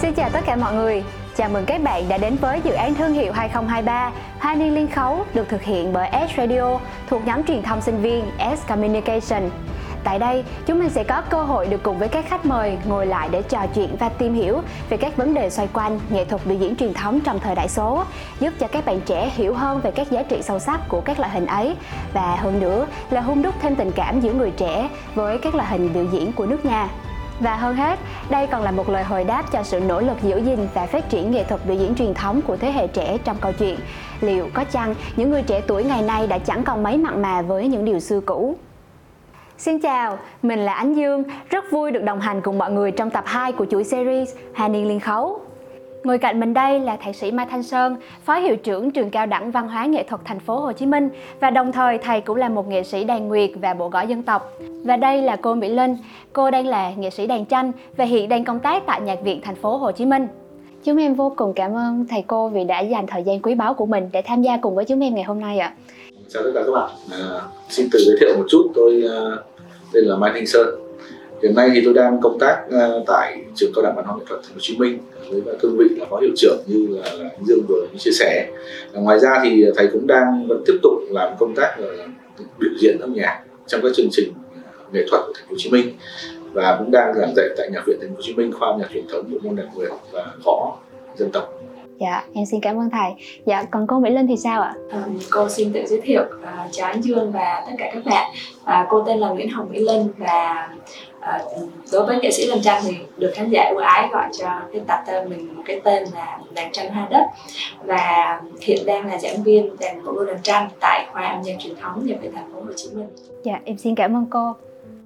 Xin 0.00 0.14
chào 0.14 0.30
tất 0.32 0.40
cả 0.46 0.56
mọi 0.56 0.74
người. 0.74 1.04
Chào 1.36 1.48
mừng 1.48 1.64
các 1.66 1.82
bạn 1.82 2.08
đã 2.08 2.18
đến 2.18 2.36
với 2.36 2.60
dự 2.64 2.72
án 2.72 2.94
thương 2.94 3.12
hiệu 3.12 3.32
2023 3.32 4.12
Hoa 4.38 4.54
niên 4.54 4.74
liên 4.74 4.88
khấu 4.88 5.24
được 5.34 5.48
thực 5.48 5.62
hiện 5.62 5.92
bởi 5.92 6.10
S 6.28 6.38
Radio 6.38 6.78
thuộc 7.08 7.26
nhóm 7.26 7.44
truyền 7.44 7.62
thông 7.62 7.80
sinh 7.80 8.02
viên 8.02 8.24
S 8.38 8.66
Communication. 8.68 9.50
Tại 10.04 10.18
đây, 10.18 10.44
chúng 10.66 10.78
mình 10.78 10.90
sẽ 10.90 11.04
có 11.04 11.20
cơ 11.20 11.42
hội 11.42 11.66
được 11.66 11.82
cùng 11.82 11.98
với 11.98 12.08
các 12.08 12.28
khách 12.28 12.46
mời 12.46 12.78
ngồi 12.84 13.06
lại 13.06 13.28
để 13.32 13.42
trò 13.42 13.66
chuyện 13.74 13.96
và 13.98 14.08
tìm 14.08 14.34
hiểu 14.34 14.60
về 14.88 14.96
các 14.96 15.16
vấn 15.16 15.34
đề 15.34 15.50
xoay 15.50 15.68
quanh 15.72 16.00
nghệ 16.10 16.24
thuật 16.24 16.46
biểu 16.46 16.58
diễn 16.58 16.76
truyền 16.76 16.94
thống 16.94 17.20
trong 17.20 17.40
thời 17.40 17.54
đại 17.54 17.68
số, 17.68 18.04
giúp 18.40 18.54
cho 18.58 18.66
các 18.66 18.84
bạn 18.84 19.00
trẻ 19.00 19.30
hiểu 19.34 19.54
hơn 19.54 19.80
về 19.80 19.90
các 19.90 20.10
giá 20.10 20.22
trị 20.22 20.42
sâu 20.42 20.58
sắc 20.58 20.80
của 20.88 21.00
các 21.00 21.18
loại 21.18 21.30
hình 21.30 21.46
ấy 21.46 21.76
và 22.12 22.36
hơn 22.36 22.60
nữa 22.60 22.86
là 23.10 23.20
hung 23.20 23.42
đúc 23.42 23.54
thêm 23.60 23.76
tình 23.76 23.92
cảm 23.92 24.20
giữa 24.20 24.32
người 24.32 24.50
trẻ 24.50 24.88
với 25.14 25.38
các 25.38 25.54
loại 25.54 25.68
hình 25.68 25.92
biểu 25.94 26.04
diễn 26.04 26.32
của 26.32 26.46
nước 26.46 26.64
nhà. 26.64 26.88
Và 27.40 27.56
hơn 27.56 27.76
hết, 27.76 27.98
đây 28.30 28.46
còn 28.46 28.62
là 28.62 28.70
một 28.70 28.88
lời 28.88 29.04
hồi 29.04 29.24
đáp 29.24 29.52
cho 29.52 29.62
sự 29.62 29.80
nỗ 29.80 30.00
lực 30.00 30.22
giữ 30.22 30.36
gìn 30.36 30.68
và 30.74 30.86
phát 30.86 31.10
triển 31.10 31.30
nghệ 31.30 31.44
thuật 31.44 31.60
biểu 31.66 31.76
diễn 31.76 31.94
truyền 31.94 32.14
thống 32.14 32.40
của 32.46 32.56
thế 32.56 32.72
hệ 32.72 32.86
trẻ 32.86 33.18
trong 33.24 33.36
câu 33.40 33.52
chuyện. 33.52 33.78
Liệu 34.20 34.48
có 34.54 34.64
chăng 34.64 34.94
những 35.16 35.30
người 35.30 35.42
trẻ 35.42 35.60
tuổi 35.66 35.84
ngày 35.84 36.02
nay 36.02 36.26
đã 36.26 36.38
chẳng 36.38 36.62
còn 36.62 36.82
mấy 36.82 36.96
mặn 36.96 37.22
mà 37.22 37.42
với 37.42 37.68
những 37.68 37.84
điều 37.84 38.00
xưa 38.00 38.20
cũ? 38.20 38.56
Xin 39.58 39.80
chào, 39.80 40.18
mình 40.42 40.58
là 40.58 40.72
Ánh 40.72 40.94
Dương, 40.94 41.24
rất 41.50 41.64
vui 41.70 41.90
được 41.90 42.02
đồng 42.02 42.20
hành 42.20 42.40
cùng 42.40 42.58
mọi 42.58 42.72
người 42.72 42.90
trong 42.90 43.10
tập 43.10 43.24
2 43.26 43.52
của 43.52 43.66
chuỗi 43.70 43.84
series 43.84 44.34
Hà 44.54 44.68
Niên 44.68 44.88
Liên 44.88 45.00
Khấu. 45.00 45.40
Ngồi 46.04 46.18
cạnh 46.18 46.40
mình 46.40 46.54
đây 46.54 46.80
là 46.80 46.96
thạc 46.96 47.14
sĩ 47.14 47.30
Mai 47.30 47.46
Thanh 47.50 47.62
Sơn, 47.62 47.96
phó 48.24 48.34
hiệu 48.34 48.56
trưởng 48.56 48.90
trường 48.90 49.10
cao 49.10 49.26
đẳng 49.26 49.50
văn 49.50 49.68
hóa 49.68 49.86
nghệ 49.86 50.02
thuật 50.02 50.20
thành 50.24 50.40
phố 50.40 50.60
Hồ 50.60 50.72
Chí 50.72 50.86
Minh 50.86 51.08
và 51.40 51.50
đồng 51.50 51.72
thời 51.72 51.98
thầy 51.98 52.20
cũng 52.20 52.36
là 52.36 52.48
một 52.48 52.68
nghệ 52.68 52.82
sĩ 52.82 53.04
đàn 53.04 53.28
nguyệt 53.28 53.50
và 53.54 53.74
bộ 53.74 53.88
gõ 53.88 54.00
dân 54.00 54.22
tộc. 54.22 54.52
Và 54.84 54.96
đây 54.96 55.22
là 55.22 55.36
cô 55.36 55.54
Mỹ 55.54 55.68
Linh, 55.68 55.96
cô 56.32 56.50
đang 56.50 56.66
là 56.66 56.92
nghệ 56.98 57.10
sĩ 57.10 57.26
đàn 57.26 57.44
tranh 57.44 57.72
và 57.96 58.04
hiện 58.04 58.28
đang 58.28 58.44
công 58.44 58.60
tác 58.60 58.86
tại 58.86 59.00
Nhạc 59.00 59.22
viện 59.22 59.40
thành 59.42 59.54
phố 59.54 59.76
Hồ 59.76 59.92
Chí 59.92 60.04
Minh. 60.04 60.26
Chúng 60.84 60.96
em 60.96 61.14
vô 61.14 61.32
cùng 61.36 61.52
cảm 61.54 61.74
ơn 61.74 62.06
thầy 62.10 62.24
cô 62.26 62.48
vì 62.48 62.64
đã 62.64 62.80
dành 62.80 63.06
thời 63.06 63.22
gian 63.22 63.42
quý 63.42 63.54
báu 63.54 63.74
của 63.74 63.86
mình 63.86 64.08
để 64.12 64.22
tham 64.22 64.42
gia 64.42 64.56
cùng 64.56 64.74
với 64.74 64.84
chúng 64.84 65.00
em 65.00 65.14
ngày 65.14 65.24
hôm 65.24 65.40
nay 65.40 65.58
ạ. 65.58 65.72
Chào 66.28 66.42
tất 66.42 66.50
cả 66.54 66.62
các 66.66 66.72
bạn. 66.72 66.90
À, 67.12 67.40
xin 67.68 67.88
tự 67.92 67.98
giới 68.06 68.16
thiệu 68.20 68.34
một 68.38 68.44
chút, 68.48 68.72
tôi 68.74 69.02
uh, 69.04 69.38
tên 69.92 70.04
là 70.04 70.16
Mai 70.16 70.30
Thanh 70.34 70.46
Sơn. 70.46 70.68
Hiện 71.42 71.54
nay 71.54 71.70
thì 71.74 71.82
tôi 71.84 71.94
đang 71.94 72.20
công 72.20 72.38
tác 72.38 72.64
uh, 72.68 73.06
tại 73.06 73.42
trường 73.54 73.72
cao 73.74 73.82
đẳng 73.84 73.96
văn 73.96 74.04
hóa 74.04 74.16
nghệ 74.18 74.24
thuật 74.28 74.40
Thành 74.42 74.48
phố 74.48 74.54
Hồ 74.54 74.60
Chí 74.60 74.78
Minh 74.78 74.98
với 75.30 75.56
cương 75.60 75.76
vị 75.78 75.84
là 75.88 76.06
phó 76.10 76.16
hiệu 76.20 76.30
trưởng 76.36 76.58
như 76.66 76.86
là, 76.90 77.12
là 77.12 77.28
anh 77.28 77.44
Dương 77.46 77.62
vừa 77.68 77.86
chia 77.98 78.10
sẻ. 78.10 78.48
À, 78.94 79.00
ngoài 79.00 79.18
ra 79.18 79.40
thì 79.42 79.64
thầy 79.76 79.88
cũng 79.92 80.06
đang 80.06 80.46
vẫn 80.48 80.62
tiếp 80.66 80.78
tục 80.82 80.92
làm 81.10 81.32
công 81.38 81.54
tác 81.54 81.74
là 81.78 82.06
biểu 82.58 82.70
diễn 82.80 82.96
âm 83.00 83.12
nhạc 83.14 83.42
trong 83.66 83.80
các 83.82 83.92
chương 83.94 84.08
trình 84.12 84.32
nghệ 84.92 85.04
thuật 85.10 85.22
của 85.26 85.32
Thành 85.34 85.44
phố 85.46 85.50
Hồ 85.50 85.56
Chí 85.58 85.70
Minh 85.70 85.92
và 86.52 86.76
cũng 86.78 86.90
đang 86.90 87.14
giảng 87.14 87.34
dạy 87.36 87.48
tại 87.56 87.70
nhạc 87.72 87.82
viện 87.86 87.98
Thành 88.00 88.10
phố 88.10 88.14
Hồ 88.14 88.22
Chí 88.22 88.34
Minh 88.34 88.52
khoa 88.52 88.68
âm 88.68 88.80
nhạc 88.80 88.88
truyền 88.94 89.04
thống 89.12 89.24
bộ 89.32 89.38
môn 89.42 89.56
đàn 89.56 89.66
nguyệt 89.74 89.90
và 90.12 90.26
gõ 90.44 90.76
dân 91.16 91.30
tộc. 91.32 91.54
Dạ, 92.00 92.24
em 92.34 92.46
xin 92.46 92.60
cảm 92.60 92.78
ơn 92.78 92.90
thầy. 92.90 93.10
Dạ, 93.46 93.64
còn 93.70 93.86
cô 93.86 94.00
Mỹ 94.00 94.10
Linh 94.10 94.26
thì 94.26 94.36
sao 94.36 94.62
ạ? 94.62 94.74
À, 94.90 95.04
cô 95.30 95.48
xin 95.48 95.72
tự 95.72 95.80
giới 95.86 96.00
thiệu. 96.00 96.22
À, 96.44 96.68
chào 96.70 96.86
anh 96.86 97.02
Dương 97.02 97.32
và 97.32 97.64
tất 97.66 97.72
cả 97.78 97.90
các 97.94 98.04
bạn. 98.04 98.30
À, 98.64 98.86
cô 98.90 99.04
tên 99.06 99.18
là 99.18 99.28
Nguyễn 99.28 99.48
Hồng 99.50 99.68
Mỹ 99.72 99.78
Linh 99.78 100.08
và 100.18 100.68
à, 101.20 101.42
đối 101.92 102.06
với 102.06 102.18
nghệ 102.22 102.30
sĩ 102.30 102.46
làm 102.46 102.60
tranh 102.60 102.82
thì 102.86 102.96
được 103.16 103.30
khán 103.34 103.50
giả 103.50 103.68
ưu 103.70 103.78
ái 103.78 104.08
gọi 104.12 104.28
cho 104.38 104.48
cái 104.72 104.82
tập 104.86 104.98
tên 105.06 105.30
mình 105.30 105.56
một 105.56 105.62
cái 105.66 105.80
tên 105.84 106.04
là 106.14 106.38
đàn 106.54 106.72
tranh 106.72 106.92
hoa 106.94 107.08
đất 107.10 107.26
và 107.84 108.40
hiện 108.60 108.86
đang 108.86 109.06
là 109.06 109.18
giảng 109.18 109.42
viên 109.42 109.76
đàn 109.80 110.04
bộ 110.04 110.24
đàn 110.24 110.42
tranh 110.42 110.68
tại 110.80 111.06
khoa 111.12 111.22
âm 111.22 111.42
nhạc 111.42 111.54
truyền 111.58 111.76
thống 111.76 112.06
nhà 112.06 112.14
viện 112.20 112.32
thành 112.34 112.52
phố 112.52 112.60
Hồ 112.60 112.72
Chí 112.76 112.88
Minh. 112.94 113.08
Dạ, 113.42 113.60
em 113.64 113.78
xin 113.78 113.94
cảm 113.94 114.16
ơn 114.16 114.26
cô. 114.30 114.52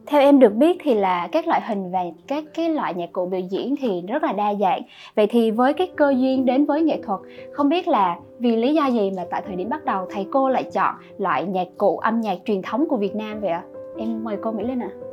Theo 0.07 0.21
em 0.21 0.39
được 0.39 0.55
biết 0.55 0.77
thì 0.83 0.95
là 0.95 1.29
các 1.33 1.47
loại 1.47 1.61
hình 1.61 1.91
và 1.91 2.01
các 2.27 2.45
cái 2.55 2.69
loại 2.69 2.95
nhạc 2.95 3.13
cụ 3.13 3.27
biểu 3.27 3.41
diễn 3.41 3.75
thì 3.81 4.03
rất 4.09 4.23
là 4.23 4.33
đa 4.33 4.55
dạng. 4.61 4.83
Vậy 5.15 5.27
thì 5.27 5.51
với 5.51 5.73
cái 5.73 5.91
cơ 5.97 6.15
duyên 6.19 6.45
đến 6.45 6.65
với 6.65 6.83
nghệ 6.83 7.01
thuật, 7.03 7.21
không 7.53 7.69
biết 7.69 7.89
là 7.89 8.17
vì 8.39 8.57
lý 8.57 8.75
do 8.75 8.87
gì 8.87 9.11
mà 9.17 9.25
tại 9.31 9.43
thời 9.47 9.57
điểm 9.57 9.69
bắt 9.69 9.85
đầu 9.85 10.07
thầy 10.11 10.27
cô 10.33 10.49
lại 10.49 10.63
chọn 10.63 10.95
loại 11.19 11.45
nhạc 11.45 11.67
cụ 11.79 11.99
âm 11.99 12.21
nhạc 12.21 12.39
truyền 12.45 12.63
thống 12.63 12.89
của 12.89 12.97
Việt 12.97 13.15
Nam 13.15 13.41
vậy 13.41 13.51
ạ? 13.51 13.63
Em 13.99 14.25
mời 14.25 14.37
cô 14.43 14.53
Mỹ 14.53 14.65
Linh 14.65 14.83
ạ. 14.83 14.89
À. 14.91 15.12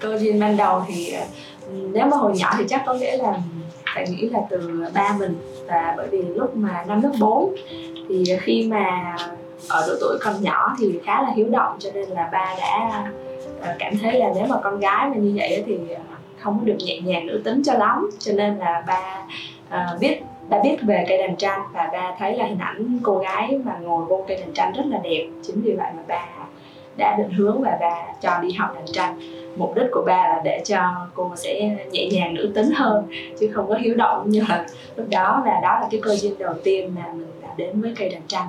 Cơ 0.00 0.18
duyên 0.18 0.40
ban 0.40 0.56
đầu 0.56 0.82
thì 0.88 1.12
ờ, 1.12 1.24
nếu 1.70 2.06
mà 2.06 2.16
hồi 2.16 2.32
nhỏ 2.36 2.54
thì 2.58 2.64
chắc 2.68 2.82
có 2.86 2.94
nghĩa 2.94 3.16
là 3.16 3.38
phải 3.94 4.06
nghĩ 4.08 4.28
là 4.28 4.40
từ 4.50 4.84
ba 4.94 5.16
mình. 5.18 5.36
Và 5.66 5.94
bởi 5.96 6.08
vì 6.08 6.22
lúc 6.22 6.56
mà 6.56 6.84
năm 6.86 7.02
lớp 7.02 7.12
4 7.20 7.54
thì 8.08 8.24
khi 8.40 8.66
mà 8.70 9.16
ở 9.68 9.84
độ 9.88 9.94
tuổi 10.00 10.18
còn 10.20 10.42
nhỏ 10.42 10.76
thì 10.78 11.00
khá 11.04 11.22
là 11.22 11.30
hiếu 11.36 11.48
động 11.48 11.76
cho 11.78 11.90
nên 11.94 12.08
là 12.08 12.28
ba 12.32 12.54
đã 12.58 13.04
ờ, 13.60 13.74
cảm 13.78 13.98
thấy 13.98 14.18
là 14.18 14.32
nếu 14.34 14.46
mà 14.46 14.56
con 14.64 14.80
gái 14.80 15.08
mà 15.08 15.16
như 15.16 15.32
vậy 15.36 15.62
thì 15.66 15.78
không 16.44 16.58
có 16.58 16.64
được 16.64 16.76
nhẹ 16.78 17.00
nhàng 17.00 17.26
nữ 17.26 17.40
tính 17.44 17.62
cho 17.64 17.74
lắm. 17.74 18.10
Cho 18.18 18.32
nên 18.32 18.58
là 18.58 18.84
ba 18.86 19.26
uh, 19.68 20.00
biết 20.00 20.20
đã 20.48 20.60
biết 20.62 20.76
về 20.82 21.04
cây 21.08 21.18
đàn 21.18 21.36
tranh 21.36 21.60
và 21.72 21.88
ba 21.92 22.14
thấy 22.18 22.36
là 22.36 22.44
hình 22.44 22.58
ảnh 22.58 22.98
cô 23.02 23.18
gái 23.18 23.58
mà 23.64 23.76
ngồi 23.80 24.04
vô 24.04 24.24
cây 24.28 24.36
đàn 24.36 24.52
tranh 24.52 24.72
rất 24.72 24.82
là 24.86 24.98
đẹp. 25.02 25.26
Chính 25.42 25.62
vì 25.62 25.72
vậy 25.72 25.88
mà 25.96 26.02
ba 26.08 26.26
đã 26.96 27.16
định 27.18 27.30
hướng 27.30 27.62
và 27.62 27.78
ba 27.80 28.06
cho 28.20 28.38
đi 28.42 28.52
học 28.52 28.74
đàn 28.74 28.86
tranh 28.92 29.18
mục 29.56 29.74
đích 29.76 29.86
của 29.92 30.02
ba 30.06 30.28
là 30.28 30.40
để 30.44 30.62
cho 30.64 30.78
cô 31.14 31.32
sẽ 31.36 31.76
nhẹ 31.90 32.08
nhàng 32.12 32.34
nữ 32.34 32.52
tính 32.54 32.70
hơn 32.74 33.06
chứ 33.40 33.50
không 33.54 33.68
có 33.68 33.74
hiếu 33.74 33.94
động 33.94 34.30
như 34.30 34.44
là 34.48 34.66
lúc 34.96 35.06
đó 35.10 35.42
là 35.46 35.60
đó 35.62 35.78
là 35.80 35.88
cái 35.90 36.00
cơ 36.02 36.16
duyên 36.16 36.38
đầu 36.38 36.54
tiên 36.64 36.94
mà 36.94 37.12
mình 37.12 37.32
đã 37.42 37.48
đến 37.56 37.80
với 37.80 37.94
cây 37.96 38.08
đàn 38.08 38.22
tranh 38.26 38.48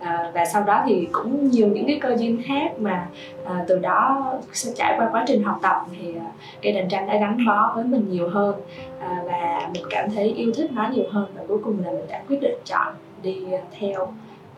à, 0.00 0.30
và 0.34 0.44
sau 0.44 0.64
đó 0.64 0.82
thì 0.86 1.08
cũng 1.12 1.50
nhiều 1.50 1.68
những 1.68 1.86
cái 1.86 1.98
cơ 2.00 2.16
duyên 2.18 2.42
khác 2.46 2.72
mà 2.78 3.08
à, 3.44 3.64
từ 3.68 3.78
đó 3.78 4.32
sẽ 4.52 4.72
trải 4.76 4.94
qua 4.98 5.08
quá 5.12 5.24
trình 5.26 5.42
học 5.42 5.58
tập 5.62 5.76
thì 6.00 6.14
à, 6.14 6.30
cây 6.62 6.72
đàn 6.72 6.88
tranh 6.88 7.06
đã 7.06 7.16
gắn 7.16 7.46
bó 7.46 7.72
với 7.74 7.84
mình 7.84 8.10
nhiều 8.10 8.28
hơn 8.28 8.54
à, 9.00 9.22
và 9.24 9.68
mình 9.74 9.82
cảm 9.90 10.10
thấy 10.10 10.24
yêu 10.24 10.52
thích 10.56 10.72
nó 10.72 10.88
nhiều 10.92 11.04
hơn 11.10 11.26
và 11.34 11.42
cuối 11.48 11.58
cùng 11.64 11.84
là 11.84 11.90
mình 11.90 12.06
đã 12.08 12.22
quyết 12.28 12.40
định 12.40 12.58
chọn 12.64 12.94
đi 13.22 13.46
theo 13.78 14.12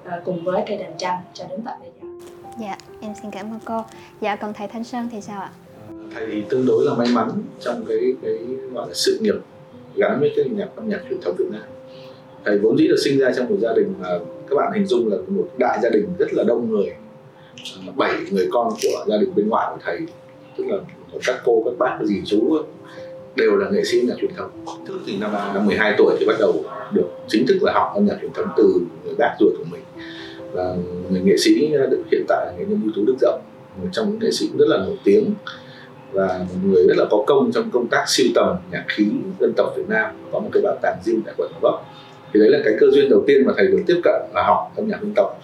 à, 0.04 0.20
cùng 0.24 0.44
với 0.44 0.62
cây 0.66 0.78
đàn 0.78 0.92
tranh 0.98 1.18
cho 1.32 1.44
đến 1.50 1.60
tận 1.64 1.74
bây 1.80 1.90
giờ. 2.00 2.08
Dạ, 2.58 2.76
em 3.00 3.14
xin 3.22 3.30
cảm 3.30 3.46
ơn 3.46 3.58
cô. 3.64 3.82
Dạ, 4.20 4.36
còn 4.36 4.52
thầy 4.52 4.68
Thanh 4.68 4.84
Sơn 4.84 5.08
thì 5.12 5.20
sao 5.20 5.40
ạ? 5.40 5.50
Thầy 6.14 6.44
tương 6.48 6.66
đối 6.66 6.84
là 6.84 6.94
may 6.94 7.08
mắn 7.12 7.30
trong 7.60 7.84
cái 7.88 7.98
cái 8.22 8.38
gọi 8.74 8.88
là 8.88 8.94
sự 8.94 9.18
nghiệp 9.20 9.34
gắn 9.96 10.20
với 10.20 10.32
cái 10.36 10.44
nhạc 10.44 10.68
âm 10.76 10.88
nhạc 10.88 11.00
truyền 11.08 11.20
thống 11.20 11.34
Việt 11.38 11.48
Nam. 11.50 11.62
Thầy 12.44 12.58
vốn 12.58 12.78
dĩ 12.78 12.88
được 12.88 12.98
sinh 13.04 13.18
ra 13.18 13.32
trong 13.36 13.48
một 13.48 13.56
gia 13.60 13.72
đình 13.76 13.94
mà 14.00 14.08
các 14.50 14.56
bạn 14.56 14.72
hình 14.74 14.86
dung 14.86 15.12
là 15.12 15.16
một 15.26 15.48
đại 15.58 15.78
gia 15.82 15.90
đình 15.90 16.06
rất 16.18 16.26
là 16.32 16.44
đông 16.44 16.70
người. 16.70 16.86
Bảy 17.96 18.14
người 18.30 18.48
con 18.52 18.72
của 18.82 19.04
gia 19.08 19.16
đình 19.16 19.34
bên 19.36 19.48
ngoài 19.48 19.66
của 19.70 19.80
thầy 19.84 19.98
tức 20.58 20.64
là 20.66 20.76
các 21.26 21.36
cô 21.44 21.62
các 21.64 21.74
bác 21.78 21.98
dì 22.04 22.22
chú 22.24 22.58
đều 23.36 23.56
là 23.56 23.70
nghệ 23.70 23.84
sĩ 23.84 24.00
nhạc 24.08 24.14
truyền 24.20 24.34
thống. 24.36 24.50
Thức 24.86 24.98
thì 25.06 25.18
năm 25.18 25.32
năm 25.54 25.66
12 25.66 25.94
tuổi 25.98 26.16
thì 26.20 26.26
bắt 26.26 26.36
đầu 26.38 26.64
được 26.92 27.08
chính 27.28 27.46
thức 27.46 27.58
là 27.62 27.72
học 27.72 27.92
âm 27.94 28.06
nhạc 28.06 28.16
truyền 28.20 28.32
thống 28.32 28.46
từ 28.56 28.80
người 29.04 29.14
bác 29.18 29.36
ruột 29.40 29.52
của 29.58 29.64
mình. 29.70 29.82
Và 30.52 30.76
người 31.10 31.20
nghệ 31.20 31.36
sĩ 31.36 31.68
được 31.90 32.02
hiện 32.12 32.24
tại 32.28 32.46
là 32.46 32.52
nghệ 32.58 32.64
nhân 32.68 32.80
ưu 32.84 32.92
tú 32.96 33.04
đức 33.04 33.16
rộng 33.20 33.42
một 33.82 33.88
trong 33.92 34.10
những 34.10 34.18
nghệ 34.18 34.30
sĩ 34.30 34.48
rất 34.58 34.68
là 34.68 34.76
nổi 34.76 34.98
tiếng 35.04 35.34
và 36.12 36.38
một 36.38 36.58
người 36.64 36.86
rất 36.88 36.96
là 36.96 37.04
có 37.10 37.24
công 37.26 37.52
trong 37.52 37.70
công 37.70 37.86
tác 37.86 38.04
siêu 38.06 38.26
tầm 38.34 38.56
nhạc 38.70 38.84
khí 38.88 39.06
dân 39.40 39.52
tộc 39.56 39.72
Việt 39.76 39.88
Nam 39.88 40.10
có 40.32 40.38
một 40.38 40.48
cái 40.52 40.62
bảo 40.62 40.76
tàng 40.82 40.96
riêng 41.04 41.20
tại 41.26 41.34
quận 41.38 41.52
Gò 41.52 41.70
Vấp. 41.70 41.80
Thì 42.34 42.40
đấy 42.40 42.48
là 42.48 42.58
cái 42.64 42.74
cơ 42.80 42.86
duyên 42.90 43.10
đầu 43.10 43.24
tiên 43.26 43.46
mà 43.46 43.52
thầy 43.56 43.66
được 43.66 43.82
tiếp 43.86 44.00
cận 44.04 44.22
là 44.34 44.42
học 44.42 44.72
âm 44.76 44.88
nhạc 44.88 45.00
dân 45.00 45.12
tộc. 45.16 45.40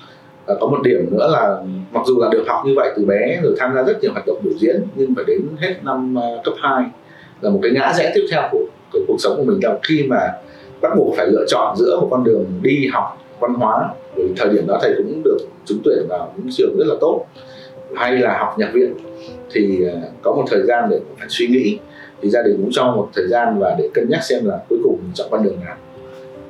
À, 0.47 0.55
có 0.61 0.67
một 0.67 0.78
điểm 0.83 1.09
nữa 1.11 1.28
là 1.33 1.57
mặc 1.93 2.03
dù 2.07 2.21
là 2.21 2.28
được 2.33 2.45
học 2.47 2.62
như 2.67 2.73
vậy 2.77 2.93
từ 2.97 3.05
bé 3.05 3.41
rồi 3.43 3.55
tham 3.59 3.75
gia 3.75 3.83
rất 3.83 4.03
nhiều 4.03 4.12
hoạt 4.12 4.27
động 4.27 4.41
biểu 4.43 4.55
diễn 4.59 4.83
nhưng 4.95 5.15
phải 5.15 5.25
đến 5.27 5.41
hết 5.59 5.75
năm 5.83 6.17
uh, 6.17 6.45
cấp 6.45 6.55
2 6.59 6.84
là 7.41 7.51
một 7.51 7.61
cái 7.62 7.73
ngã 7.73 7.93
rẽ 7.97 8.12
tiếp 8.15 8.27
theo 8.31 8.43
của, 8.53 8.65
của 8.93 9.01
cuộc 9.09 9.17
sống 9.19 9.37
của 9.37 9.45
mình 9.45 9.61
là 9.62 9.78
khi 9.83 10.03
mà 10.03 10.21
bắt 10.81 10.93
buộc 10.97 11.15
phải 11.17 11.27
lựa 11.27 11.45
chọn 11.49 11.77
giữa 11.77 12.01
một 12.01 12.09
con 12.11 12.25
đường 12.25 12.45
đi 12.62 12.87
học 12.93 13.19
văn 13.41 13.55
hóa. 13.55 13.89
Rồi 14.17 14.28
thời 14.37 14.49
điểm 14.49 14.67
đó 14.67 14.78
thầy 14.83 14.95
cũng 14.97 15.23
được 15.25 15.39
trúng 15.65 15.78
tuyển 15.84 16.07
vào 16.09 16.33
những 16.37 16.49
trường 16.51 16.77
rất 16.78 16.84
là 16.87 16.95
tốt 17.01 17.27
hay 17.97 18.16
là 18.16 18.38
học 18.38 18.54
nhạc 18.59 18.71
viện 18.72 18.94
thì 19.50 19.84
ờ, 19.84 20.00
có 20.22 20.33
một 20.33 20.45
thời 20.51 20.63
gian 20.66 20.89
để 20.91 21.01
phải 21.18 21.27
suy 21.30 21.47
nghĩ. 21.47 21.78
Thì 22.22 22.30
gia 22.30 22.42
đình 22.42 22.57
cũng 22.57 22.71
cho 22.72 22.84
một 22.84 23.09
thời 23.15 23.28
gian 23.28 23.59
và 23.59 23.74
để 23.78 23.89
cân 23.95 24.09
nhắc 24.09 24.21
xem 24.22 24.45
là 24.45 24.60
cuối 24.68 24.78
cùng 24.83 24.98
mình 25.03 25.10
chọn 25.15 25.28
con 25.30 25.42
đường 25.42 25.60
nào. 25.65 25.77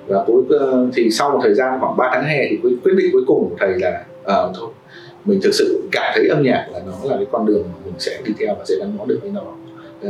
Và 0.06 0.24
cuối 0.26 0.42
ờ, 0.50 0.88
thì 0.94 1.10
sau 1.10 1.30
một 1.30 1.40
thời 1.42 1.54
gian 1.54 1.80
khoảng 1.80 1.96
3 1.96 2.10
tháng 2.12 2.24
hè 2.24 2.46
thì 2.50 2.58
quyết 2.62 2.94
định 2.96 3.08
cuối 3.12 3.22
cùng 3.26 3.50
của 3.50 3.56
thầy 3.58 3.78
là 3.78 4.04
à, 4.24 4.36
thôi 4.54 4.70
mình 5.24 5.40
thực 5.42 5.54
sự 5.54 5.88
cảm 5.92 6.12
thấy 6.14 6.28
âm 6.28 6.42
nhạc 6.42 6.68
là 6.72 6.80
nó 6.86 7.10
là 7.10 7.16
cái 7.16 7.26
con 7.32 7.46
đường 7.46 7.62
mà 7.62 7.78
mình 7.84 7.94
sẽ 7.98 8.20
đi 8.24 8.32
theo 8.38 8.54
và 8.54 8.64
sẽ 8.64 8.74
gắn 8.80 8.98
bó 8.98 9.04
được 9.04 9.18
với 9.22 9.30
nó. 9.30 9.42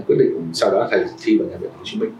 Quyết 0.06 0.17
định 0.19 0.50
sau 0.55 0.70
đó 0.70 0.88
thầy 0.91 1.05
thi 1.25 1.38
vào 1.38 1.49
nhà 1.49 1.56
viện 1.56 1.70
Hồ 1.76 1.82
Chí 1.85 1.99
Minh 2.00 2.11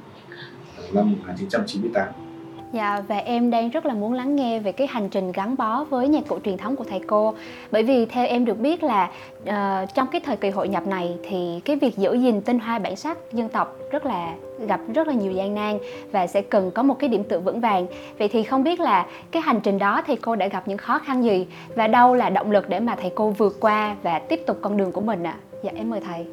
năm 0.93 1.12
1998 1.12 2.28
Dạ 2.73 3.03
và 3.09 3.17
em 3.17 3.50
đang 3.50 3.70
rất 3.70 3.87
là 3.87 3.94
muốn 3.94 4.12
lắng 4.12 4.37
nghe 4.37 4.59
về 4.59 4.73
cái 4.73 4.87
hành 4.87 5.09
trình 5.09 5.32
gắn 5.32 5.56
bó 5.56 5.85
với 5.85 6.09
nhạc 6.09 6.29
cụ 6.29 6.38
truyền 6.44 6.56
thống 6.56 6.76
của 6.76 6.85
thầy 6.85 7.00
cô. 7.06 7.35
Bởi 7.70 7.82
vì 7.82 8.06
theo 8.06 8.26
em 8.26 8.44
được 8.44 8.61
biết 8.61 8.82
là 8.82 9.11
uh, 9.43 9.94
trong 9.94 10.06
cái 10.12 10.20
thời 10.25 10.37
kỳ 10.37 10.50
hội 10.50 10.69
nhập 10.69 10.87
này 10.87 11.17
thì 11.29 11.61
cái 11.65 11.76
việc 11.76 11.97
giữ 11.97 12.15
gìn 12.15 12.41
tinh 12.41 12.59
hoa 12.59 12.79
bản 12.79 12.97
sắc 12.97 13.19
dân 13.32 13.49
tộc 13.49 13.76
rất 13.91 14.06
là 14.06 14.35
gặp 14.67 14.81
rất 14.94 15.09
là 15.09 15.15
nhiều 15.15 15.32
gian 15.32 15.55
nan 15.55 15.79
và 16.12 16.26
sẽ 16.26 16.43
cần 16.43 16.70
có 16.70 16.82
một 16.82 16.99
cái 16.99 17.09
điểm 17.09 17.25
tựa 17.25 17.38
vững 17.38 17.61
vàng. 17.61 17.87
Vậy 18.19 18.29
thì 18.29 18.43
không 18.43 18.65
biết 18.65 18.81
là 18.81 19.06
cái 19.31 19.43
hành 19.43 19.61
trình 19.61 19.79
đó 19.79 20.03
thầy 20.06 20.17
cô 20.17 20.37
đã 20.37 20.47
gặp 20.47 20.69
những 20.69 20.79
khó 20.79 20.99
khăn 20.99 21.25
gì 21.25 21.47
và 21.75 21.87
đâu 21.87 22.14
là 22.14 22.31
động 22.31 22.50
lực 22.50 22.69
để 22.69 22.81
mà 22.81 22.97
thầy 23.00 23.11
cô 23.14 23.31
vượt 23.31 23.56
qua 23.61 23.97
và 24.03 24.19
tiếp 24.19 24.41
tục 24.47 24.59
con 24.61 24.76
đường 24.76 24.93
của 24.93 25.00
mình 25.00 25.26
ạ? 25.26 25.37
À? 25.37 25.59
dạ 25.62 25.71
em 25.75 25.91
mời 25.91 26.00
thầy. 26.00 26.26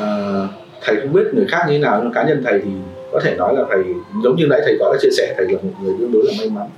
À, 0.00 0.48
thầy 0.82 0.96
không 1.02 1.12
biết 1.12 1.24
người 1.34 1.46
khác 1.48 1.64
như 1.68 1.72
thế 1.72 1.78
nào 1.78 2.00
nhưng 2.02 2.12
cá 2.12 2.24
nhân 2.24 2.42
thầy 2.44 2.60
thì 2.64 2.70
có 3.14 3.20
thể 3.24 3.36
nói 3.36 3.54
là 3.54 3.62
thầy 3.70 3.84
giống 4.24 4.36
như 4.36 4.46
nãy 4.46 4.60
thầy 4.64 4.76
có 4.80 4.92
đã 4.92 4.98
chia 5.02 5.10
sẻ 5.16 5.34
thầy 5.36 5.46
là 5.46 5.58
một 5.62 5.70
người 5.82 5.94
tương 5.98 6.12
đối 6.12 6.24
là 6.24 6.32
may 6.38 6.50
mắn. 6.50 6.68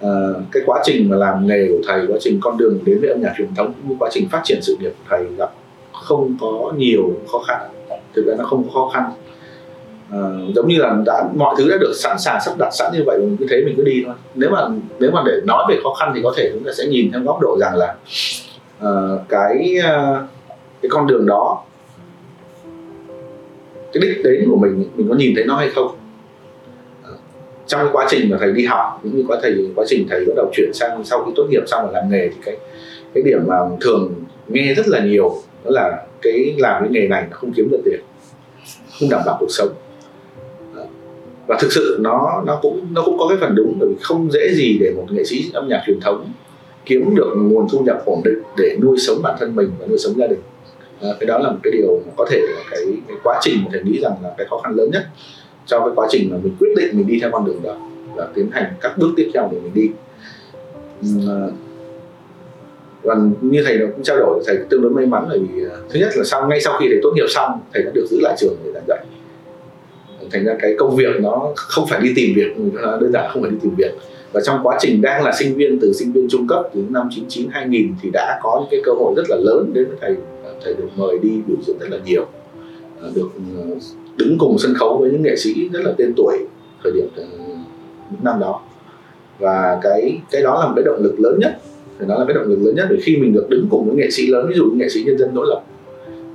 À, 0.00 0.10
cái 0.52 0.62
quá 0.66 0.80
trình 0.84 1.10
mà 1.10 1.16
làm 1.16 1.46
nghề 1.46 1.68
của 1.68 1.78
thầy 1.86 2.06
quá 2.08 2.16
trình 2.20 2.38
con 2.42 2.56
đường 2.58 2.78
đến 2.84 3.00
với 3.00 3.10
âm 3.10 3.20
nhạc 3.22 3.32
truyền 3.38 3.54
thống 3.54 3.66
cũng 3.66 3.90
như 3.90 3.96
quá 3.98 4.08
trình 4.12 4.28
phát 4.28 4.40
triển 4.44 4.58
sự 4.62 4.76
nghiệp 4.80 4.90
của 4.98 5.04
thầy 5.08 5.26
gặp 5.38 5.50
không 5.92 6.36
có 6.40 6.72
nhiều 6.76 7.12
khó 7.32 7.38
khăn. 7.38 7.60
Thực 8.14 8.26
ra 8.26 8.34
nó 8.38 8.44
không 8.44 8.64
có 8.64 8.70
khó 8.74 8.90
khăn. 8.94 9.12
À, 10.10 10.20
giống 10.54 10.68
như 10.68 10.76
là 10.78 10.96
đã 11.06 11.28
mọi 11.34 11.54
thứ 11.58 11.70
đã 11.70 11.76
được 11.80 11.92
sẵn 11.94 12.18
sàng 12.18 12.40
sắp 12.44 12.54
đặt 12.58 12.70
sẵn 12.72 12.92
như 12.92 13.02
vậy 13.06 13.18
mình 13.18 13.36
cứ 13.40 13.46
thế 13.50 13.62
mình 13.64 13.74
cứ 13.76 13.84
đi 13.84 14.02
thôi. 14.06 14.14
Nếu 14.34 14.50
mà 14.50 14.68
nếu 14.98 15.10
mà 15.10 15.22
để 15.26 15.32
nói 15.46 15.64
về 15.68 15.76
khó 15.82 15.94
khăn 15.94 16.12
thì 16.14 16.20
có 16.24 16.32
thể 16.36 16.50
chúng 16.54 16.64
ta 16.64 16.72
sẽ 16.78 16.86
nhìn 16.86 17.10
theo 17.12 17.20
góc 17.22 17.40
độ 17.40 17.58
rằng 17.60 17.76
là 17.76 17.94
uh, 18.84 19.20
cái 19.28 19.76
uh, 19.78 20.28
cái 20.82 20.88
con 20.88 21.06
đường 21.06 21.26
đó 21.26 21.62
cái 23.92 24.02
đích 24.02 24.24
đến 24.24 24.44
của 24.50 24.56
mình 24.56 24.84
mình 24.96 25.08
có 25.08 25.14
nhìn 25.14 25.34
thấy 25.34 25.44
nó 25.44 25.56
hay 25.56 25.70
không? 25.70 25.96
Ờ, 27.02 27.12
trong 27.66 27.80
cái 27.80 27.90
quá 27.92 28.06
trình 28.10 28.30
mà 28.30 28.36
thầy 28.40 28.52
đi 28.52 28.64
học, 28.64 29.00
cũng 29.02 29.16
như 29.16 29.24
quá 29.28 29.38
thầy, 29.42 29.66
quá 29.76 29.84
trình 29.88 30.06
thầy 30.10 30.24
bắt 30.24 30.32
đầu 30.36 30.50
chuyển 30.52 30.70
sang, 30.74 31.04
sau 31.04 31.24
khi 31.24 31.32
tốt 31.36 31.46
nghiệp 31.50 31.62
xong 31.66 31.82
rồi 31.84 31.92
làm 31.94 32.10
nghề 32.10 32.28
thì 32.28 32.36
cái 32.44 32.56
cái 33.14 33.22
điểm 33.22 33.38
mà 33.46 33.56
thường 33.80 34.14
nghe 34.48 34.74
rất 34.74 34.88
là 34.88 35.04
nhiều 35.04 35.34
đó 35.64 35.70
là 35.70 36.06
cái 36.22 36.54
làm 36.58 36.82
cái 36.82 36.90
nghề 36.90 37.08
này 37.08 37.26
nó 37.30 37.36
không 37.36 37.52
kiếm 37.52 37.68
được 37.70 37.80
tiền, 37.84 38.00
không 39.00 39.08
đảm 39.10 39.20
bảo 39.26 39.36
cuộc 39.40 39.50
sống. 39.50 39.68
Ờ, 40.74 40.86
và 41.46 41.58
thực 41.60 41.72
sự 41.72 41.98
nó 42.00 42.42
nó 42.46 42.58
cũng 42.62 42.86
nó 42.92 43.02
cũng 43.04 43.18
có 43.18 43.28
cái 43.28 43.38
phần 43.40 43.54
đúng, 43.54 43.76
bởi 43.80 43.88
vì 43.88 43.94
không 44.00 44.30
dễ 44.32 44.54
gì 44.54 44.78
để 44.80 44.92
một 44.96 45.06
nghệ 45.10 45.24
sĩ 45.24 45.50
âm 45.52 45.68
nhạc 45.68 45.82
truyền 45.86 46.00
thống 46.00 46.32
kiếm 46.84 47.14
được 47.14 47.34
nguồn 47.36 47.66
thu 47.72 47.78
nhập 47.78 48.02
ổn 48.04 48.20
định 48.24 48.38
để 48.56 48.76
nuôi 48.82 48.98
sống 48.98 49.22
bản 49.22 49.36
thân 49.40 49.56
mình 49.56 49.70
và 49.78 49.86
nuôi 49.86 49.98
sống 49.98 50.14
gia 50.16 50.26
đình 50.26 50.38
à, 51.02 51.08
cái 51.20 51.26
đó 51.26 51.38
là 51.38 51.50
một 51.50 51.58
cái 51.62 51.72
điều 51.72 52.02
mà 52.06 52.12
có 52.16 52.26
thể 52.30 52.40
là 52.54 52.62
cái, 52.70 52.80
cái 53.08 53.16
quá 53.24 53.38
trình 53.42 53.54
mà 53.64 53.70
thầy 53.72 53.82
nghĩ 53.82 54.00
rằng 54.00 54.12
là 54.22 54.34
cái 54.38 54.46
khó 54.50 54.60
khăn 54.64 54.74
lớn 54.74 54.90
nhất 54.90 55.02
trong 55.66 55.82
cái 55.84 55.92
quá 55.96 56.06
trình 56.10 56.30
mà 56.30 56.36
mình 56.42 56.56
quyết 56.60 56.68
định 56.76 56.88
mình 56.92 57.06
đi 57.06 57.18
theo 57.20 57.30
con 57.32 57.44
đường 57.44 57.62
đó 57.62 57.76
và 58.14 58.28
tiến 58.34 58.50
hành 58.52 58.72
các 58.80 58.98
bước 58.98 59.08
tiếp 59.16 59.30
theo 59.34 59.48
để 59.52 59.58
mình 59.60 59.74
đi. 59.74 59.90
Ờ, 61.26 61.52
và 63.02 63.14
như 63.40 63.62
thầy 63.66 63.78
cũng 63.78 64.02
trao 64.02 64.16
đổi 64.16 64.42
thầy 64.46 64.56
tương 64.70 64.82
đối 64.82 64.90
may 64.90 65.06
mắn 65.06 65.24
bởi 65.28 65.38
vì 65.38 65.64
ờ, 65.64 65.80
thứ 65.90 66.00
nhất 66.00 66.08
là 66.16 66.24
sau 66.24 66.48
ngay 66.48 66.60
sau 66.60 66.78
khi 66.80 66.86
thầy 66.88 66.98
tốt 67.02 67.12
nghiệp 67.14 67.26
xong 67.28 67.60
thầy 67.74 67.82
đã 67.82 67.90
được 67.94 68.06
giữ 68.10 68.18
lại 68.20 68.34
trường 68.38 68.56
để 68.64 68.70
giảng 68.74 68.84
dạy. 68.88 69.04
Thành 70.32 70.44
ra 70.44 70.56
cái 70.60 70.74
công 70.78 70.96
việc 70.96 71.20
nó 71.20 71.52
không 71.56 71.86
phải 71.88 72.00
đi 72.00 72.12
tìm 72.16 72.32
việc 72.36 72.56
đơn 73.00 73.12
giản 73.12 73.30
không 73.32 73.42
phải 73.42 73.50
đi 73.50 73.56
tìm 73.62 73.74
việc. 73.76 73.92
Và 74.32 74.40
trong 74.44 74.60
quá 74.62 74.76
trình 74.80 75.02
đang 75.02 75.24
là 75.24 75.32
sinh 75.38 75.54
viên 75.54 75.78
từ 75.80 75.92
sinh 75.92 76.12
viên 76.12 76.28
trung 76.30 76.46
cấp 76.48 76.62
từ 76.74 76.84
năm 76.88 77.08
99 77.10 77.48
2000 77.50 77.94
thì 78.02 78.10
đã 78.12 78.40
có 78.42 78.58
những 78.60 78.68
cái 78.70 78.80
cơ 78.84 78.92
hội 78.92 79.14
rất 79.16 79.22
là 79.28 79.36
lớn 79.36 79.70
đến 79.74 79.88
với 79.88 79.96
thầy 80.00 80.16
thầy 80.64 80.74
được 80.74 80.88
mời 80.96 81.18
đi 81.22 81.40
biểu 81.46 81.56
diễn 81.66 81.78
rất 81.78 81.90
là 81.90 81.98
nhiều. 82.04 82.26
À, 83.02 83.08
được 83.14 83.28
ừ, 83.34 83.74
đứng 84.16 84.38
cùng 84.38 84.58
sân 84.58 84.74
khấu 84.74 84.98
với 84.98 85.10
những 85.10 85.22
nghệ 85.22 85.36
sĩ 85.36 85.68
rất 85.68 85.80
là 85.84 85.92
tên 85.98 86.12
tuổi 86.16 86.38
thời 86.82 86.92
điểm 86.92 87.08
ừ, 87.16 87.24
những 88.10 88.24
năm 88.24 88.40
đó. 88.40 88.60
Và 89.38 89.78
cái 89.82 90.20
cái 90.30 90.42
đó 90.42 90.60
là 90.60 90.66
một 90.66 90.72
cái 90.76 90.84
động 90.84 91.02
lực 91.02 91.20
lớn 91.20 91.38
nhất 91.38 91.58
thì 91.98 92.06
nó 92.08 92.18
là 92.18 92.24
cái 92.24 92.34
động 92.34 92.48
lực 92.48 92.58
lớn 92.62 92.74
nhất 92.74 92.86
Bởi 92.88 92.98
khi 93.02 93.16
mình 93.16 93.32
được 93.32 93.46
đứng 93.50 93.66
cùng 93.70 93.86
với 93.86 93.96
nghệ 93.96 94.10
sĩ 94.10 94.26
lớn, 94.26 94.46
ví 94.48 94.54
dụ 94.54 94.64
như 94.64 94.76
nghệ 94.76 94.88
sĩ 94.88 95.02
nhân 95.04 95.18
dân 95.18 95.34
đối 95.34 95.46
lập 95.46 95.62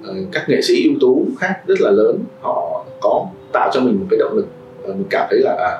ờ, 0.04 0.14
các 0.31 0.50
nghệ 0.50 0.62
sĩ 0.62 0.84
ưu 0.84 0.96
tú 1.00 1.26
khác 1.40 1.56
rất 1.68 1.81
là 1.81 1.92
lớn, 1.92 2.19
họ 2.42 2.86
có 3.02 3.28
tạo 3.54 3.69
cho 3.74 3.81
mình 3.81 4.00
một 4.00 4.06
cái 4.10 4.19
động 4.19 4.34
lực 4.36 4.46
mình 4.88 5.04
cảm 5.10 5.28
thấy 5.30 5.40
là 5.40 5.56
à, 5.56 5.72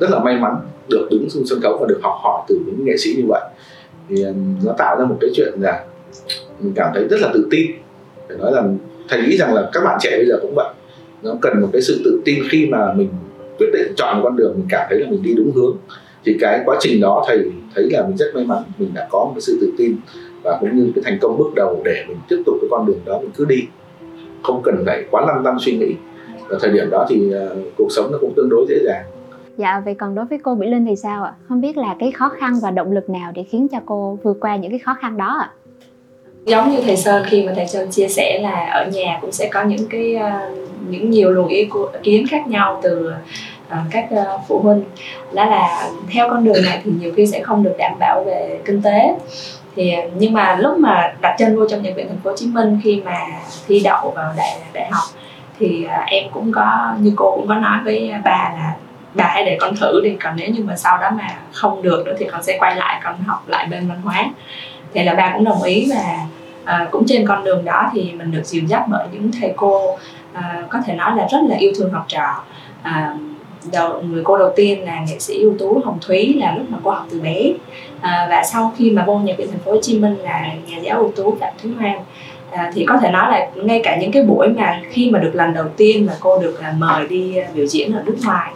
rất 0.00 0.10
là 0.10 0.18
may 0.18 0.38
mắn 0.38 0.56
được 0.88 1.08
đứng 1.10 1.28
trên 1.30 1.46
sân 1.46 1.60
khấu 1.62 1.78
và 1.80 1.86
được 1.86 2.00
học 2.02 2.14
hỏi 2.22 2.42
từ 2.48 2.60
những 2.66 2.84
nghệ 2.84 2.96
sĩ 2.96 3.14
như 3.16 3.24
vậy. 3.28 3.42
Thì 4.08 4.22
ừ, 4.22 4.32
nó 4.64 4.72
tạo 4.78 4.96
ra 4.98 5.04
một 5.04 5.16
cái 5.20 5.30
chuyện 5.34 5.52
là 5.60 5.84
mình 6.60 6.72
cảm 6.76 6.90
thấy 6.94 7.08
rất 7.08 7.16
là 7.20 7.30
tự 7.34 7.48
tin. 7.50 7.70
Phải 8.28 8.36
nói 8.36 8.52
rằng 8.54 8.78
thầy 9.08 9.22
nghĩ 9.22 9.36
rằng 9.36 9.54
là 9.54 9.70
các 9.72 9.80
bạn 9.84 9.98
trẻ 10.00 10.10
bây 10.16 10.26
giờ 10.26 10.38
cũng 10.42 10.54
vậy. 10.54 10.74
Nó 11.22 11.34
cần 11.40 11.60
một 11.60 11.68
cái 11.72 11.82
sự 11.82 12.02
tự 12.04 12.20
tin 12.24 12.42
khi 12.50 12.66
mà 12.66 12.92
mình 12.92 13.08
quyết 13.58 13.66
định 13.72 13.92
chọn 13.96 14.16
một 14.16 14.20
con 14.24 14.36
đường 14.36 14.52
mình 14.56 14.66
cảm 14.68 14.86
thấy 14.90 14.98
là 14.98 15.10
mình 15.10 15.22
đi 15.22 15.34
đúng 15.34 15.52
hướng. 15.54 15.76
Thì 16.24 16.36
cái 16.40 16.60
quá 16.64 16.76
trình 16.80 17.00
đó 17.00 17.24
thầy 17.28 17.38
thấy 17.74 17.90
là 17.90 18.06
mình 18.06 18.16
rất 18.16 18.26
may 18.34 18.44
mắn 18.44 18.62
mình 18.78 18.90
đã 18.94 19.08
có 19.10 19.18
một 19.18 19.32
cái 19.34 19.40
sự 19.40 19.58
tự 19.60 19.72
tin 19.78 19.96
và 20.42 20.58
cũng 20.60 20.76
như 20.76 20.92
cái 20.94 21.02
thành 21.04 21.18
công 21.20 21.38
bước 21.38 21.54
đầu 21.56 21.82
để 21.84 22.04
mình 22.08 22.16
tiếp 22.28 22.42
tục 22.46 22.54
cái 22.60 22.68
con 22.70 22.86
đường 22.86 23.00
đó 23.04 23.18
mình 23.20 23.30
cứ 23.36 23.44
đi. 23.44 23.62
Không 24.42 24.62
cần 24.64 24.82
phải 24.86 25.04
quá 25.10 25.26
lăn 25.26 25.44
tăn 25.44 25.56
suy 25.60 25.76
nghĩ. 25.76 25.94
Ở 26.48 26.58
thời 26.62 26.70
điểm 26.70 26.90
đó 26.90 27.06
thì 27.08 27.32
uh, 27.34 27.58
cuộc 27.76 27.88
sống 27.90 28.12
nó 28.12 28.18
cũng 28.20 28.32
tương 28.36 28.48
đối 28.48 28.66
dễ 28.68 28.76
dàng. 28.84 29.04
Dạ, 29.56 29.82
vậy 29.84 29.94
còn 29.94 30.14
đối 30.14 30.24
với 30.24 30.38
cô 30.42 30.54
Mỹ 30.54 30.68
Linh 30.68 30.86
thì 30.86 30.96
sao 30.96 31.24
ạ? 31.24 31.32
Không 31.48 31.60
biết 31.60 31.76
là 31.76 31.96
cái 31.98 32.12
khó 32.12 32.28
khăn 32.28 32.52
và 32.62 32.70
động 32.70 32.92
lực 32.92 33.10
nào 33.10 33.32
để 33.34 33.42
khiến 33.42 33.68
cho 33.68 33.78
cô 33.86 34.18
vượt 34.22 34.36
qua 34.40 34.56
những 34.56 34.70
cái 34.70 34.78
khó 34.78 34.96
khăn 35.00 35.16
đó 35.16 35.36
ạ? 35.40 35.50
Giống 36.44 36.70
như 36.70 36.80
thầy 36.86 36.96
Sơn, 36.96 37.24
khi 37.26 37.42
mà 37.42 37.52
thầy 37.56 37.66
Sơn 37.66 37.90
chia 37.90 38.08
sẻ 38.08 38.38
là 38.42 38.70
ở 38.72 38.86
nhà 38.92 39.18
cũng 39.20 39.32
sẽ 39.32 39.48
có 39.52 39.62
những 39.62 39.88
cái 39.90 40.14
ờ, 40.14 40.30
những 40.88 41.10
nhiều 41.10 41.30
luồng 41.30 41.48
ý 41.48 41.68
kiến 42.02 42.26
khác 42.26 42.46
nhau 42.46 42.80
từ 42.82 43.12
ờ, 43.68 43.78
các 43.90 44.06
ờ, 44.10 44.38
phụ 44.48 44.60
huynh. 44.60 44.84
Đó 45.32 45.44
là 45.44 45.90
theo 46.12 46.28
con 46.30 46.44
đường 46.44 46.64
này 46.64 46.80
thì 46.84 46.90
nhiều 47.00 47.12
khi 47.16 47.26
sẽ 47.26 47.40
không 47.42 47.62
được 47.62 47.74
đảm 47.78 47.92
bảo 47.98 48.24
về 48.26 48.58
kinh 48.64 48.82
tế. 48.82 49.14
Thì 49.76 49.94
nhưng 50.14 50.32
mà 50.32 50.56
lúc 50.56 50.78
mà 50.78 51.14
đặt 51.20 51.36
chân 51.38 51.56
vô 51.56 51.68
trong 51.68 51.82
bệnh 51.82 51.94
viện 51.94 52.08
thành 52.08 52.18
phố 52.24 52.30
Hồ 52.30 52.36
Chí 52.36 52.46
Minh 52.46 52.80
khi 52.84 53.02
mà 53.04 53.26
thi 53.66 53.80
đậu 53.84 54.10
vào 54.10 54.32
đại 54.36 54.58
đại 54.72 54.88
học 54.90 55.04
thì 55.58 55.86
em 56.06 56.24
cũng 56.32 56.52
có, 56.52 56.94
như 57.00 57.12
cô 57.16 57.36
cũng 57.36 57.48
có 57.48 57.54
nói 57.54 57.78
với 57.84 58.12
bà 58.24 58.52
là 58.54 58.74
bà 59.14 59.24
hãy 59.24 59.44
để 59.44 59.56
con 59.60 59.76
thử 59.76 60.00
đi, 60.04 60.16
còn 60.22 60.36
nếu 60.36 60.48
như 60.50 60.64
mà 60.64 60.76
sau 60.76 60.98
đó 60.98 61.10
mà 61.10 61.28
không 61.52 61.82
được 61.82 62.06
nữa 62.06 62.14
thì 62.18 62.26
con 62.32 62.42
sẽ 62.42 62.56
quay 62.60 62.76
lại, 62.76 63.00
con 63.04 63.14
học 63.26 63.48
lại 63.48 63.66
bên 63.70 63.88
văn 63.88 64.00
hóa 64.04 64.24
thì 64.94 65.04
là 65.04 65.14
bà 65.14 65.32
cũng 65.34 65.44
đồng 65.44 65.62
ý 65.62 65.90
và 65.90 66.26
à, 66.64 66.88
cũng 66.90 67.04
trên 67.06 67.26
con 67.26 67.44
đường 67.44 67.64
đó 67.64 67.90
thì 67.94 68.12
mình 68.12 68.30
được 68.30 68.42
dìu 68.44 68.62
dắt 68.66 68.82
bởi 68.90 69.06
những 69.12 69.30
thầy 69.40 69.52
cô 69.56 69.98
à, 70.32 70.62
có 70.68 70.78
thể 70.86 70.94
nói 70.94 71.16
là 71.16 71.26
rất 71.30 71.38
là 71.48 71.56
yêu 71.56 71.72
thương 71.76 71.92
học 71.92 72.04
trò. 72.08 72.44
À, 72.82 73.16
đầu 73.72 74.02
người 74.02 74.22
cô 74.24 74.38
đầu 74.38 74.52
tiên 74.56 74.84
là 74.84 75.00
nghệ 75.08 75.18
sĩ 75.18 75.42
ưu 75.42 75.54
tú 75.58 75.80
Hồng 75.84 75.98
Thúy 76.00 76.34
là 76.34 76.54
lúc 76.54 76.70
mà 76.70 76.78
cô 76.84 76.90
học 76.90 77.06
từ 77.10 77.20
bé. 77.20 77.52
À, 78.00 78.26
và 78.30 78.42
sau 78.44 78.72
khi 78.76 78.90
mà 78.90 79.04
vô 79.06 79.18
nhạc 79.18 79.38
viện 79.38 79.48
thành 79.50 79.60
phố 79.60 79.72
Hồ 79.72 79.78
Chí 79.82 79.98
Minh 79.98 80.16
là 80.16 80.46
nhà 80.66 80.76
giáo 80.82 80.98
ưu 80.98 81.12
tú 81.16 81.36
Phạm 81.40 81.52
Thúy 81.62 81.72
Hoan. 81.78 81.98
À, 82.50 82.72
thì 82.74 82.84
có 82.84 82.98
thể 82.98 83.10
nói 83.10 83.30
là 83.30 83.50
ngay 83.54 83.80
cả 83.84 83.96
những 84.00 84.12
cái 84.12 84.22
buổi 84.22 84.48
mà 84.48 84.80
khi 84.90 85.10
mà 85.10 85.18
được 85.18 85.30
lần 85.34 85.54
đầu 85.54 85.64
tiên 85.76 86.06
mà 86.06 86.12
cô 86.20 86.38
được 86.38 86.60
à, 86.60 86.74
mời 86.78 87.06
đi 87.08 87.36
à, 87.36 87.48
biểu 87.54 87.66
diễn 87.66 87.92
ở 87.92 88.02
nước 88.06 88.16
ngoài 88.24 88.52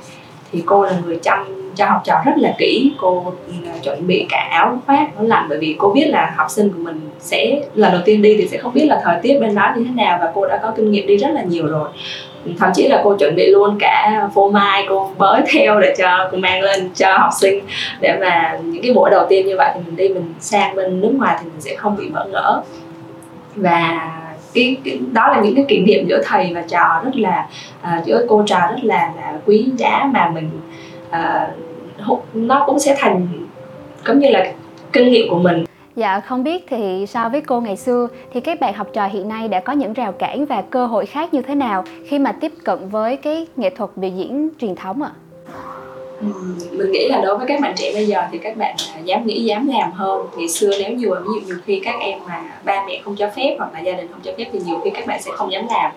thì 0.52 0.62
cô 0.66 0.84
là 0.84 0.92
người 1.04 1.18
chăm 1.22 1.63
cho 1.76 1.86
học 1.86 2.00
trò 2.04 2.14
rất 2.26 2.32
là 2.36 2.54
kỹ. 2.58 2.92
Cô 2.98 3.32
ừ, 3.46 3.52
chuẩn 3.82 4.06
bị 4.06 4.26
cả 4.28 4.48
áo 4.50 4.78
khoác 4.86 5.08
nó 5.16 5.22
lạnh 5.22 5.46
bởi 5.48 5.58
vì 5.58 5.76
cô 5.78 5.92
biết 5.92 6.06
là 6.06 6.34
học 6.36 6.50
sinh 6.50 6.68
của 6.68 6.78
mình 6.78 7.00
sẽ 7.18 7.60
lần 7.74 7.92
đầu 7.92 8.00
tiên 8.04 8.22
đi 8.22 8.36
thì 8.36 8.48
sẽ 8.48 8.58
không 8.58 8.72
biết 8.72 8.86
là 8.88 9.00
thời 9.04 9.16
tiết 9.22 9.38
bên 9.40 9.54
đó 9.54 9.72
như 9.76 9.84
thế 9.84 9.90
nào 9.94 10.18
và 10.20 10.32
cô 10.34 10.46
đã 10.46 10.56
có 10.62 10.72
kinh 10.76 10.90
nghiệm 10.90 11.06
đi 11.06 11.16
rất 11.16 11.28
là 11.32 11.42
nhiều 11.42 11.66
rồi. 11.66 11.88
Ừ, 12.44 12.50
thậm 12.58 12.70
chí 12.74 12.88
là 12.88 13.00
cô 13.04 13.16
chuẩn 13.16 13.34
bị 13.36 13.50
luôn 13.50 13.76
cả 13.80 14.28
phô 14.34 14.50
mai 14.50 14.84
cô 14.88 15.10
bới 15.18 15.40
theo 15.52 15.80
để 15.80 15.94
cho 15.98 16.28
cô 16.32 16.38
mang 16.38 16.62
lên 16.62 16.90
cho 16.94 17.18
học 17.18 17.30
sinh. 17.40 17.64
Để 18.00 18.18
mà 18.20 18.58
những 18.64 18.82
cái 18.82 18.92
buổi 18.92 19.10
đầu 19.10 19.26
tiên 19.28 19.46
như 19.46 19.54
vậy 19.56 19.70
thì 19.74 19.80
mình 19.86 19.96
đi 19.96 20.08
mình 20.08 20.34
sang 20.40 20.76
bên 20.76 21.00
nước 21.00 21.12
ngoài 21.18 21.36
thì 21.40 21.48
mình 21.50 21.60
sẽ 21.60 21.74
không 21.76 21.96
bị 21.96 22.08
bỡ 22.08 22.24
ngỡ. 22.24 22.62
Và 23.56 24.10
cái, 24.54 24.76
cái 24.84 25.00
đó 25.12 25.28
là 25.28 25.40
những 25.40 25.54
cái 25.54 25.64
kỷ 25.68 25.80
niệm 25.80 26.06
giữa 26.08 26.22
thầy 26.24 26.52
và 26.54 26.62
trò 26.62 27.00
rất 27.04 27.16
là 27.16 27.48
uh, 27.82 28.04
giữa 28.04 28.26
cô 28.28 28.42
trò 28.46 28.58
rất 28.58 28.78
là 28.82 29.12
là 29.16 29.32
quý 29.46 29.66
giá 29.76 30.10
mà 30.12 30.30
mình 30.34 30.50
uh, 31.10 31.48
nó 32.34 32.64
cũng 32.66 32.78
sẽ 32.78 32.96
thành 32.98 33.26
giống 34.06 34.18
như 34.18 34.28
là 34.30 34.52
kinh 34.92 35.08
nghiệm 35.08 35.30
của 35.30 35.38
mình 35.38 35.64
Dạ 35.96 36.20
không 36.20 36.44
biết 36.44 36.64
thì 36.68 37.06
so 37.08 37.28
với 37.28 37.40
cô 37.40 37.60
ngày 37.60 37.76
xưa 37.76 38.08
thì 38.32 38.40
các 38.40 38.60
bạn 38.60 38.74
học 38.74 38.86
trò 38.92 39.06
hiện 39.06 39.28
nay 39.28 39.48
đã 39.48 39.60
có 39.60 39.72
những 39.72 39.92
rào 39.92 40.12
cản 40.12 40.46
và 40.46 40.62
cơ 40.62 40.86
hội 40.86 41.06
khác 41.06 41.34
như 41.34 41.42
thế 41.42 41.54
nào 41.54 41.84
khi 42.06 42.18
mà 42.18 42.32
tiếp 42.32 42.52
cận 42.64 42.88
với 42.88 43.16
cái 43.16 43.46
nghệ 43.56 43.70
thuật 43.70 43.90
biểu 43.96 44.10
diễn 44.10 44.48
truyền 44.60 44.74
thống 44.74 45.02
ạ? 45.02 45.10
À? 45.14 45.24
mình 46.70 46.92
nghĩ 46.92 47.08
là 47.08 47.20
đối 47.20 47.38
với 47.38 47.46
các 47.46 47.60
bạn 47.60 47.74
trẻ 47.76 47.92
bây 47.94 48.06
giờ 48.06 48.22
thì 48.32 48.38
các 48.38 48.56
bạn 48.56 48.76
dám 49.04 49.26
nghĩ 49.26 49.44
dám 49.44 49.68
làm 49.68 49.92
hơn 49.92 50.26
ngày 50.36 50.48
xưa 50.48 50.70
nếu 50.78 50.92
như 50.92 51.10
ví 51.10 51.32
dụ 51.34 51.40
nhiều 51.46 51.56
khi 51.66 51.80
các 51.84 51.94
em 52.00 52.18
mà 52.28 52.42
ba 52.64 52.84
mẹ 52.86 53.00
không 53.04 53.16
cho 53.16 53.30
phép 53.36 53.56
hoặc 53.58 53.70
là 53.74 53.80
gia 53.80 53.92
đình 53.92 54.06
không 54.10 54.20
cho 54.24 54.32
phép 54.38 54.44
thì 54.52 54.58
nhiều 54.66 54.80
khi 54.84 54.90
các 54.90 55.06
bạn 55.06 55.22
sẽ 55.22 55.30
không 55.34 55.52
dám 55.52 55.66
làm 55.68 55.92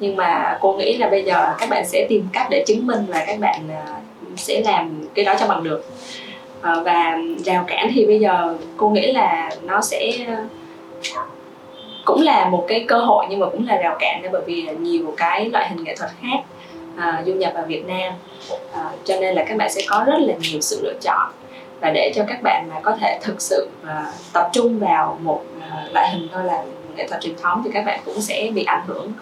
nhưng 0.00 0.16
mà 0.16 0.58
cô 0.60 0.72
nghĩ 0.72 0.96
là 0.96 1.08
bây 1.10 1.24
giờ 1.24 1.54
các 1.58 1.70
bạn 1.70 1.86
sẽ 1.86 2.06
tìm 2.08 2.26
cách 2.32 2.46
để 2.50 2.64
chứng 2.66 2.86
minh 2.86 3.00
và 3.08 3.24
các 3.26 3.40
bạn 3.40 3.60
à, 3.70 4.00
sẽ 4.36 4.60
làm 4.64 5.04
cái 5.14 5.24
đó 5.24 5.34
cho 5.40 5.46
bằng 5.46 5.64
được. 5.64 5.84
Ờ, 6.60 6.82
và 6.84 7.18
rào 7.44 7.64
cản 7.66 7.90
thì 7.94 8.06
bây 8.06 8.20
giờ 8.20 8.56
cô 8.76 8.88
nghĩ 8.88 9.12
là 9.12 9.50
nó 9.62 9.80
sẽ 9.80 10.12
cũng 12.04 12.22
là 12.22 12.48
một 12.48 12.64
cái 12.68 12.84
cơ 12.88 12.98
hội 12.98 13.26
nhưng 13.30 13.40
mà 13.40 13.46
cũng 13.46 13.66
là 13.66 13.76
rào 13.76 13.96
cản 13.98 14.22
bởi 14.32 14.42
vì 14.46 14.68
nhiều 14.78 15.14
cái 15.16 15.50
loại 15.50 15.68
hình 15.68 15.84
nghệ 15.84 15.96
thuật 15.96 16.10
khác 16.20 16.38
à, 16.96 17.22
du 17.26 17.32
nhập 17.32 17.52
vào 17.54 17.64
Việt 17.64 17.86
Nam. 17.86 18.12
À, 18.72 18.90
cho 19.04 19.16
nên 19.20 19.34
là 19.34 19.44
các 19.48 19.56
bạn 19.56 19.70
sẽ 19.70 19.82
có 19.88 20.04
rất 20.06 20.18
là 20.18 20.34
nhiều 20.40 20.60
sự 20.60 20.80
lựa 20.82 20.94
chọn. 21.02 21.30
Và 21.80 21.90
để 21.90 22.12
cho 22.14 22.24
các 22.28 22.42
bạn 22.42 22.68
mà 22.68 22.80
có 22.82 22.96
thể 23.00 23.18
thực 23.22 23.42
sự 23.42 23.68
à, 23.86 24.12
tập 24.32 24.50
trung 24.52 24.78
vào 24.78 25.18
một 25.22 25.44
à, 25.60 25.86
loại 25.92 26.10
hình 26.10 26.28
thôi 26.32 26.44
là 26.44 26.64
nghệ 26.96 27.08
thuật 27.08 27.20
truyền 27.20 27.34
thống 27.42 27.62
thì 27.64 27.70
các 27.74 27.84
bạn 27.86 28.00
cũng 28.04 28.20
sẽ 28.20 28.50
bị 28.54 28.64
ảnh 28.64 28.82
hưởng 28.86 29.12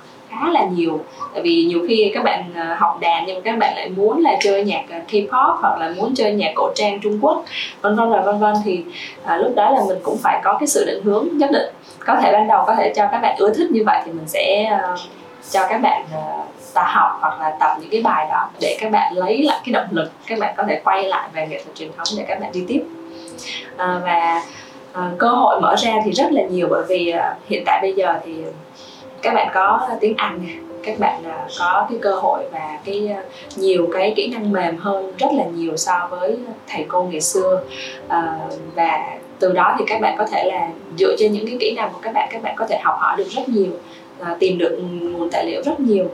khá 0.40 0.50
là 0.50 0.64
nhiều. 0.64 1.00
Tại 1.32 1.42
vì 1.42 1.64
nhiều 1.64 1.84
khi 1.88 2.10
các 2.14 2.24
bạn 2.24 2.44
à, 2.54 2.76
học 2.80 2.98
đàn 3.00 3.24
nhưng 3.26 3.42
các 3.42 3.58
bạn 3.58 3.76
lại 3.76 3.88
muốn 3.88 4.22
là 4.22 4.36
chơi 4.40 4.64
nhạc 4.64 4.84
ờ, 4.90 4.96
K-pop 5.10 5.56
hoặc 5.60 5.78
là 5.78 5.92
muốn 5.96 6.14
chơi 6.14 6.32
nhạc 6.32 6.52
cổ 6.54 6.70
trang 6.74 7.00
Trung 7.00 7.18
Quốc 7.20 7.44
vân 7.80 7.96
vân 7.96 8.10
và 8.10 8.20
vân 8.20 8.38
vân 8.38 8.54
thì 8.64 8.84
à, 9.24 9.36
lúc 9.36 9.54
đó 9.56 9.70
là 9.70 9.80
mình 9.88 9.98
cũng 10.02 10.16
phải 10.22 10.40
có 10.44 10.56
cái 10.60 10.66
sự 10.66 10.84
định 10.86 11.02
hướng 11.04 11.28
nhất 11.32 11.50
định. 11.52 11.74
Có 11.98 12.16
thể 12.22 12.32
ban 12.32 12.48
đầu 12.48 12.64
có 12.66 12.74
thể 12.74 12.92
cho 12.96 13.08
các 13.12 13.18
bạn 13.18 13.36
ưa 13.38 13.54
thích 13.54 13.70
như 13.70 13.82
vậy 13.86 14.02
thì 14.04 14.12
mình 14.12 14.28
sẽ 14.28 14.70
uh, 14.92 14.98
cho 15.50 15.66
các 15.68 15.82
bạn 15.82 16.04
uh, 16.18 16.46
tập 16.74 16.84
học 16.86 17.18
hoặc 17.20 17.40
là 17.40 17.56
tập 17.60 17.76
những 17.80 17.90
cái 17.90 18.02
bài 18.02 18.26
đó 18.30 18.48
để 18.60 18.76
các 18.80 18.92
bạn 18.92 19.12
lấy 19.16 19.42
lại 19.42 19.60
cái 19.64 19.72
động 19.72 19.86
lực 19.90 20.12
các 20.26 20.38
bạn 20.38 20.54
có 20.56 20.64
thể 20.68 20.80
quay 20.84 21.02
lại 21.02 21.28
về 21.32 21.46
nghệ 21.46 21.62
thuật 21.64 21.76
truyền 21.76 21.90
thống 21.96 22.06
để 22.18 22.24
các 22.28 22.40
bạn 22.40 22.52
đi 22.52 22.64
tiếp. 22.68 22.84
Uh, 23.74 23.78
và 23.78 24.42
uh, 24.92 25.18
cơ 25.18 25.28
hội 25.28 25.60
mở 25.60 25.74
ra 25.78 25.92
thì 26.04 26.12
rất 26.12 26.32
là 26.32 26.42
nhiều 26.42 26.66
bởi 26.70 26.82
vì 26.88 27.14
uh, 27.16 27.48
hiện 27.48 27.62
tại 27.66 27.78
bây 27.82 27.92
giờ 27.92 28.14
thì 28.24 28.32
các 29.24 29.34
bạn 29.34 29.48
có 29.54 29.88
tiếng 30.00 30.14
Anh 30.16 30.40
các 30.82 30.98
bạn 30.98 31.24
à, 31.24 31.46
có 31.58 31.86
cái 31.90 31.98
cơ 32.02 32.14
hội 32.14 32.44
và 32.52 32.78
cái 32.84 33.08
à, 33.08 33.22
nhiều 33.56 33.88
cái 33.92 34.12
kỹ 34.16 34.30
năng 34.32 34.52
mềm 34.52 34.76
hơn 34.76 35.12
rất 35.18 35.32
là 35.32 35.44
nhiều 35.44 35.76
so 35.76 36.08
với 36.10 36.38
thầy 36.66 36.84
cô 36.88 37.02
ngày 37.02 37.20
xưa. 37.20 37.62
À, 38.08 38.38
và 38.74 39.18
từ 39.38 39.52
đó 39.52 39.76
thì 39.78 39.84
các 39.88 40.00
bạn 40.00 40.14
có 40.18 40.26
thể 40.26 40.44
là 40.44 40.68
dựa 40.98 41.16
trên 41.18 41.32
những 41.32 41.46
cái 41.46 41.56
kỹ 41.60 41.74
năng 41.76 41.92
của 41.92 41.98
các 42.02 42.14
bạn 42.14 42.28
các 42.32 42.42
bạn 42.42 42.54
có 42.56 42.66
thể 42.66 42.78
học 42.82 42.96
hỏi 42.98 43.16
được 43.16 43.28
rất 43.28 43.48
nhiều 43.48 43.72
tìm 44.38 44.58
được 44.58 44.78
nguồn 44.90 45.30
tài 45.30 45.44
liệu 45.44 45.62
rất 45.62 45.80
nhiều. 45.80 46.06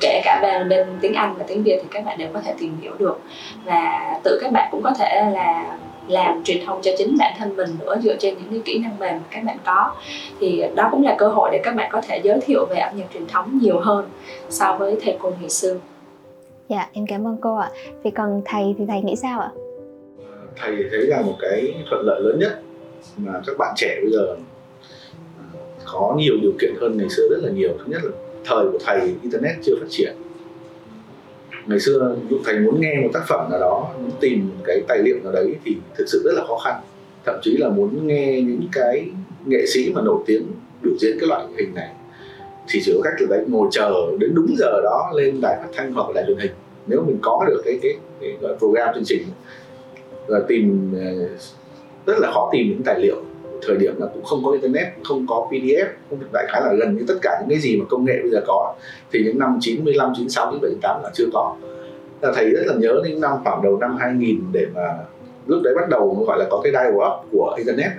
Kể 0.00 0.20
cả 0.24 0.38
bên 0.42 0.68
bên 0.68 0.86
tiếng 1.00 1.14
Anh 1.14 1.34
và 1.38 1.44
tiếng 1.48 1.62
Việt 1.62 1.78
thì 1.82 1.88
các 1.90 2.04
bạn 2.04 2.18
đều 2.18 2.28
có 2.34 2.40
thể 2.40 2.54
tìm 2.58 2.76
hiểu 2.82 2.92
được. 2.98 3.20
Và 3.64 4.14
tự 4.24 4.38
các 4.42 4.52
bạn 4.52 4.68
cũng 4.70 4.82
có 4.82 4.90
thể 4.98 5.24
là 5.32 5.64
làm 6.08 6.44
truyền 6.44 6.66
thông 6.66 6.80
cho 6.82 6.90
chính 6.98 7.16
bản 7.18 7.34
thân 7.38 7.56
mình 7.56 7.70
nữa 7.80 7.96
dựa 8.02 8.16
trên 8.16 8.34
những 8.34 8.50
cái 8.50 8.60
kỹ 8.64 8.78
năng 8.78 8.98
mềm 8.98 9.14
mà 9.14 9.24
các 9.30 9.44
bạn 9.44 9.56
có. 9.64 9.94
Thì 10.40 10.62
đó 10.74 10.88
cũng 10.90 11.04
là 11.04 11.14
cơ 11.18 11.28
hội 11.28 11.48
để 11.52 11.60
các 11.64 11.74
bạn 11.74 11.88
có 11.92 12.00
thể 12.00 12.20
giới 12.24 12.40
thiệu 12.40 12.66
về 12.70 12.76
âm 12.76 12.96
nhạc 12.96 13.06
truyền 13.14 13.26
thống 13.26 13.58
nhiều 13.62 13.80
hơn 13.80 14.08
so 14.50 14.76
với 14.78 14.96
thầy 15.02 15.16
cô 15.20 15.32
ngày 15.40 15.50
xưa. 15.50 15.76
Dạ 16.68 16.88
em 16.92 17.06
cảm 17.06 17.26
ơn 17.26 17.36
cô 17.40 17.56
ạ. 17.56 17.70
Vì 18.02 18.10
còn 18.10 18.42
thầy 18.44 18.74
thì 18.78 18.84
thầy 18.88 19.02
nghĩ 19.02 19.16
sao 19.16 19.40
ạ? 19.40 19.50
Thầy 20.56 20.76
thấy 20.90 21.06
là 21.06 21.22
một 21.22 21.36
cái 21.40 21.74
thuận 21.90 22.02
lợi 22.06 22.20
lớn 22.20 22.38
nhất 22.38 22.60
mà 23.16 23.32
các 23.46 23.56
bạn 23.58 23.74
trẻ 23.76 23.98
bây 24.02 24.12
giờ 24.12 24.36
à, 25.38 25.44
có 25.92 26.14
nhiều 26.18 26.34
điều 26.42 26.52
kiện 26.60 26.74
hơn 26.80 26.96
ngày 26.98 27.08
xưa 27.10 27.28
rất 27.30 27.38
là 27.42 27.50
nhiều. 27.50 27.70
Thứ 27.78 27.84
nhất 27.86 28.00
là 28.04 28.10
thời 28.44 28.64
của 28.72 28.78
thầy 28.84 29.00
internet 29.22 29.56
chưa 29.62 29.74
phát 29.80 29.86
triển 29.90 30.16
ngày 31.66 31.80
xưa 31.80 32.16
dụ 32.30 32.38
thầy 32.44 32.58
muốn 32.58 32.80
nghe 32.80 33.00
một 33.02 33.10
tác 33.12 33.22
phẩm 33.28 33.50
nào 33.50 33.60
đó 33.60 33.94
muốn 34.02 34.10
tìm 34.20 34.48
một 34.48 34.64
cái 34.64 34.80
tài 34.88 34.98
liệu 34.98 35.16
nào 35.24 35.32
đấy 35.32 35.54
thì 35.64 35.76
thực 35.96 36.04
sự 36.08 36.22
rất 36.24 36.32
là 36.34 36.44
khó 36.46 36.58
khăn. 36.64 36.80
Thậm 37.24 37.40
chí 37.42 37.56
là 37.56 37.68
muốn 37.68 38.06
nghe 38.06 38.40
những 38.40 38.68
cái 38.72 39.06
nghệ 39.46 39.66
sĩ 39.66 39.92
mà 39.94 40.02
nổi 40.02 40.22
tiếng 40.26 40.46
biểu 40.82 40.92
diễn 41.00 41.16
cái 41.20 41.28
loại 41.28 41.46
hình 41.58 41.74
này. 41.74 41.88
Thì 42.68 42.80
chỉ 42.84 42.92
có 42.94 43.00
cách 43.04 43.14
là 43.20 43.36
đấy 43.36 43.46
ngồi 43.48 43.68
chờ 43.70 43.92
đến 44.18 44.30
đúng 44.34 44.54
giờ 44.58 44.80
đó 44.82 45.12
lên 45.14 45.40
đài 45.40 45.56
phát 45.60 45.68
thanh 45.74 45.92
hoặc 45.92 46.08
là 46.08 46.12
đài 46.14 46.24
truyền 46.26 46.38
hình. 46.38 46.52
Nếu 46.86 47.04
mình 47.06 47.18
có 47.22 47.44
được 47.48 47.62
cái 47.64 47.78
cái, 47.82 47.92
cái, 48.20 48.36
cái 48.42 48.52
program 48.58 48.94
chương 48.94 49.04
trình 49.04 49.22
là 50.26 50.40
tìm 50.48 50.92
ờ, 50.94 51.28
rất 52.06 52.18
là 52.18 52.30
khó 52.34 52.50
tìm 52.52 52.68
những 52.68 52.82
tài 52.82 53.00
liệu 53.00 53.16
thời 53.66 53.76
điểm 53.76 53.94
là 53.98 54.06
cũng 54.14 54.24
không 54.24 54.44
có 54.44 54.50
internet 54.50 54.86
không 55.04 55.26
có 55.28 55.48
pdf 55.50 55.86
không 56.10 56.18
đại 56.32 56.44
khái 56.48 56.62
là 56.62 56.74
gần 56.78 56.96
như 56.96 57.04
tất 57.08 57.14
cả 57.22 57.38
những 57.40 57.48
cái 57.48 57.58
gì 57.58 57.76
mà 57.76 57.84
công 57.88 58.04
nghệ 58.04 58.18
bây 58.22 58.30
giờ 58.30 58.40
có 58.46 58.74
thì 59.12 59.24
những 59.24 59.38
năm 59.38 59.58
95, 59.60 60.12
96, 60.16 60.46
97, 60.46 60.70
98 60.70 61.02
là 61.02 61.10
chưa 61.14 61.26
có. 61.32 61.56
Là 62.20 62.32
thầy 62.34 62.50
rất 62.50 62.62
là 62.66 62.74
nhớ 62.78 63.02
những 63.08 63.20
năm 63.20 63.32
khoảng 63.44 63.62
đầu 63.62 63.78
năm 63.78 63.96
2000 64.00 64.40
để 64.52 64.66
mà 64.74 64.98
lúc 65.46 65.60
đấy 65.64 65.74
bắt 65.76 65.88
đầu 65.88 66.24
gọi 66.26 66.38
là 66.38 66.46
có 66.50 66.60
cái 66.64 66.72
dial 66.72 66.94
up 66.94 67.30
của 67.32 67.54
internet. 67.56 67.92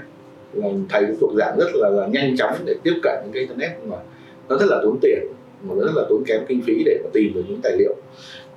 Là 0.53 0.67
thầy 0.89 1.05
cũng 1.05 1.17
thuộc 1.22 1.32
dạng 1.38 1.58
rất 1.58 1.67
là, 1.74 1.89
là 1.89 2.08
nhanh 2.08 2.38
chóng 2.38 2.53
để 2.65 2.75
tiếp 2.84 2.93
cận 3.03 3.13
những 3.24 3.34
cái 3.34 3.41
internet 3.41 3.72
mà 3.86 3.98
nó 4.50 4.58
rất 4.58 4.65
là 4.70 4.79
tốn 4.84 4.98
tiền 5.01 5.20
mà 5.63 5.75
nó 5.77 5.86
rất 5.86 5.91
là 5.96 6.03
tốn 6.10 6.24
kém 6.27 6.41
kinh 6.48 6.62
phí 6.62 6.84
để 6.86 7.00
mà 7.03 7.10
tìm 7.13 7.32
được 7.36 7.43
những 7.48 7.60
tài 7.63 7.74
liệu 7.77 7.96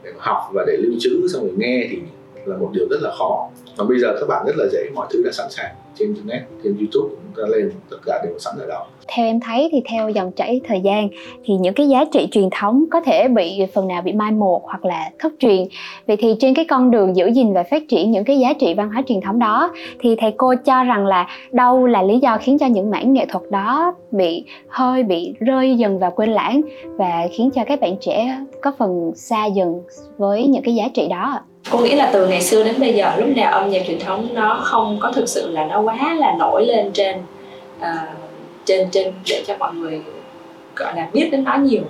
để 0.05 0.13
mà 0.13 0.19
học 0.19 0.39
và 0.55 0.65
để 0.67 0.77
lưu 0.77 0.93
trữ 1.01 1.29
xong 1.29 1.43
rồi 1.43 1.53
nghe 1.57 1.89
thì 1.91 1.99
là 2.47 2.57
một 2.57 2.71
điều 2.73 2.87
rất 2.91 2.99
là 3.03 3.11
khó. 3.19 3.49
Và 3.77 3.85
bây 3.85 3.99
giờ 3.99 4.17
các 4.21 4.27
bạn 4.29 4.47
rất 4.47 4.57
là 4.57 4.65
dễ, 4.73 4.91
mọi 4.95 5.07
thứ 5.11 5.23
đã 5.25 5.31
sẵn 5.33 5.47
sàng 5.51 5.75
trên 5.95 6.15
internet, 6.15 6.43
trên 6.65 6.77
youtube, 6.79 7.15
chúng 7.23 7.33
ta 7.37 7.43
lên 7.49 7.73
tất 7.91 7.97
cả 8.07 8.21
đều 8.25 8.39
sẵn 8.39 8.55
ở 8.59 8.67
đó. 8.67 8.87
Theo 9.09 9.27
em 9.27 9.41
thấy 9.41 9.69
thì 9.73 9.83
theo 9.91 10.09
dòng 10.09 10.33
chảy 10.33 10.61
thời 10.69 10.81
gian 10.81 11.09
thì 11.45 11.55
những 11.55 11.75
cái 11.75 11.89
giá 11.89 12.05
trị 12.13 12.29
truyền 12.31 12.49
thống 12.51 12.85
có 12.91 13.01
thể 13.01 13.29
bị 13.29 13.67
phần 13.75 13.89
nào 13.89 14.03
bị 14.03 14.13
mai 14.13 14.33
một 14.33 14.63
hoặc 14.65 14.85
là 14.85 15.11
thất 15.19 15.33
truyền. 15.39 15.67
Vậy 16.07 16.17
thì 16.17 16.35
trên 16.41 16.55
cái 16.55 16.65
con 16.65 16.91
đường 16.91 17.17
giữ 17.17 17.27
gìn 17.27 17.53
và 17.53 17.63
phát 17.63 17.83
triển 17.89 18.11
những 18.11 18.25
cái 18.25 18.39
giá 18.39 18.53
trị 18.53 18.75
văn 18.75 18.91
hóa 18.91 19.03
truyền 19.07 19.21
thống 19.21 19.39
đó 19.39 19.73
thì 19.99 20.17
thầy 20.17 20.33
cô 20.37 20.55
cho 20.65 20.85
rằng 20.85 21.07
là 21.07 21.29
đâu 21.53 21.87
là 21.87 22.03
lý 22.03 22.19
do 22.19 22.39
khiến 22.41 22.59
cho 22.59 22.67
những 22.67 22.91
mảng 22.91 23.13
nghệ 23.13 23.27
thuật 23.29 23.51
đó 23.51 23.95
bị 24.11 24.45
hơi 24.69 25.03
bị 25.03 25.35
rơi 25.41 25.75
dần 25.75 25.99
vào 25.99 26.11
quên 26.11 26.31
lãng 26.31 26.61
và 26.99 27.29
khiến 27.33 27.51
cho 27.51 27.65
các 27.67 27.81
bạn 27.81 27.97
trẻ 28.01 28.39
có 28.61 28.73
phần 28.79 29.13
xa 29.15 29.47
dần 29.47 29.81
với 30.17 30.47
những 30.47 30.63
cái 30.63 30.75
giá 30.75 30.89
trị 30.95 31.09
đó 31.09 31.41
cô 31.71 31.79
nghĩ 31.79 31.95
là 31.95 32.11
từ 32.13 32.27
ngày 32.29 32.43
xưa 32.43 32.65
đến 32.65 32.81
bây 32.81 32.95
giờ 32.95 33.13
lúc 33.17 33.29
nào 33.37 33.53
âm 33.53 33.71
nhạc 33.71 33.83
truyền 33.87 34.01
thống 34.01 34.29
nó 34.35 34.61
không 34.63 34.99
có 35.01 35.13
thực 35.13 35.29
sự 35.29 35.51
là 35.51 35.67
nó 35.67 35.81
quá 35.81 36.15
là 36.15 36.35
nổi 36.39 36.67
lên 36.67 36.93
trên 36.93 37.17
uh, 37.81 37.87
trên 38.65 38.91
trên 38.91 39.15
để 39.29 39.45
cho 39.47 39.57
mọi 39.59 39.75
người 39.75 40.01
gọi 40.77 40.97
là 40.97 41.09
biết 41.13 41.29
đến 41.33 41.45
nó 41.45 41.57
nhiều. 41.57 41.83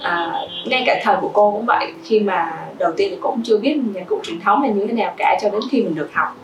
À, 0.00 0.40
ngay 0.66 0.82
cả 0.86 1.00
thời 1.04 1.16
của 1.20 1.30
cô 1.32 1.50
cũng 1.50 1.66
vậy 1.66 1.92
khi 2.04 2.20
mà 2.20 2.52
đầu 2.78 2.92
tiên 2.96 3.08
thì 3.10 3.16
cũng 3.20 3.42
chưa 3.44 3.58
biết 3.58 3.76
nhạc 3.94 4.02
cụ 4.06 4.20
truyền 4.22 4.40
thống 4.40 4.62
là 4.62 4.68
như 4.68 4.86
thế 4.86 4.92
nào 4.92 5.14
cả 5.16 5.38
cho 5.42 5.48
đến 5.48 5.60
khi 5.70 5.82
mình 5.82 5.94
được 5.94 6.10
học 6.12 6.36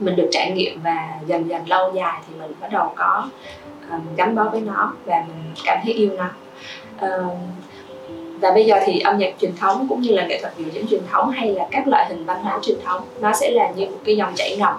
mình 0.00 0.16
được 0.16 0.28
trải 0.30 0.50
nghiệm 0.50 0.80
và 0.82 1.08
dần 1.26 1.48
dần 1.48 1.68
lâu 1.68 1.92
dài 1.94 2.20
thì 2.28 2.34
mình 2.40 2.52
bắt 2.60 2.72
đầu 2.72 2.92
có 2.96 3.28
um, 3.90 4.00
gắn 4.16 4.34
bó 4.34 4.44
với 4.44 4.60
nó 4.60 4.92
và 5.04 5.24
mình 5.28 5.54
cảm 5.64 5.78
thấy 5.84 5.92
yêu 5.92 6.10
nó. 6.16 6.30
Uh, 7.06 7.32
và 8.40 8.50
bây 8.50 8.64
giờ 8.64 8.76
thì 8.84 9.00
âm 9.00 9.18
nhạc 9.18 9.32
truyền 9.40 9.56
thống 9.56 9.86
cũng 9.88 10.00
như 10.00 10.12
là 10.12 10.26
nghệ 10.26 10.40
thuật 10.40 10.52
biểu 10.58 10.68
diễn 10.72 10.86
truyền 10.90 11.02
thống 11.12 11.30
hay 11.30 11.52
là 11.52 11.66
các 11.70 11.88
loại 11.88 12.06
hình 12.08 12.24
văn 12.24 12.42
hóa 12.42 12.58
truyền 12.62 12.76
thống, 12.84 13.02
nó 13.20 13.32
sẽ 13.32 13.50
là 13.50 13.70
như 13.70 13.86
một 13.86 13.98
cái 14.04 14.16
dòng 14.16 14.32
chảy 14.36 14.56
ngầm. 14.56 14.74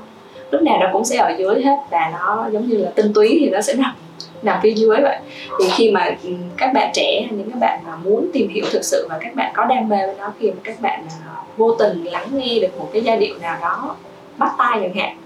Lúc 0.52 0.62
nào 0.62 0.78
nó 0.80 0.90
cũng 0.94 1.06
sẽ 1.06 1.18
ở 1.18 1.36
dưới 1.38 1.64
hết 1.64 1.78
và 1.90 2.12
nó 2.14 2.50
giống 2.52 2.68
như 2.68 2.78
là 2.78 2.92
tinh 2.96 3.14
túy 3.14 3.38
thì 3.40 3.50
nó 3.50 3.62
sẽ 3.62 3.74
nằm 3.74 3.96
nằm 4.42 4.60
phía 4.64 4.72
dưới 4.72 4.98
vậy. 5.02 5.20
Thì 5.60 5.70
khi 5.76 5.92
mà 5.92 6.10
ừ, 6.24 6.30
các 6.58 6.74
bạn 6.74 6.92
trẻ 6.94 7.22
hay 7.26 7.38
những 7.38 7.52
các 7.52 7.60
bạn 7.60 7.80
mà 7.86 7.96
muốn 7.96 8.30
tìm 8.34 8.50
hiểu 8.50 8.66
thực 8.72 8.84
sự 8.84 9.08
và 9.10 9.18
các 9.22 9.36
bạn 9.36 9.52
có 9.56 9.66
đam 9.66 9.90
mê 9.90 9.98
với 10.06 10.16
nó, 10.20 10.34
khi 10.40 10.52
mà 10.52 10.58
các 10.64 10.82
bạn 10.82 11.06
à, 11.26 11.36
vô 11.58 11.76
tình 11.80 12.04
lắng 12.04 12.28
nghe 12.32 12.60
được 12.60 12.80
một 12.80 12.90
cái 12.94 13.02
giai 13.02 13.18
điệu 13.18 13.36
nào 13.42 13.58
đó, 13.62 13.96
bắt 14.38 14.52
tai 14.58 14.80
chẳng 14.82 14.94
hạn 14.94 15.18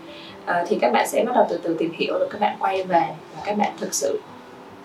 ờ, 0.45 0.65
thì 0.67 0.77
các 0.81 0.91
bạn 0.91 1.07
sẽ 1.07 1.23
bắt 1.23 1.31
đầu 1.35 1.45
từ 1.49 1.59
từ 1.63 1.75
tìm 1.79 1.91
hiểu, 1.97 2.13
rồi 2.19 2.27
các 2.31 2.41
bạn 2.41 2.55
quay 2.59 2.83
về 2.83 3.03
và 3.35 3.41
các 3.45 3.57
bạn 3.57 3.71
thực 3.79 3.93
sự 3.93 4.19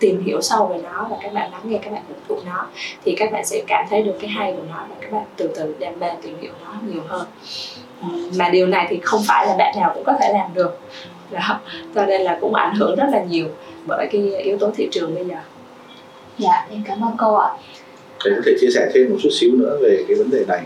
tìm 0.01 0.23
hiểu 0.25 0.41
sâu 0.41 0.67
về 0.67 0.79
nó 0.83 1.07
và 1.11 1.17
các 1.23 1.33
bạn 1.33 1.51
lắng 1.51 1.61
nghe 1.63 1.79
các 1.83 1.93
bạn 1.93 2.03
hưởng 2.07 2.17
thụ 2.27 2.35
nó 2.45 2.67
thì 3.05 3.15
các 3.17 3.31
bạn 3.31 3.45
sẽ 3.45 3.63
cảm 3.67 3.85
thấy 3.89 4.03
được 4.03 4.13
cái 4.21 4.29
hay 4.29 4.53
của 4.53 4.63
nó 4.69 4.85
và 4.89 4.95
các 5.01 5.11
bạn 5.11 5.23
từ 5.37 5.49
từ 5.55 5.75
đam 5.79 5.99
mê 5.99 6.07
tìm 6.21 6.37
hiểu 6.41 6.51
nó 6.65 6.75
nhiều 6.87 7.01
hơn. 7.07 7.27
Mà 8.37 8.49
điều 8.49 8.67
này 8.67 8.87
thì 8.89 8.99
không 9.03 9.21
phải 9.27 9.47
là 9.47 9.55
bạn 9.57 9.75
nào 9.79 9.91
cũng 9.93 10.03
có 10.03 10.13
thể 10.21 10.33
làm 10.33 10.53
được. 10.53 10.79
Đó. 11.31 11.59
cho 11.95 12.05
nên 12.05 12.21
là 12.21 12.37
cũng 12.41 12.53
ảnh 12.55 12.75
hưởng 12.75 12.95
rất 12.95 13.05
là 13.11 13.23
nhiều 13.23 13.47
bởi 13.87 14.07
cái 14.11 14.21
yếu 14.21 14.57
tố 14.57 14.71
thị 14.75 14.87
trường 14.91 15.15
bây 15.15 15.25
giờ. 15.25 15.35
Dạ 16.37 16.67
em 16.71 16.83
cảm 16.87 17.01
ơn 17.01 17.11
cô 17.17 17.35
ạ. 17.35 17.49
Thầy 18.23 18.33
có 18.35 18.41
thể 18.45 18.51
chia 18.61 18.69
sẻ 18.75 18.89
thêm 18.93 19.09
một 19.09 19.17
chút 19.21 19.29
xíu 19.31 19.51
nữa 19.53 19.77
về 19.81 20.05
cái 20.07 20.17
vấn 20.17 20.31
đề 20.31 20.45
này. 20.47 20.61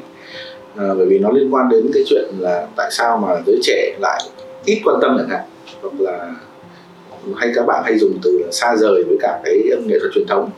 À, 0.75 0.85
bởi 0.97 1.05
vì 1.05 1.19
nó 1.19 1.29
liên 1.31 1.53
quan 1.53 1.69
đến 1.69 1.91
cái 1.93 2.03
chuyện 2.07 2.25
là 2.39 2.67
tại 2.75 2.87
sao 2.91 3.17
mà 3.17 3.27
giới 3.45 3.59
trẻ 3.63 3.95
lại 3.99 4.21
ít 4.65 4.81
quan 4.85 4.97
tâm 5.01 5.15
chẳng 5.17 5.29
hạn 5.29 5.43
hoặc 5.81 5.93
là 5.99 6.31
hay 7.35 7.51
các 7.55 7.65
bạn 7.65 7.83
hay 7.85 7.97
dùng 7.97 8.17
từ 8.23 8.39
là 8.45 8.51
xa 8.51 8.75
rời 8.75 9.03
với 9.03 9.17
cả 9.21 9.39
cái 9.43 9.69
âm 9.71 9.87
nghệ 9.87 9.99
thuật 9.99 10.11
truyền 10.15 10.27
thống. 10.27 10.49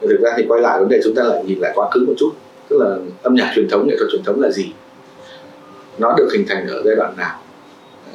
Thực 0.00 0.20
ra 0.20 0.30
thì 0.36 0.44
quay 0.48 0.60
lại 0.60 0.80
vấn 0.80 0.88
đề 0.88 1.00
chúng 1.04 1.14
ta 1.14 1.22
lại 1.22 1.44
nhìn 1.46 1.58
lại 1.58 1.72
quá 1.74 1.90
khứ 1.90 2.04
một 2.06 2.14
chút, 2.16 2.30
tức 2.68 2.78
là 2.80 2.96
âm 3.22 3.34
nhạc 3.34 3.52
truyền 3.54 3.68
thống, 3.68 3.86
nghệ 3.86 3.96
thuật 3.98 4.08
truyền 4.12 4.22
thống 4.24 4.40
là 4.40 4.50
gì? 4.50 4.72
Nó 5.98 6.14
được 6.18 6.28
hình 6.32 6.44
thành 6.48 6.66
ở 6.66 6.82
giai 6.84 6.96
đoạn 6.96 7.14
nào? 7.16 7.38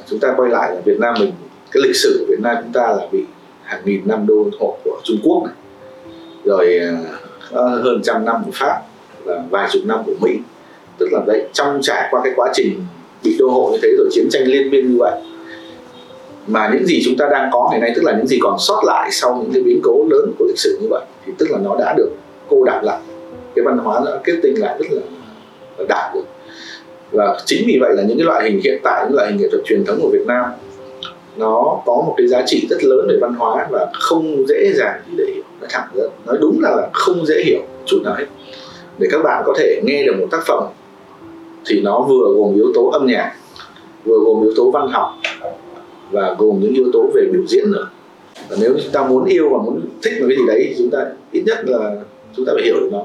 Chúng 0.06 0.18
ta 0.18 0.34
quay 0.36 0.50
lại 0.50 0.74
là 0.74 0.80
Việt 0.84 1.00
Nam 1.00 1.14
mình, 1.18 1.32
cái 1.70 1.82
lịch 1.86 1.96
sử 1.96 2.16
của 2.20 2.26
Việt 2.28 2.40
Nam 2.40 2.56
chúng 2.62 2.72
ta 2.72 2.80
là 2.80 3.08
bị 3.12 3.24
hàng 3.62 3.82
nghìn 3.84 4.08
năm 4.08 4.26
đô 4.26 4.50
hộ 4.60 4.78
của 4.84 5.00
Trung 5.04 5.18
Quốc 5.24 5.44
này. 5.44 5.54
Rồi 6.44 6.78
à, 6.78 6.96
à, 7.52 7.62
hơn 7.62 8.00
trăm 8.02 8.24
năm 8.24 8.42
của 8.44 8.52
Pháp 8.54 8.82
và 9.24 9.44
vài 9.50 9.68
chục 9.72 9.82
năm 9.86 10.00
của 10.06 10.14
Mỹ. 10.20 10.38
Tức 10.98 11.08
là 11.12 11.20
đấy, 11.26 11.48
trong 11.52 11.78
trải 11.82 12.08
qua 12.10 12.20
cái 12.24 12.32
quá 12.36 12.50
trình 12.54 12.80
bị 13.24 13.36
đô 13.38 13.48
hộ 13.48 13.70
như 13.72 13.78
thế 13.82 13.88
rồi 13.98 14.08
chiến 14.10 14.28
tranh 14.30 14.42
liên 14.44 14.70
miên 14.70 14.92
như 14.92 14.96
vậy 14.98 15.20
mà 16.48 16.70
những 16.72 16.86
gì 16.86 17.02
chúng 17.04 17.16
ta 17.16 17.28
đang 17.30 17.50
có 17.52 17.68
ngày 17.70 17.80
nay 17.80 17.92
tức 17.96 18.04
là 18.04 18.12
những 18.16 18.26
gì 18.26 18.38
còn 18.42 18.58
sót 18.58 18.82
lại 18.84 19.08
sau 19.12 19.38
những 19.42 19.52
cái 19.52 19.62
biến 19.62 19.80
cố 19.82 20.04
lớn 20.10 20.32
của 20.38 20.44
lịch 20.48 20.58
sử 20.58 20.78
như 20.82 20.86
vậy 20.90 21.04
thì 21.26 21.32
tức 21.38 21.50
là 21.50 21.58
nó 21.58 21.76
đã 21.78 21.94
được 21.96 22.10
cô 22.48 22.64
đặc 22.64 22.84
lại. 22.84 22.98
Cái 23.54 23.64
văn 23.64 23.78
hóa 23.78 24.00
đã 24.06 24.20
kết 24.24 24.34
tinh 24.42 24.60
lại 24.60 24.76
rất 24.78 24.86
là, 24.90 25.02
là 25.78 25.84
đạt 25.88 26.14
được 26.14 26.24
và 27.12 27.40
chính 27.44 27.62
vì 27.66 27.78
vậy 27.80 27.94
là 27.96 28.02
những 28.02 28.18
cái 28.18 28.26
loại 28.26 28.44
hình 28.44 28.60
hiện 28.64 28.80
tại 28.82 29.04
những 29.06 29.16
loại 29.16 29.30
hình 29.30 29.40
nghệ 29.40 29.48
thuật 29.52 29.64
truyền 29.64 29.84
thống 29.84 29.98
của 30.02 30.08
Việt 30.12 30.26
Nam 30.26 30.44
nó 31.36 31.82
có 31.86 31.94
một 31.94 32.14
cái 32.16 32.26
giá 32.26 32.42
trị 32.46 32.66
rất 32.70 32.84
lớn 32.84 33.06
về 33.08 33.16
văn 33.20 33.34
hóa 33.34 33.66
và 33.70 33.86
không 33.92 34.46
dễ 34.48 34.72
dàng 34.74 35.00
để 35.16 35.24
hiểu. 35.34 35.42
Nói 35.60 35.68
thẳng 35.70 35.88
ra 35.94 36.04
nói 36.26 36.36
đúng 36.40 36.58
là, 36.60 36.70
là 36.70 36.88
không 36.92 37.26
dễ 37.26 37.42
hiểu 37.44 37.60
chút 37.86 37.98
nào 38.04 38.14
hết. 38.18 38.26
Để 38.98 39.08
các 39.10 39.22
bạn 39.24 39.42
có 39.46 39.54
thể 39.58 39.80
nghe 39.84 40.02
được 40.06 40.14
một 40.20 40.26
tác 40.30 40.40
phẩm 40.46 40.64
thì 41.66 41.80
nó 41.80 42.00
vừa 42.00 42.34
gồm 42.34 42.54
yếu 42.54 42.72
tố 42.74 42.90
âm 42.90 43.06
nhạc 43.06 43.32
vừa 44.04 44.18
gồm 44.18 44.42
yếu 44.42 44.52
tố 44.56 44.70
văn 44.70 44.88
học 44.88 45.14
và 46.10 46.34
gồm 46.38 46.60
những 46.60 46.74
yếu 46.74 46.90
tố 46.92 47.10
về 47.14 47.22
biểu 47.32 47.42
diễn 47.48 47.70
nữa. 47.70 47.88
Và 48.48 48.56
nếu 48.60 48.74
chúng 48.82 48.92
ta 48.92 49.02
muốn 49.02 49.24
yêu 49.24 49.48
và 49.48 49.58
muốn 49.58 49.80
thích 50.02 50.12
một 50.20 50.26
cái 50.28 50.36
gì 50.36 50.42
đấy 50.46 50.66
thì 50.68 50.74
chúng 50.78 50.90
ta 50.90 51.06
ít 51.32 51.42
nhất 51.46 51.58
là 51.66 51.96
chúng 52.36 52.46
ta 52.46 52.52
phải 52.54 52.64
hiểu 52.64 52.74
được 52.80 52.88
nó. 52.92 53.02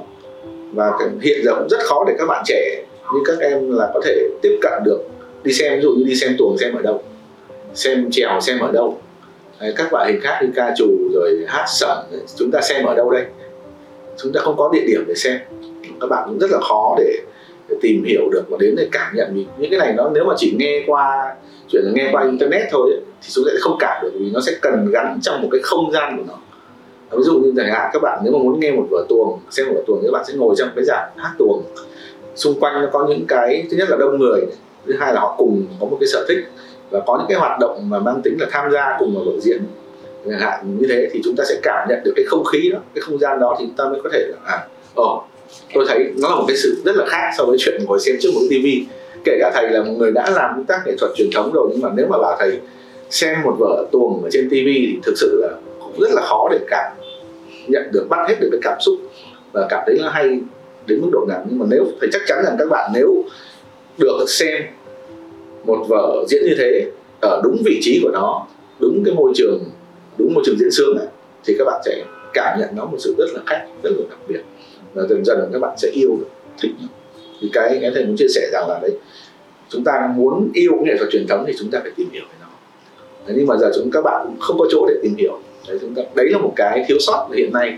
Và 0.74 0.92
hiện 1.22 1.42
giờ 1.44 1.56
cũng 1.56 1.70
rất 1.70 1.80
khó 1.80 2.04
để 2.08 2.14
các 2.18 2.26
bạn 2.26 2.44
trẻ 2.46 2.84
như 3.14 3.20
các 3.26 3.40
em 3.40 3.72
là 3.72 3.92
có 3.94 4.02
thể 4.06 4.30
tiếp 4.42 4.58
cận 4.62 4.84
được. 4.86 5.00
Đi 5.44 5.54
xem 5.54 5.74
ví 5.76 5.82
dụ 5.82 5.92
như 5.92 6.04
đi 6.04 6.16
xem 6.16 6.36
tuồng 6.38 6.58
xem 6.58 6.76
ở 6.76 6.82
đâu. 6.82 7.02
Xem 7.74 8.08
trèo 8.12 8.40
xem 8.42 8.60
ở 8.60 8.72
đâu. 8.72 8.98
Đấy, 9.62 9.74
các 9.78 9.94
loại 9.94 10.12
hình 10.12 10.22
khác 10.22 10.40
như 10.42 10.48
ca 10.56 10.74
trù 10.78 11.10
rồi 11.14 11.46
hát 11.48 11.66
sẩm 11.68 11.98
chúng 12.38 12.52
ta 12.52 12.62
xem 12.62 12.86
ở 12.86 12.96
đâu 12.96 13.12
đây? 13.12 13.26
Chúng 14.18 14.34
ta 14.34 14.42
không 14.42 14.58
có 14.58 14.70
địa 14.74 14.84
điểm 14.88 15.04
để 15.08 15.14
xem. 15.16 15.40
Các 16.02 16.08
bạn 16.10 16.24
cũng 16.30 16.40
rất 16.40 16.52
là 16.52 16.60
khó 16.60 16.96
để, 16.98 17.18
để 17.70 17.76
tìm 17.82 18.04
hiểu 18.04 18.30
được 18.32 18.44
và 18.50 18.58
đến 18.60 18.76
để 18.78 18.88
cảm 18.92 19.16
nhận. 19.16 19.36
Mình 19.36 19.48
những 19.58 19.70
cái 19.70 19.80
này 19.80 19.94
nó 19.98 20.12
nếu 20.14 20.26
mà 20.26 20.34
chỉ 20.38 20.56
nghe 20.58 20.84
qua 20.88 21.36
chuyện 21.74 21.84
là 21.86 21.92
nghe 21.96 22.10
qua 22.12 22.24
internet 22.24 22.68
thôi 22.72 22.92
ấy, 22.92 23.02
thì 23.22 23.30
chúng 23.34 23.46
ta 23.46 23.52
sẽ 23.54 23.60
không 23.62 23.78
cảm 23.80 24.04
được 24.04 24.12
vì 24.20 24.32
nó 24.34 24.40
sẽ 24.42 24.52
cần 24.62 24.92
gắn 24.92 25.20
trong 25.22 25.42
một 25.42 25.48
cái 25.52 25.62
không 25.64 25.92
gian 25.92 26.18
của 26.18 26.24
nó. 26.28 26.38
Ví 27.18 27.24
dụ 27.24 27.40
như 27.40 27.54
chẳng 27.58 27.72
hạn 27.72 27.90
các 27.94 28.02
bạn 28.02 28.20
nếu 28.24 28.34
mà 28.34 28.40
muốn 28.40 28.60
nghe 28.60 28.72
một 28.72 28.86
vở 28.90 29.06
tuồng 29.10 29.40
xem 29.50 29.68
một 29.68 29.74
vở 29.76 29.84
tuồng 29.88 30.00
thì 30.02 30.08
các 30.08 30.12
bạn 30.14 30.26
sẽ 30.28 30.34
ngồi 30.34 30.56
trong 30.58 30.70
cái 30.76 30.86
giàn 30.86 31.10
hát 31.16 31.34
tuồng. 31.38 31.64
Xung 32.36 32.60
quanh 32.60 32.82
nó 32.82 32.88
có 32.92 33.06
những 33.10 33.26
cái 33.28 33.68
thứ 33.72 33.78
nhất 33.78 33.90
là 33.90 33.98
đông 33.98 34.20
người 34.20 34.42
thứ 34.86 34.94
hai 35.00 35.14
là 35.14 35.20
họ 35.20 35.36
cùng 35.38 35.66
có 35.80 35.86
một 35.86 35.98
cái 36.00 36.08
sở 36.08 36.26
thích 36.28 36.46
và 36.90 37.00
có 37.00 37.18
những 37.18 37.28
cái 37.30 37.38
hoạt 37.38 37.60
động 37.60 37.90
mà 37.90 38.00
mang 38.00 38.22
tính 38.24 38.38
là 38.40 38.48
tham 38.52 38.72
gia 38.72 38.96
cùng 39.00 39.16
vào 39.16 39.24
vở 39.24 39.40
diễn. 39.40 39.62
Chẳng 40.30 40.40
hạn 40.40 40.78
như 40.80 40.88
thế 40.90 41.10
thì 41.12 41.22
chúng 41.24 41.36
ta 41.36 41.44
sẽ 41.50 41.60
cảm 41.64 41.88
nhận 41.90 42.00
được 42.06 42.14
cái 42.16 42.26
không 42.28 42.44
khí 42.44 42.70
đó 42.70 42.80
cái 42.94 43.02
không 43.02 43.20
gian 43.20 43.40
đó 43.40 43.56
thì 43.60 43.66
chúng 43.66 43.76
ta 43.76 43.84
mới 43.84 44.02
có 44.04 44.10
thể 44.14 44.28
là 44.28 44.38
à 44.46 44.68
ồ 44.96 45.24
tôi 45.74 45.86
thấy 45.88 46.14
nó 46.22 46.30
là 46.30 46.36
một 46.36 46.46
cái 46.48 46.58
sự 46.58 46.82
rất 46.86 46.96
là 46.96 47.06
khác 47.08 47.30
so 47.38 47.46
với 47.46 47.58
chuyện 47.60 47.82
ngồi 47.86 48.00
xem 48.00 48.16
trước 48.22 48.30
một 48.36 48.42
tivi 48.50 48.86
kể 49.24 49.38
cả 49.40 49.52
thầy 49.54 49.70
là 49.70 49.84
một 49.84 49.92
người 49.98 50.12
đã 50.12 50.30
làm 50.30 50.52
công 50.56 50.66
tác 50.66 50.82
nghệ 50.86 50.96
thuật 51.00 51.12
truyền 51.16 51.30
thống 51.34 51.52
rồi 51.54 51.68
nhưng 51.72 51.82
mà 51.82 51.90
nếu 51.96 52.08
mà 52.10 52.18
bảo 52.18 52.36
thầy 52.40 52.60
xem 53.10 53.42
một 53.44 53.56
vở 53.60 53.86
tuồng 53.92 54.24
ở 54.24 54.30
trên 54.32 54.50
tivi 54.50 54.74
thì 54.74 55.00
thực 55.04 55.14
sự 55.18 55.42
là 55.42 55.58
cũng 55.80 56.00
rất 56.00 56.12
là 56.14 56.22
khó 56.22 56.48
để 56.52 56.60
cảm 56.70 56.92
nhận 57.68 57.84
được 57.92 58.08
bắt 58.10 58.30
hết 58.30 58.36
được 58.40 58.50
cái 58.52 58.60
cảm 58.64 58.78
xúc 58.82 58.96
và 59.54 59.68
cảm 59.70 59.84
thấy 59.86 59.98
nó 60.02 60.10
hay 60.10 60.40
đến 60.88 61.02
mức 61.02 61.10
độ 61.12 61.26
nào. 61.28 61.46
Nhưng 61.50 61.60
mà 61.60 61.66
nếu 61.70 61.86
phải 62.00 62.10
chắc 62.12 62.22
chắn 62.28 62.44
rằng 62.46 62.56
các 62.60 62.70
bạn 62.70 62.92
nếu 62.94 63.24
được 63.98 64.26
xem 64.28 64.64
một 65.66 65.86
vở 65.88 66.26
diễn 66.28 66.44
như 66.46 66.56
thế 66.58 66.92
ở 67.22 67.42
đúng 67.44 67.62
vị 67.66 67.80
trí 67.82 68.00
của 68.04 68.12
nó 68.14 68.48
đúng 68.80 69.04
cái 69.06 69.16
môi 69.16 69.32
trường 69.36 69.64
đúng 70.18 70.34
môi 70.34 70.44
trường 70.46 70.56
diễn 70.60 70.72
sướng 70.72 70.98
này, 70.98 71.08
thì 71.46 71.56
các 71.60 71.66
bạn 71.66 71.82
sẽ 71.86 72.04
cảm 72.34 72.60
nhận 72.60 72.70
nó 72.76 72.86
một 72.86 72.98
sự 73.00 73.16
rất 73.18 73.26
là 73.34 73.42
khác 73.46 73.68
rất 73.84 73.90
là 73.98 74.06
đặc 74.10 74.20
biệt. 74.28 74.42
Và 74.94 75.04
dần 75.10 75.26
dần 75.26 75.50
các 75.54 75.60
bạn 75.60 75.78
sẽ 75.78 75.90
yêu 75.94 76.18
được 76.20 76.28
thích 76.62 76.72
nó 76.82 76.88
thì 77.44 77.50
cái 77.54 77.78
cái 77.82 77.92
thầy 77.94 78.06
muốn 78.06 78.16
chia 78.18 78.28
sẻ 78.36 78.50
rằng 78.52 78.70
là 78.70 78.80
đấy 78.82 78.92
chúng 79.70 79.84
ta 79.84 80.10
muốn 80.16 80.50
yêu 80.54 80.74
nghệ 80.84 80.98
thuật 80.98 81.10
truyền 81.12 81.28
thống 81.28 81.44
thì 81.48 81.54
chúng 81.60 81.72
ta 81.72 81.80
phải 81.84 81.92
tìm 81.96 82.08
hiểu 82.12 82.24
về 82.30 82.36
nó. 82.42 82.48
Đấy, 83.28 83.36
nhưng 83.38 83.48
mà 83.48 83.58
giờ 83.58 83.72
chúng 83.76 83.92
các 83.92 84.02
bạn 84.02 84.26
cũng 84.26 84.40
không 84.40 84.58
có 84.60 84.66
chỗ 84.72 84.86
để 84.88 84.96
tìm 85.04 85.16
hiểu. 85.18 85.40
Đấy, 85.68 85.78
chúng 85.82 85.96
ta, 85.96 86.02
đấy 86.16 86.30
là 86.30 86.38
một 86.38 86.54
cái 86.56 86.86
thiếu 86.88 86.98
sót 87.00 87.30
hiện 87.36 87.54
nay 87.54 87.78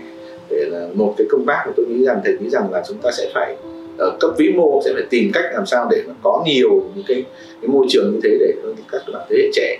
để 0.50 0.64
là 0.70 0.86
một 0.94 1.14
cái 1.18 1.26
công 1.30 1.46
tác 1.46 1.64
mà 1.66 1.72
tôi 1.76 1.86
nghĩ 1.86 2.04
rằng 2.04 2.20
thầy 2.24 2.38
nghĩ 2.40 2.50
rằng 2.50 2.72
là 2.72 2.82
chúng 2.88 2.98
ta 2.98 3.10
sẽ 3.12 3.30
phải 3.34 3.56
ở 3.98 4.16
cấp 4.20 4.30
vĩ 4.38 4.52
mô 4.56 4.80
sẽ 4.84 4.92
phải 4.94 5.02
tìm 5.10 5.30
cách 5.34 5.44
làm 5.52 5.66
sao 5.66 5.88
để 5.90 6.02
mà 6.06 6.14
có 6.22 6.42
nhiều 6.46 6.70
những 6.94 7.04
cái, 7.08 7.24
cái 7.62 7.68
môi 7.68 7.86
trường 7.88 8.12
như 8.12 8.20
thế 8.24 8.36
để 8.40 8.54
các 8.92 9.02
bạn 9.12 9.26
thế 9.30 9.36
hệ 9.36 9.50
trẻ 9.52 9.78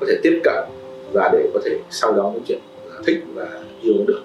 có 0.00 0.06
thể 0.08 0.14
tiếp 0.22 0.40
cận 0.44 0.64
và 1.12 1.30
để 1.32 1.48
có 1.54 1.60
thể 1.64 1.76
sau 1.90 2.12
đó 2.12 2.22
nói 2.22 2.40
chuyện 2.48 2.58
ờ, 2.90 3.02
thích 3.06 3.18
và 3.34 3.60
yêu 3.82 3.94
được. 4.06 4.22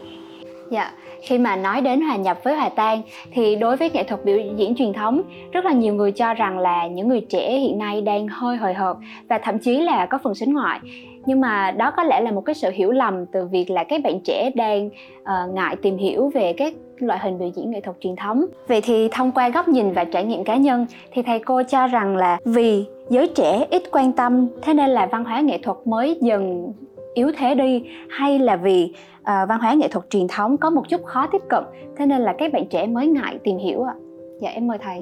Dạ, 0.71 0.91
khi 1.23 1.37
mà 1.37 1.55
nói 1.55 1.81
đến 1.81 2.01
hòa 2.01 2.15
nhập 2.15 2.37
với 2.43 2.55
hòa 2.55 2.69
tan 2.69 3.01
thì 3.31 3.55
đối 3.55 3.77
với 3.77 3.89
nghệ 3.93 4.03
thuật 4.03 4.25
biểu 4.25 4.37
diễn 4.55 4.75
truyền 4.75 4.93
thống 4.93 5.21
rất 5.51 5.65
là 5.65 5.71
nhiều 5.71 5.93
người 5.93 6.11
cho 6.11 6.33
rằng 6.33 6.59
là 6.59 6.87
những 6.87 7.07
người 7.07 7.21
trẻ 7.29 7.59
hiện 7.59 7.77
nay 7.77 8.01
đang 8.01 8.27
hơi 8.27 8.57
hời 8.57 8.73
hợt 8.73 8.97
và 9.29 9.37
thậm 9.37 9.59
chí 9.59 9.79
là 9.79 10.05
có 10.05 10.17
phần 10.23 10.35
sính 10.35 10.53
ngoại. 10.53 10.79
Nhưng 11.25 11.41
mà 11.41 11.71
đó 11.71 11.91
có 11.97 12.03
lẽ 12.03 12.21
là 12.21 12.31
một 12.31 12.41
cái 12.41 12.55
sự 12.55 12.69
hiểu 12.73 12.91
lầm 12.91 13.25
từ 13.25 13.45
việc 13.45 13.69
là 13.69 13.83
các 13.83 14.01
bạn 14.03 14.19
trẻ 14.19 14.51
đang 14.55 14.87
uh, 14.87 15.53
ngại 15.53 15.75
tìm 15.75 15.97
hiểu 15.97 16.31
về 16.33 16.53
các 16.53 16.73
loại 16.97 17.19
hình 17.23 17.39
biểu 17.39 17.49
diễn 17.55 17.71
nghệ 17.71 17.81
thuật 17.81 17.97
truyền 17.99 18.15
thống. 18.15 18.45
Vậy 18.67 18.81
thì 18.81 19.09
thông 19.11 19.31
qua 19.31 19.49
góc 19.49 19.67
nhìn 19.67 19.91
và 19.91 20.03
trải 20.03 20.25
nghiệm 20.25 20.43
cá 20.43 20.55
nhân 20.55 20.85
thì 21.11 21.21
thầy 21.21 21.39
cô 21.39 21.61
cho 21.63 21.87
rằng 21.87 22.15
là 22.17 22.37
vì 22.45 22.85
giới 23.09 23.27
trẻ 23.27 23.65
ít 23.69 23.83
quan 23.91 24.11
tâm 24.11 24.47
thế 24.61 24.73
nên 24.73 24.89
là 24.89 25.05
văn 25.05 25.25
hóa 25.25 25.39
nghệ 25.39 25.57
thuật 25.57 25.77
mới 25.85 26.17
dần 26.21 26.73
yếu 27.13 27.31
thế 27.37 27.55
đi 27.55 27.83
hay 28.09 28.39
là 28.39 28.55
vì 28.55 28.93
uh, 29.19 29.25
văn 29.25 29.59
hóa 29.59 29.73
nghệ 29.73 29.87
thuật 29.87 30.05
truyền 30.09 30.27
thống 30.27 30.57
có 30.57 30.69
một 30.69 30.83
chút 30.89 31.05
khó 31.05 31.27
tiếp 31.31 31.41
cận 31.49 31.63
thế 31.97 32.05
nên 32.05 32.21
là 32.21 32.35
các 32.37 32.53
bạn 32.53 32.65
trẻ 32.69 32.87
mới 32.87 33.07
ngại 33.07 33.37
tìm 33.43 33.57
hiểu 33.57 33.83
ạ. 33.83 33.93
Dạ 34.41 34.49
em 34.49 34.67
mời 34.67 34.77
thầy. 34.83 34.97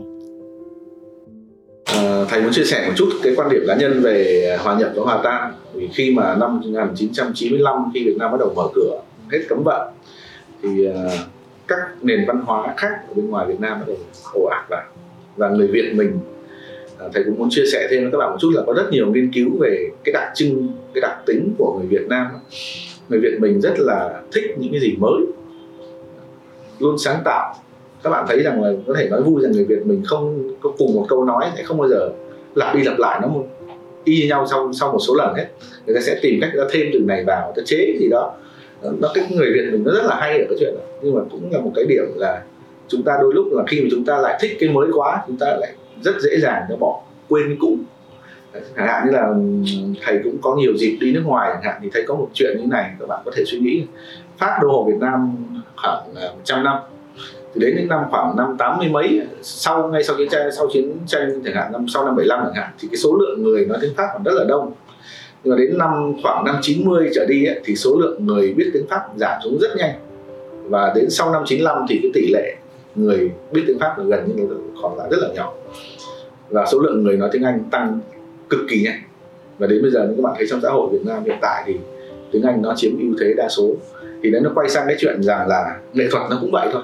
À, 1.85 2.25
thầy 2.29 2.41
muốn 2.41 2.51
chia 2.51 2.63
sẻ 2.63 2.85
một 2.87 2.93
chút 2.95 3.09
cái 3.23 3.33
quan 3.37 3.49
điểm 3.49 3.61
cá 3.67 3.75
nhân 3.75 4.01
về 4.01 4.57
hòa 4.63 4.79
nhập 4.79 4.91
và 4.95 5.03
hòa 5.03 5.21
tan. 5.23 5.53
Vì 5.73 5.87
khi 5.87 6.13
mà 6.15 6.35
năm 6.35 6.55
1995 6.55 7.91
khi 7.93 8.05
Việt 8.05 8.15
Nam 8.19 8.31
bắt 8.31 8.37
đầu 8.39 8.53
mở 8.55 8.67
cửa 8.73 9.01
hết 9.31 9.39
cấm 9.49 9.63
vận 9.63 9.93
thì 10.63 10.87
uh, 10.87 10.93
các 11.67 11.77
nền 12.01 12.25
văn 12.27 12.41
hóa 12.45 12.73
khác 12.77 12.91
ở 13.07 13.13
bên 13.15 13.29
ngoài 13.29 13.47
Việt 13.47 13.59
Nam 13.59 13.79
bắt 13.79 13.85
đầu 13.87 13.97
ồ 14.33 14.45
ạt 14.45 14.69
vào 14.69 14.83
và 15.37 15.49
người 15.49 15.67
Việt 15.67 15.93
mình 15.95 16.19
thầy 17.13 17.23
cũng 17.23 17.37
muốn 17.37 17.47
chia 17.51 17.63
sẻ 17.71 17.87
thêm 17.91 18.01
với 18.01 18.11
các 18.11 18.17
bạn 18.17 18.31
một 18.31 18.37
chút 18.39 18.51
là 18.55 18.63
có 18.67 18.73
rất 18.73 18.91
nhiều 18.91 19.11
nghiên 19.11 19.31
cứu 19.33 19.49
về 19.59 19.89
cái 20.03 20.13
đặc 20.13 20.31
trưng, 20.35 20.67
cái 20.93 21.01
đặc 21.01 21.17
tính 21.25 21.53
của 21.57 21.77
người 21.79 21.87
Việt 21.87 22.07
Nam. 22.07 22.27
Người 23.09 23.19
Việt 23.19 23.37
mình 23.39 23.61
rất 23.61 23.73
là 23.77 24.21
thích 24.31 24.55
những 24.57 24.71
cái 24.71 24.81
gì 24.81 24.95
mới, 24.99 25.21
luôn 26.79 26.97
sáng 26.97 27.21
tạo. 27.25 27.55
Các 28.03 28.09
bạn 28.09 28.25
thấy 28.27 28.43
rằng 28.43 28.63
là 28.63 28.71
có 28.87 28.93
thể 28.97 29.09
nói 29.09 29.21
vui 29.21 29.41
rằng 29.41 29.51
người 29.51 29.65
Việt 29.65 29.85
mình 29.85 30.01
không 30.05 30.55
có 30.61 30.71
cùng 30.77 30.95
một 30.95 31.05
câu 31.09 31.25
nói, 31.25 31.45
sẽ 31.57 31.63
không 31.63 31.77
bao 31.77 31.89
giờ 31.89 32.09
lặp 32.55 32.75
đi 32.75 32.83
lặp 32.83 32.99
lại 32.99 33.19
nó 33.21 33.27
một 33.27 33.45
y 34.03 34.21
như 34.21 34.27
nhau 34.27 34.47
sau 34.51 34.71
sau 34.73 34.91
một 34.91 34.99
số 34.99 35.15
lần 35.15 35.33
hết. 35.35 35.47
Người 35.85 35.95
ta 35.95 36.01
sẽ 36.01 36.19
tìm 36.21 36.39
cách 36.41 36.51
ra 36.53 36.63
thêm 36.71 36.87
từ 36.93 36.99
này 36.99 37.23
vào, 37.23 37.53
ta 37.55 37.61
chế 37.65 37.97
gì 37.99 38.07
đó, 38.11 38.33
nó 38.99 39.11
cái 39.13 39.25
người 39.29 39.51
Việt 39.53 39.69
mình 39.71 39.83
nó 39.83 39.91
rất 39.91 40.05
là 40.05 40.15
hay 40.15 40.39
ở 40.39 40.45
cái 40.49 40.57
chuyện 40.59 40.73
đó. 40.77 40.83
Nhưng 41.01 41.15
mà 41.15 41.21
cũng 41.31 41.51
là 41.51 41.59
một 41.59 41.71
cái 41.75 41.85
điểm 41.85 42.03
là 42.15 42.43
chúng 42.87 43.03
ta 43.03 43.17
đôi 43.21 43.33
lúc 43.33 43.45
là 43.51 43.63
khi 43.67 43.81
mà 43.81 43.87
chúng 43.91 44.05
ta 44.05 44.17
lại 44.17 44.39
thích 44.41 44.51
cái 44.59 44.69
mới 44.69 44.87
quá, 44.93 45.23
chúng 45.27 45.37
ta 45.37 45.57
lại 45.59 45.73
rất 46.03 46.21
dễ 46.21 46.39
dàng 46.41 46.63
để 46.69 46.75
bỏ 46.79 47.01
quên 47.29 47.57
cũ. 47.59 47.77
Chẳng 48.53 48.87
hạn 48.87 49.05
như 49.05 49.11
là 49.11 49.33
thầy 50.01 50.19
cũng 50.23 50.37
có 50.41 50.55
nhiều 50.55 50.73
dịp 50.77 50.97
đi 51.01 51.11
nước 51.11 51.23
ngoài 51.25 51.49
chẳng 51.53 51.63
hạn 51.63 51.79
thì 51.83 51.89
thấy 51.93 52.03
có 52.07 52.15
một 52.15 52.29
chuyện 52.33 52.57
như 52.59 52.67
này 52.67 52.91
các 52.99 53.07
bạn 53.07 53.21
có 53.25 53.31
thể 53.35 53.43
suy 53.47 53.59
nghĩ. 53.59 53.85
Pháp 54.37 54.59
đô 54.61 54.67
hộ 54.67 54.83
Việt 54.83 54.97
Nam 54.99 55.35
khoảng 55.75 56.15
à, 56.15 56.27
100 56.35 56.63
năm. 56.63 56.77
Thì 57.53 57.61
đến 57.61 57.75
những 57.77 57.87
năm 57.87 58.03
khoảng 58.11 58.37
năm 58.37 58.55
tám 58.57 58.77
mươi 58.77 58.89
mấy 58.89 59.21
sau 59.41 59.87
ngay 59.87 60.03
sau 60.03 60.15
chiến 60.17 60.29
tranh 60.31 60.49
sau 60.57 60.67
chiến 60.73 60.97
tranh 61.07 61.41
chẳng 61.45 61.55
hạn 61.55 61.71
năm 61.71 61.85
sau 61.93 62.05
năm 62.05 62.15
75 62.15 62.39
chẳng 62.45 62.53
hạn 62.53 62.71
thì 62.79 62.87
cái 62.87 62.97
số 62.97 63.17
lượng 63.19 63.43
người 63.43 63.65
nói 63.65 63.77
tiếng 63.81 63.93
Pháp 63.95 64.07
còn 64.13 64.23
rất 64.23 64.33
là 64.33 64.43
đông. 64.43 64.71
Nhưng 65.43 65.55
mà 65.55 65.61
đến 65.61 65.77
năm 65.77 66.13
khoảng 66.23 66.45
năm 66.45 66.55
90 66.61 67.09
trở 67.15 67.25
đi 67.25 67.45
ấy, 67.45 67.61
thì 67.65 67.75
số 67.75 67.99
lượng 67.99 68.25
người 68.25 68.53
biết 68.53 68.69
tiếng 68.73 68.87
Pháp 68.89 69.01
giảm 69.15 69.41
xuống 69.43 69.57
rất 69.59 69.69
nhanh. 69.77 69.93
Và 70.69 70.93
đến 70.95 71.09
sau 71.09 71.31
năm 71.33 71.43
95 71.45 71.85
thì 71.89 71.99
cái 72.01 72.11
tỷ 72.13 72.29
lệ 72.33 72.55
người 72.95 73.31
biết 73.51 73.61
tiếng 73.67 73.79
Pháp 73.79 73.97
là 73.97 74.03
gần 74.03 74.35
như 74.35 74.47
là 74.47 74.55
còn 74.81 74.97
lại 74.97 75.07
rất 75.11 75.17
là 75.21 75.27
nhỏ. 75.35 75.53
Và 76.49 76.65
số 76.71 76.79
lượng 76.79 77.03
người 77.03 77.17
nói 77.17 77.29
tiếng 77.31 77.43
Anh 77.43 77.63
tăng 77.71 77.99
cực 78.49 78.59
kỳ 78.69 78.81
nhanh. 78.83 79.01
Và 79.57 79.67
đến 79.67 79.81
bây 79.81 79.91
giờ 79.91 80.13
các 80.17 80.23
bạn 80.23 80.33
thấy 80.37 80.47
trong 80.49 80.61
xã 80.61 80.69
hội 80.69 80.89
Việt 80.91 81.05
Nam 81.05 81.23
hiện 81.23 81.37
tại 81.41 81.63
thì 81.65 81.75
tiếng 82.31 82.43
Anh 82.43 82.61
nó 82.61 82.73
chiếm 82.75 82.99
ưu 82.99 83.15
thế 83.19 83.33
đa 83.37 83.47
số. 83.49 83.75
Thì 84.23 84.31
đấy, 84.31 84.41
nó 84.41 84.51
quay 84.55 84.69
sang 84.69 84.87
cái 84.87 84.95
chuyện 84.99 85.23
rằng 85.23 85.47
là 85.47 85.79
nghệ 85.93 86.07
thuật 86.11 86.23
nó 86.29 86.37
cũng 86.41 86.51
vậy 86.51 86.69
thôi. 86.71 86.83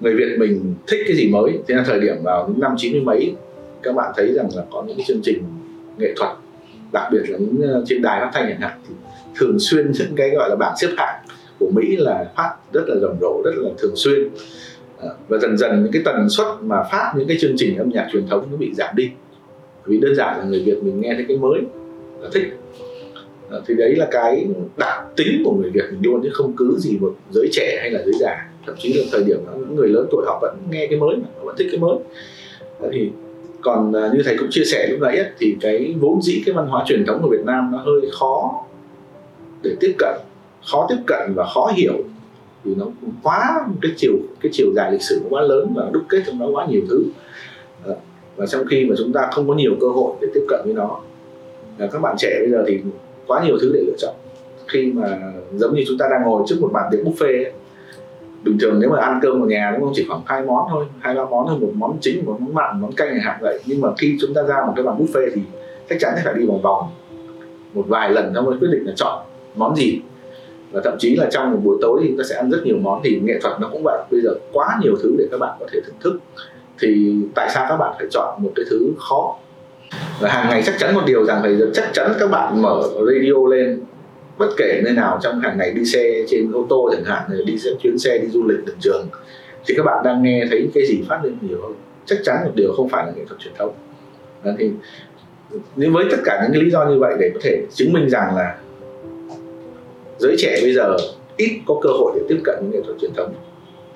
Người 0.00 0.14
Việt 0.14 0.36
mình 0.38 0.74
thích 0.86 1.00
cái 1.06 1.16
gì 1.16 1.28
mới. 1.28 1.58
Thế 1.68 1.74
là 1.74 1.84
thời 1.86 2.00
điểm 2.00 2.16
vào 2.22 2.48
những 2.48 2.60
năm 2.60 2.74
90 2.78 3.00
mấy, 3.00 3.34
các 3.82 3.94
bạn 3.94 4.12
thấy 4.16 4.32
rằng 4.32 4.48
là 4.56 4.62
có 4.70 4.84
những 4.86 4.96
cái 4.96 5.04
chương 5.08 5.20
trình 5.22 5.42
nghệ 5.98 6.14
thuật, 6.16 6.30
đặc 6.92 7.08
biệt 7.12 7.22
là 7.28 7.38
những 7.38 7.72
ờ, 7.72 7.84
trên 7.86 8.02
đài 8.02 8.20
phát 8.20 8.30
thanh 8.34 8.46
chẳng 8.48 8.60
hạn, 8.60 8.80
thì 8.88 8.94
thường 9.36 9.58
xuyên 9.58 9.92
những 9.92 10.16
cái 10.16 10.30
gọi 10.30 10.50
là 10.50 10.56
bảng 10.56 10.74
xếp 10.76 10.88
hạng 10.96 11.24
của 11.58 11.70
Mỹ 11.74 11.96
là 11.96 12.24
phát 12.36 12.54
rất 12.72 12.82
là 12.86 12.96
rầm 13.00 13.16
rộ, 13.20 13.42
rất 13.44 13.52
là 13.56 13.70
thường 13.78 13.96
xuyên. 13.96 14.28
Ờ, 15.04 15.16
và 15.28 15.38
dần 15.38 15.58
dần 15.58 15.82
những 15.82 15.92
cái 15.92 16.02
tần 16.04 16.28
suất 16.28 16.46
mà 16.62 16.82
phát 16.92 17.12
những 17.16 17.28
cái 17.28 17.36
chương 17.40 17.54
trình 17.56 17.78
âm 17.78 17.88
nhạc 17.88 18.08
truyền 18.12 18.26
thống 18.26 18.46
nó 18.50 18.56
bị 18.56 18.72
giảm 18.74 18.96
đi. 18.96 19.10
Vì 19.84 20.00
đơn 20.00 20.14
giản 20.14 20.38
là 20.38 20.44
người 20.44 20.62
Việt 20.62 20.82
mình 20.82 21.00
nghe 21.00 21.14
thấy 21.14 21.24
cái 21.28 21.36
mới 21.36 21.60
là 22.20 22.28
thích. 22.32 22.42
Ờ, 23.50 23.62
thì 23.66 23.74
đấy 23.74 23.94
là 23.96 24.08
cái 24.10 24.46
đặc 24.76 25.04
tính 25.16 25.42
của 25.44 25.52
người 25.52 25.70
Việt 25.70 25.84
mình 25.90 26.00
luôn 26.02 26.20
chứ 26.22 26.30
không 26.32 26.52
cứ 26.56 26.76
gì 26.78 26.98
một 27.00 27.14
giới 27.30 27.48
trẻ 27.52 27.78
hay 27.80 27.90
là 27.90 28.02
giới 28.04 28.14
già. 28.20 28.50
Thậm 28.66 28.74
chí 28.78 28.92
là 28.92 29.04
thời 29.12 29.24
điểm 29.24 29.38
đó, 29.46 29.52
những 29.56 29.76
người 29.76 29.88
lớn 29.88 30.06
tuổi 30.10 30.24
họ 30.26 30.38
vẫn 30.42 30.56
nghe 30.70 30.86
cái 30.86 30.98
mới 30.98 31.16
mà 31.16 31.26
họ 31.38 31.44
vẫn 31.44 31.56
thích 31.58 31.68
cái 31.70 31.80
mới. 31.80 31.96
Thì 32.92 33.10
còn 33.60 33.92
à, 33.92 34.10
như 34.14 34.22
thầy 34.24 34.36
cũng 34.38 34.48
chia 34.50 34.64
sẻ 34.64 34.88
lúc 34.90 35.00
nãy 35.00 35.16
ấy, 35.16 35.30
thì 35.38 35.56
cái 35.60 35.94
vốn 36.00 36.22
dĩ 36.22 36.42
cái 36.46 36.54
văn 36.54 36.66
hóa 36.66 36.84
truyền 36.86 37.04
thống 37.06 37.22
của 37.22 37.28
Việt 37.28 37.44
Nam 37.44 37.68
nó 37.72 37.78
hơi 37.78 38.00
khó 38.12 38.64
để 39.62 39.76
tiếp 39.80 39.94
cận 39.98 40.14
khó 40.72 40.86
tiếp 40.88 40.98
cận 41.06 41.32
và 41.34 41.44
khó 41.54 41.72
hiểu 41.76 41.94
vì 42.64 42.74
nó 42.74 42.86
quá 43.22 43.66
cái 43.82 43.92
chiều 43.96 44.12
cái 44.40 44.52
chiều 44.52 44.66
dài 44.76 44.92
lịch 44.92 45.02
sử 45.02 45.20
nó 45.22 45.28
quá 45.30 45.42
lớn 45.42 45.72
và 45.76 45.90
đúc 45.92 46.02
kết 46.08 46.22
trong 46.26 46.38
đó 46.38 46.46
quá 46.52 46.66
nhiều 46.70 46.80
thứ. 46.88 47.04
Ờ, 47.84 47.96
và 48.36 48.46
trong 48.46 48.66
khi 48.70 48.84
mà 48.84 48.94
chúng 48.98 49.12
ta 49.12 49.28
không 49.32 49.48
có 49.48 49.54
nhiều 49.54 49.72
cơ 49.80 49.86
hội 49.88 50.14
để 50.20 50.28
tiếp 50.34 50.44
cận 50.48 50.60
với 50.64 50.74
nó 50.74 51.00
các 51.78 52.02
bạn 52.02 52.16
trẻ 52.18 52.38
bây 52.40 52.50
giờ 52.50 52.64
thì 52.66 52.80
quá 53.26 53.44
nhiều 53.44 53.56
thứ 53.60 53.70
để 53.74 53.80
lựa 53.86 53.96
chọn. 53.98 54.14
Khi 54.68 54.92
mà 54.92 55.32
giống 55.54 55.74
như 55.74 55.84
chúng 55.88 55.98
ta 55.98 56.06
đang 56.10 56.22
ngồi 56.22 56.42
trước 56.46 56.56
một 56.60 56.70
bàn 56.72 56.84
tiệc 56.92 57.00
buffet 57.04 57.44
ấy, 57.44 57.52
bình 58.44 58.58
thường 58.60 58.80
nếu 58.80 58.90
mà 58.90 59.00
ăn 59.00 59.18
cơm 59.22 59.42
ở 59.42 59.46
nhà 59.46 59.70
đúng 59.72 59.84
không 59.84 59.92
chỉ 59.94 60.04
khoảng 60.08 60.22
hai 60.26 60.42
món 60.42 60.66
thôi 60.70 60.86
hai 61.00 61.14
ba 61.14 61.24
món 61.24 61.46
thôi 61.48 61.58
một 61.60 61.70
món 61.74 61.98
chính 62.00 62.24
một 62.24 62.36
món 62.40 62.54
mặn 62.54 62.80
món 62.80 62.92
canh 62.92 63.08
chẳng 63.08 63.20
hạn 63.20 63.38
vậy. 63.40 63.60
Nhưng 63.66 63.80
mà 63.80 63.88
khi 63.98 64.16
chúng 64.20 64.34
ta 64.34 64.42
ra 64.42 64.56
một 64.66 64.72
cái 64.76 64.84
bàn 64.84 64.98
buffet 64.98 65.30
thì 65.34 65.40
chắc 65.88 65.96
chắn 66.00 66.14
phải 66.24 66.34
đi 66.34 66.46
vòng 66.46 66.62
vòng 66.62 66.90
một 67.74 67.84
vài 67.88 68.10
lần 68.10 68.34
xong 68.34 68.44
mới 68.44 68.58
quyết 68.58 68.68
định 68.72 68.86
là 68.86 68.92
chọn 68.96 69.24
món 69.56 69.76
gì 69.76 70.00
và 70.74 70.80
thậm 70.84 70.96
chí 70.98 71.16
là 71.16 71.28
trong 71.30 71.50
một 71.52 71.58
buổi 71.64 71.78
tối 71.80 72.00
thì 72.02 72.08
chúng 72.08 72.18
ta 72.18 72.24
sẽ 72.30 72.36
ăn 72.36 72.50
rất 72.50 72.58
nhiều 72.64 72.76
món. 72.76 73.00
Thì 73.04 73.20
nghệ 73.22 73.38
thuật 73.42 73.60
nó 73.60 73.68
cũng 73.72 73.82
vậy. 73.84 73.98
Bây 74.10 74.20
giờ 74.20 74.30
quá 74.52 74.78
nhiều 74.82 74.96
thứ 75.02 75.14
để 75.18 75.24
các 75.30 75.40
bạn 75.40 75.56
có 75.60 75.66
thể 75.72 75.80
thưởng 75.86 75.96
thức. 76.00 76.18
Thì 76.80 77.16
tại 77.34 77.50
sao 77.54 77.66
các 77.68 77.76
bạn 77.76 77.94
phải 77.98 78.06
chọn 78.10 78.42
một 78.42 78.50
cái 78.56 78.64
thứ 78.70 78.92
khó? 78.98 79.36
Và 80.20 80.28
hàng 80.28 80.48
ngày 80.50 80.62
chắc 80.66 80.74
chắn 80.78 80.94
một 80.94 81.02
điều 81.06 81.24
rằng 81.24 81.42
phải 81.42 81.56
chắc 81.74 81.90
chắn 81.92 82.12
các 82.20 82.30
bạn 82.30 82.62
mở 82.62 82.82
radio 82.98 83.48
lên. 83.50 83.80
Bất 84.38 84.48
kể 84.56 84.80
nơi 84.84 84.92
nào 84.92 85.18
trong 85.22 85.40
hàng 85.40 85.58
ngày 85.58 85.70
đi 85.70 85.84
xe 85.84 86.24
trên 86.28 86.52
ô 86.52 86.66
tô 86.68 86.90
chẳng 86.92 87.04
hạn 87.04 87.22
đi 87.46 87.58
xe, 87.58 87.70
chuyến 87.82 87.98
xe 87.98 88.18
đi 88.18 88.28
du 88.28 88.44
lịch 88.48 88.64
đường 88.66 88.76
trường 88.80 89.06
thì 89.66 89.74
các 89.76 89.82
bạn 89.82 90.04
đang 90.04 90.22
nghe 90.22 90.46
thấy 90.50 90.68
cái 90.74 90.86
gì 90.86 91.02
phát 91.08 91.24
lên 91.24 91.38
nhiều 91.40 91.58
hơn. 91.62 91.72
Chắc 92.06 92.18
chắn 92.24 92.36
một 92.44 92.50
điều 92.54 92.72
không 92.76 92.88
phải 92.88 93.06
là 93.06 93.12
nghệ 93.16 93.24
thuật 93.28 93.40
truyền 93.40 93.54
thống 93.58 93.68
Đó 93.68 93.74
vâng, 94.42 94.56
thì 94.58 94.70
nếu 95.76 95.92
với 95.92 96.04
tất 96.10 96.16
cả 96.24 96.40
những 96.42 96.52
cái 96.52 96.62
lý 96.62 96.70
do 96.70 96.84
như 96.84 96.98
vậy 96.98 97.14
để 97.20 97.30
có 97.34 97.40
thể 97.42 97.62
chứng 97.74 97.92
minh 97.92 98.08
rằng 98.08 98.36
là 98.36 98.56
giới 100.18 100.34
trẻ 100.38 100.58
bây 100.62 100.74
giờ 100.74 100.96
ít 101.36 101.60
có 101.66 101.74
cơ 101.82 101.88
hội 101.92 102.12
để 102.14 102.20
tiếp 102.28 102.40
cận 102.44 102.54
những 102.62 102.70
nghệ 102.70 102.80
thuật 102.86 102.96
truyền 103.00 103.10
thống. 103.16 103.32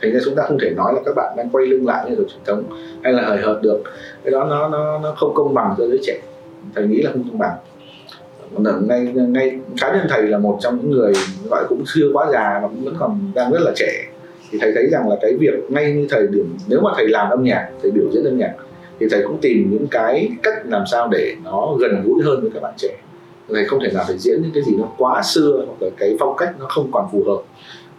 Thành 0.03 0.13
ra 0.13 0.21
chúng 0.25 0.35
ta 0.35 0.43
không 0.49 0.59
thể 0.61 0.71
nói 0.71 0.93
là 0.95 1.01
các 1.05 1.13
bạn 1.17 1.35
đang 1.37 1.49
quay 1.53 1.67
lưng 1.67 1.87
lại 1.87 2.05
nghệ 2.09 2.17
thuật 2.17 2.29
truyền 2.29 2.45
thống 2.45 2.65
hay 3.03 3.13
là 3.13 3.23
hời 3.23 3.39
hợt 3.39 3.63
được. 3.63 3.83
Cái 4.25 4.31
đó 4.31 4.45
nó 4.45 4.69
nó 4.69 4.99
nó 4.99 5.15
không 5.17 5.35
công 5.35 5.55
bằng 5.55 5.75
cho 5.79 5.87
giới 5.87 5.99
trẻ. 6.03 6.19
Thầy 6.75 6.87
nghĩ 6.87 7.03
là 7.03 7.11
không 7.13 7.25
công 7.31 7.39
bằng. 7.39 7.57
Ngay 8.89 9.01
ngay 9.15 9.59
cá 9.81 9.93
nhân 9.93 10.07
thầy 10.09 10.23
là 10.23 10.39
một 10.39 10.59
trong 10.61 10.79
những 10.83 10.91
người 10.91 11.13
gọi 11.51 11.65
cũng 11.69 11.83
chưa 11.95 12.11
quá 12.13 12.27
già 12.33 12.61
mà 12.63 12.69
vẫn 12.69 12.95
còn 12.99 13.21
đang 13.35 13.53
rất 13.53 13.61
là 13.63 13.73
trẻ. 13.77 13.93
Thì 14.51 14.59
thầy 14.61 14.73
thấy 14.75 14.87
rằng 14.91 15.09
là 15.09 15.17
cái 15.23 15.33
việc 15.41 15.55
ngay 15.69 15.93
như 15.93 16.07
thời 16.11 16.27
điểm, 16.27 16.57
nếu 16.69 16.81
mà 16.81 16.91
thầy 16.97 17.09
làm 17.09 17.31
âm 17.31 17.45
nhạc, 17.45 17.69
thầy 17.83 17.91
biểu 17.91 18.05
diễn 18.13 18.25
âm 18.25 18.39
nhạc, 18.39 18.55
thì 19.01 19.07
thầy 19.11 19.23
cũng 19.23 19.39
tìm 19.41 19.71
những 19.71 19.87
cái 19.91 20.29
cách 20.43 20.55
làm 20.65 20.83
sao 20.91 21.09
để 21.13 21.35
nó 21.45 21.77
gần 21.81 22.03
gũi 22.05 22.23
hơn 22.25 22.41
với 22.41 22.51
các 22.55 22.63
bạn 22.63 22.75
trẻ 22.77 22.97
này 23.55 23.65
không 23.65 23.81
thể 23.83 23.91
nào 23.95 24.05
phải 24.07 24.19
diễn 24.19 24.43
những 24.43 24.51
cái 24.55 24.63
gì 24.63 24.73
nó 24.79 24.89
quá 24.99 25.23
xưa, 25.23 25.65
hoặc 25.67 25.83
là 25.83 25.91
cái 25.97 26.17
phong 26.21 26.37
cách 26.37 26.55
nó 26.59 26.67
không 26.69 26.91
còn 26.93 27.09
phù 27.13 27.25
hợp 27.27 27.43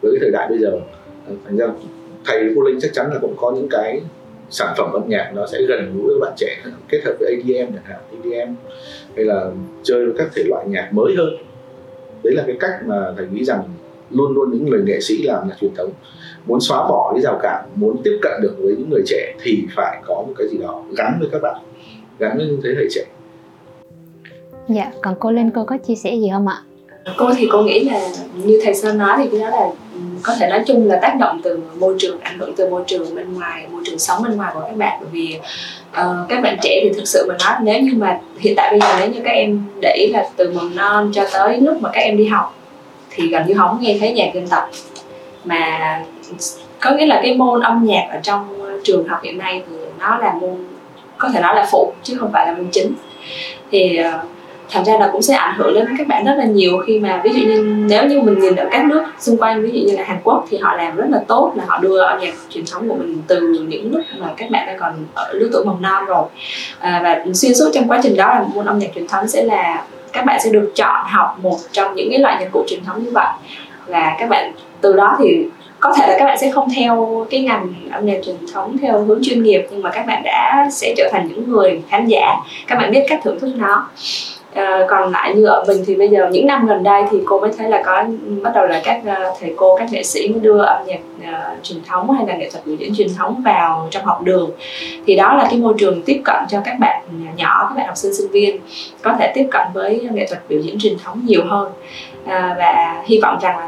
với 0.01 0.11
cái 0.11 0.19
thời 0.21 0.31
đại 0.31 0.47
bây 0.49 0.57
giờ. 0.57 0.71
Ờ, 1.27 1.33
thành 1.45 1.57
ra 1.57 1.67
thầy 2.25 2.53
cô 2.55 2.61
linh 2.61 2.79
chắc 2.81 2.93
chắn 2.93 3.09
là 3.13 3.19
cũng 3.21 3.35
có 3.37 3.51
những 3.51 3.67
cái 3.71 4.01
sản 4.49 4.73
phẩm 4.77 4.93
âm 4.93 5.09
nhạc 5.09 5.31
nó 5.35 5.47
sẽ 5.47 5.61
gần 5.67 5.93
gũi 5.95 6.07
với 6.07 6.17
bạn 6.21 6.33
trẻ 6.37 6.57
kết 6.89 7.01
hợp 7.05 7.13
với 7.19 7.35
ADM 7.35 7.73
chẳng 7.73 7.83
hạn 7.83 7.99
EDM 8.11 8.53
hay 9.15 9.25
là 9.25 9.51
chơi 9.83 10.05
với 10.05 10.13
các 10.17 10.27
thể 10.35 10.43
loại 10.43 10.65
nhạc 10.67 10.89
mới 10.93 11.15
hơn. 11.17 11.37
Đấy 12.23 12.33
là 12.33 12.43
cái 12.47 12.55
cách 12.59 12.71
mà 12.85 13.13
thầy 13.17 13.27
nghĩ 13.33 13.43
rằng 13.43 13.63
luôn 14.11 14.33
luôn 14.33 14.51
những 14.51 14.65
người 14.65 14.81
nghệ 14.85 14.99
sĩ 15.01 15.23
làm 15.23 15.47
nhạc 15.47 15.55
truyền 15.61 15.71
thống, 15.77 15.91
muốn 16.45 16.59
xóa 16.59 16.77
bỏ 16.77 17.11
cái 17.13 17.21
rào 17.21 17.39
cản, 17.41 17.69
muốn 17.75 18.01
tiếp 18.03 18.19
cận 18.21 18.41
được 18.41 18.55
với 18.59 18.75
những 18.77 18.89
người 18.89 19.01
trẻ 19.05 19.35
thì 19.41 19.63
phải 19.75 20.01
có 20.05 20.15
một 20.15 20.33
cái 20.37 20.47
gì 20.47 20.57
đó 20.57 20.83
gắn 20.97 21.17
với 21.19 21.29
các 21.31 21.41
bạn, 21.41 21.61
gắn 22.19 22.37
với 22.37 22.45
những 22.47 22.61
thế 22.63 22.69
hệ 22.77 22.83
trẻ 22.91 23.05
dạ 24.69 24.91
còn 25.01 25.15
cô 25.19 25.31
linh 25.31 25.51
cô 25.51 25.63
có 25.63 25.77
chia 25.77 25.95
sẻ 25.95 26.11
gì 26.11 26.29
không 26.33 26.47
ạ? 26.47 26.57
Cô 27.17 27.33
thì 27.37 27.47
cô 27.51 27.61
nghĩ 27.61 27.79
là 27.79 27.99
như 28.35 28.61
thầy 28.63 28.73
sơn 28.73 28.97
nói 28.97 29.17
thì 29.17 29.29
cái 29.31 29.39
là 29.39 29.69
ừ, 29.93 29.99
có 30.23 30.35
thể 30.39 30.49
nói 30.49 30.63
chung 30.67 30.87
là 30.87 30.99
tác 31.01 31.15
động 31.19 31.41
từ 31.43 31.59
môi 31.79 31.95
trường 31.99 32.19
ảnh 32.19 32.39
hưởng 32.39 32.55
từ 32.55 32.69
môi 32.69 32.83
trường 32.87 33.15
bên 33.15 33.33
ngoài 33.33 33.67
môi 33.71 33.81
trường 33.85 33.99
sống 33.99 34.23
bên 34.23 34.37
ngoài 34.37 34.51
của 34.53 34.59
các 34.59 34.77
bạn. 34.77 34.99
Bởi 35.01 35.09
vì 35.11 35.37
uh, 35.91 36.29
các 36.29 36.41
bạn 36.41 36.57
trẻ 36.61 36.79
thì 36.83 36.89
thực 36.95 37.07
sự 37.07 37.25
mà 37.27 37.35
nói 37.45 37.53
nếu 37.61 37.81
như 37.81 37.91
mà 37.97 38.19
hiện 38.39 38.53
tại 38.57 38.71
bây 38.71 38.79
giờ 38.79 38.95
nếu 38.99 39.09
như 39.09 39.21
các 39.23 39.31
em 39.31 39.63
để 39.81 39.95
ý 39.97 40.07
là 40.07 40.29
từ 40.35 40.51
mầm 40.51 40.75
non 40.75 41.11
cho 41.13 41.25
tới 41.33 41.57
lúc 41.57 41.81
mà 41.81 41.89
các 41.93 42.01
em 42.01 42.17
đi 42.17 42.25
học 42.25 42.55
thì 43.09 43.27
gần 43.27 43.47
như 43.47 43.53
không 43.57 43.77
nghe 43.81 43.97
thấy 43.99 44.11
nhạc 44.11 44.31
dân 44.33 44.47
tộc. 44.47 44.69
Mà 45.45 46.03
có 46.79 46.91
nghĩa 46.91 47.05
là 47.05 47.19
cái 47.23 47.35
môn 47.35 47.61
âm 47.61 47.85
nhạc 47.85 48.07
ở 48.11 48.19
trong 48.23 48.47
trường 48.83 49.07
học 49.07 49.19
hiện 49.23 49.37
nay 49.37 49.63
thì 49.69 49.75
nó 49.99 50.17
là 50.17 50.33
môn 50.33 50.55
có 51.17 51.29
thể 51.29 51.41
nói 51.41 51.55
là 51.55 51.67
phụ 51.71 51.93
chứ 52.03 52.15
không 52.19 52.31
phải 52.33 52.47
là 52.47 52.53
môn 52.53 52.67
chính. 52.71 52.93
Thì 53.71 53.99
uh, 53.99 54.29
thành 54.71 54.85
ra 54.85 54.97
là 54.99 55.09
cũng 55.11 55.21
sẽ 55.21 55.33
ảnh 55.33 55.55
hưởng 55.57 55.73
đến 55.73 55.85
các 55.97 56.07
bạn 56.07 56.25
rất 56.25 56.33
là 56.37 56.45
nhiều 56.45 56.77
khi 56.87 56.99
mà 56.99 57.21
ví 57.23 57.29
dụ 57.33 57.47
như 57.47 57.63
nếu 57.63 58.05
như 58.05 58.21
mình 58.21 58.39
nhìn 58.39 58.55
ở 58.55 58.67
các 58.71 58.85
nước 58.85 59.05
xung 59.19 59.37
quanh 59.37 59.61
ví 59.61 59.71
dụ 59.71 59.87
như 59.87 59.97
là 59.97 60.03
Hàn 60.03 60.17
Quốc 60.23 60.45
thì 60.49 60.57
họ 60.57 60.75
làm 60.75 60.95
rất 60.95 61.05
là 61.09 61.19
tốt 61.27 61.53
là 61.55 61.63
họ 61.67 61.77
đưa 61.77 61.99
âm 61.99 62.19
nhạc 62.19 62.33
truyền 62.49 62.63
thống 62.71 62.89
của 62.89 62.95
mình 62.95 63.21
từ 63.27 63.65
những 63.69 63.91
lúc 63.91 64.01
mà 64.19 64.27
các 64.37 64.51
bạn 64.51 64.67
đang 64.67 64.77
còn 64.79 64.93
ở 65.13 65.33
lứa 65.33 65.49
tuổi 65.53 65.65
mầm 65.65 65.81
non 65.81 66.05
rồi. 66.05 66.23
À, 66.79 67.01
và 67.03 67.25
xuyên 67.33 67.53
suốt 67.55 67.69
trong 67.73 67.87
quá 67.87 67.99
trình 68.03 68.15
đó 68.15 68.27
là 68.27 68.45
môn 68.55 68.65
âm 68.65 68.79
nhạc 68.79 68.87
truyền 68.95 69.07
thống 69.07 69.27
sẽ 69.27 69.43
là 69.43 69.83
các 70.13 70.25
bạn 70.25 70.39
sẽ 70.43 70.49
được 70.49 70.71
chọn 70.75 71.05
học 71.05 71.37
một 71.41 71.57
trong 71.71 71.95
những 71.95 72.09
cái 72.09 72.19
loại 72.19 72.37
nhạc 72.39 72.49
cụ 72.51 72.63
truyền 72.67 72.83
thống 72.83 73.03
như 73.03 73.11
vậy. 73.11 73.27
Và 73.85 74.15
các 74.19 74.29
bạn 74.29 74.53
từ 74.81 74.93
đó 74.93 75.15
thì 75.19 75.45
có 75.79 75.93
thể 75.97 76.07
là 76.07 76.15
các 76.19 76.25
bạn 76.25 76.37
sẽ 76.37 76.51
không 76.51 76.67
theo 76.75 77.25
cái 77.29 77.39
ngành 77.39 77.73
âm 77.91 78.05
nhạc 78.05 78.17
truyền 78.25 78.35
thống 78.53 78.77
theo 78.77 79.03
hướng 79.03 79.19
chuyên 79.23 79.43
nghiệp 79.43 79.67
nhưng 79.71 79.81
mà 79.81 79.89
các 79.89 80.05
bạn 80.07 80.23
đã 80.23 80.67
sẽ 80.71 80.93
trở 80.97 81.09
thành 81.11 81.27
những 81.27 81.49
người 81.49 81.81
khán 81.89 82.07
giả. 82.07 82.35
Các 82.67 82.75
bạn 82.75 82.91
biết 82.91 83.05
cách 83.09 83.19
thưởng 83.23 83.39
thức 83.39 83.49
nó. 83.55 83.89
À, 84.53 84.85
còn 84.89 85.11
lại 85.11 85.35
như 85.35 85.45
ở 85.45 85.63
mình 85.67 85.83
thì 85.85 85.95
bây 85.95 86.09
giờ 86.09 86.29
những 86.31 86.47
năm 86.47 86.67
gần 86.67 86.83
đây 86.83 87.03
thì 87.11 87.17
cô 87.25 87.39
mới 87.39 87.51
thấy 87.57 87.69
là 87.69 87.83
có 87.85 88.03
bắt 88.41 88.51
đầu 88.55 88.67
là 88.67 88.81
các 88.83 89.01
uh, 89.01 89.37
thầy 89.39 89.53
cô 89.57 89.77
các 89.77 89.91
nghệ 89.91 90.03
sĩ 90.03 90.29
mới 90.29 90.39
đưa 90.39 90.61
âm 90.61 90.85
nhạc 90.85 90.99
uh, 91.19 91.63
truyền 91.63 91.79
thống 91.87 92.11
hay 92.11 92.27
là 92.27 92.35
nghệ 92.35 92.49
thuật 92.49 92.65
biểu 92.65 92.75
diễn 92.75 92.95
truyền 92.95 93.07
thống 93.17 93.41
vào 93.45 93.87
trong 93.91 94.05
học 94.05 94.21
đường. 94.23 94.51
Thì 95.07 95.15
đó 95.15 95.35
là 95.37 95.47
cái 95.49 95.59
môi 95.59 95.73
trường 95.77 96.01
tiếp 96.01 96.21
cận 96.25 96.35
cho 96.49 96.61
các 96.65 96.75
bạn 96.79 97.01
nhỏ 97.35 97.65
các 97.69 97.75
bạn 97.75 97.87
học 97.87 97.97
sinh 97.97 98.13
sinh 98.13 98.31
viên 98.31 98.59
có 99.01 99.15
thể 99.19 99.31
tiếp 99.35 99.47
cận 99.51 99.67
với 99.73 100.07
nghệ 100.11 100.25
thuật 100.29 100.41
biểu 100.49 100.59
diễn 100.59 100.79
truyền 100.79 100.97
thống 101.03 101.21
nhiều 101.25 101.41
hơn. 101.49 101.71
À, 102.25 102.55
và 102.57 103.03
hy 103.05 103.19
vọng 103.21 103.37
rằng 103.41 103.57
là 103.57 103.67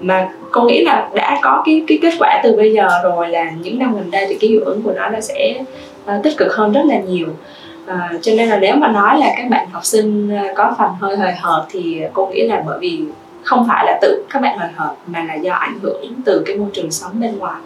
mà 0.00 0.28
cô 0.50 0.62
nghĩ 0.62 0.84
là 0.84 1.08
đã 1.14 1.38
có 1.42 1.62
cái 1.66 1.84
cái 1.88 1.98
kết 2.02 2.12
quả 2.18 2.40
từ 2.42 2.56
bây 2.56 2.72
giờ 2.72 2.88
rồi 3.02 3.28
là 3.28 3.50
những 3.62 3.78
năm 3.78 3.94
gần 3.94 4.10
đây 4.10 4.26
thì 4.28 4.38
cái 4.40 4.50
hiệu 4.50 4.60
ứng 4.64 4.82
của 4.82 4.92
nó 4.92 5.08
nó 5.08 5.20
sẽ 5.20 5.54
uh, 6.04 6.22
tích 6.22 6.36
cực 6.36 6.54
hơn 6.54 6.72
rất 6.72 6.82
là 6.84 6.98
nhiều. 6.98 7.26
À, 7.86 8.12
cho 8.22 8.32
nên 8.36 8.48
là 8.48 8.58
nếu 8.58 8.76
mà 8.76 8.88
nói 8.88 9.18
là 9.18 9.32
các 9.36 9.48
bạn 9.50 9.66
học 9.72 9.84
sinh 9.84 10.30
à, 10.34 10.52
có 10.56 10.74
phần 10.78 10.90
hơi 11.00 11.16
hời 11.16 11.32
hợt 11.32 11.64
thì 11.70 12.02
cô 12.12 12.26
nghĩ 12.26 12.46
là 12.46 12.62
bởi 12.66 12.78
vì 12.80 13.00
không 13.42 13.66
phải 13.68 13.84
là 13.86 13.98
tự 14.02 14.24
các 14.30 14.42
bạn 14.42 14.58
hời 14.58 14.68
hợt 14.74 14.90
mà 15.06 15.24
là 15.24 15.34
do 15.34 15.52
ảnh 15.52 15.78
hưởng 15.82 16.12
từ 16.24 16.42
cái 16.46 16.56
môi 16.56 16.68
trường 16.72 16.90
sống 16.90 17.20
bên 17.20 17.38
ngoài. 17.38 17.60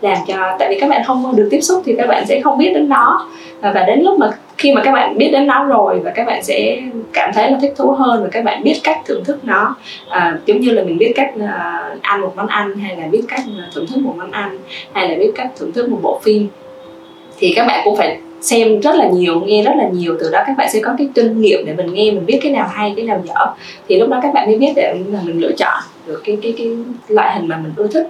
Làm 0.00 0.16
cho 0.28 0.56
tại 0.58 0.68
vì 0.68 0.80
các 0.80 0.90
bạn 0.90 1.04
không 1.04 1.36
được 1.36 1.48
tiếp 1.50 1.60
xúc 1.60 1.82
thì 1.84 1.94
các 1.98 2.08
bạn 2.08 2.26
sẽ 2.26 2.40
không 2.40 2.58
biết 2.58 2.70
đến 2.74 2.88
nó. 2.88 3.28
À, 3.60 3.72
và 3.74 3.82
đến 3.82 4.00
lúc 4.02 4.18
mà 4.18 4.30
khi 4.58 4.72
mà 4.72 4.82
các 4.84 4.92
bạn 4.92 5.18
biết 5.18 5.30
đến 5.32 5.46
nó 5.46 5.64
rồi 5.64 6.00
và 6.00 6.10
các 6.10 6.26
bạn 6.26 6.44
sẽ 6.44 6.80
cảm 7.12 7.30
thấy 7.34 7.50
là 7.50 7.58
thích 7.60 7.74
thú 7.76 7.90
hơn 7.90 8.22
và 8.22 8.28
các 8.32 8.44
bạn 8.44 8.62
biết 8.62 8.80
cách 8.84 8.98
thưởng 9.06 9.24
thức 9.24 9.44
nó 9.44 9.76
à, 10.08 10.38
giống 10.46 10.60
như 10.60 10.70
là 10.70 10.82
mình 10.82 10.98
biết 10.98 11.12
cách 11.16 11.32
uh, 11.36 12.02
ăn 12.02 12.20
một 12.20 12.32
món 12.36 12.46
ăn 12.46 12.76
hay 12.76 12.96
là 12.96 13.06
biết 13.06 13.22
cách 13.28 13.40
thưởng 13.74 13.86
thức 13.86 14.02
một 14.02 14.14
món 14.16 14.30
ăn 14.30 14.58
hay 14.92 15.08
là 15.08 15.16
biết 15.16 15.32
cách 15.34 15.48
thưởng 15.58 15.72
thức 15.72 15.88
một 15.88 15.98
bộ 16.02 16.20
phim 16.22 16.48
thì 17.38 17.52
các 17.56 17.66
bạn 17.66 17.80
cũng 17.84 17.96
phải 17.96 18.18
xem 18.40 18.80
rất 18.80 18.94
là 18.94 19.08
nhiều, 19.08 19.40
nghe 19.40 19.62
rất 19.62 19.72
là 19.76 19.88
nhiều. 19.88 20.16
Từ 20.20 20.30
đó 20.32 20.42
các 20.46 20.54
bạn 20.58 20.70
sẽ 20.72 20.80
có 20.80 20.94
cái 20.98 21.08
kinh 21.14 21.40
nghiệm 21.40 21.66
để 21.66 21.74
mình 21.74 21.94
nghe, 21.94 22.10
mình 22.10 22.26
biết 22.26 22.38
cái 22.42 22.52
nào 22.52 22.68
hay, 22.72 22.92
cái 22.96 23.04
nào 23.04 23.22
dở. 23.24 23.46
Thì 23.88 23.98
lúc 23.98 24.08
đó 24.08 24.20
các 24.22 24.34
bạn 24.34 24.46
mới 24.46 24.58
biết 24.58 24.72
để 24.76 24.94
là 25.08 25.20
mình 25.24 25.40
lựa 25.40 25.52
chọn 25.52 25.82
được 26.06 26.22
cái 26.24 26.38
cái 26.42 26.54
cái 26.58 26.68
loại 27.08 27.34
hình 27.34 27.48
mà 27.48 27.56
mình 27.56 27.72
ưa 27.76 27.86
thích. 27.86 28.06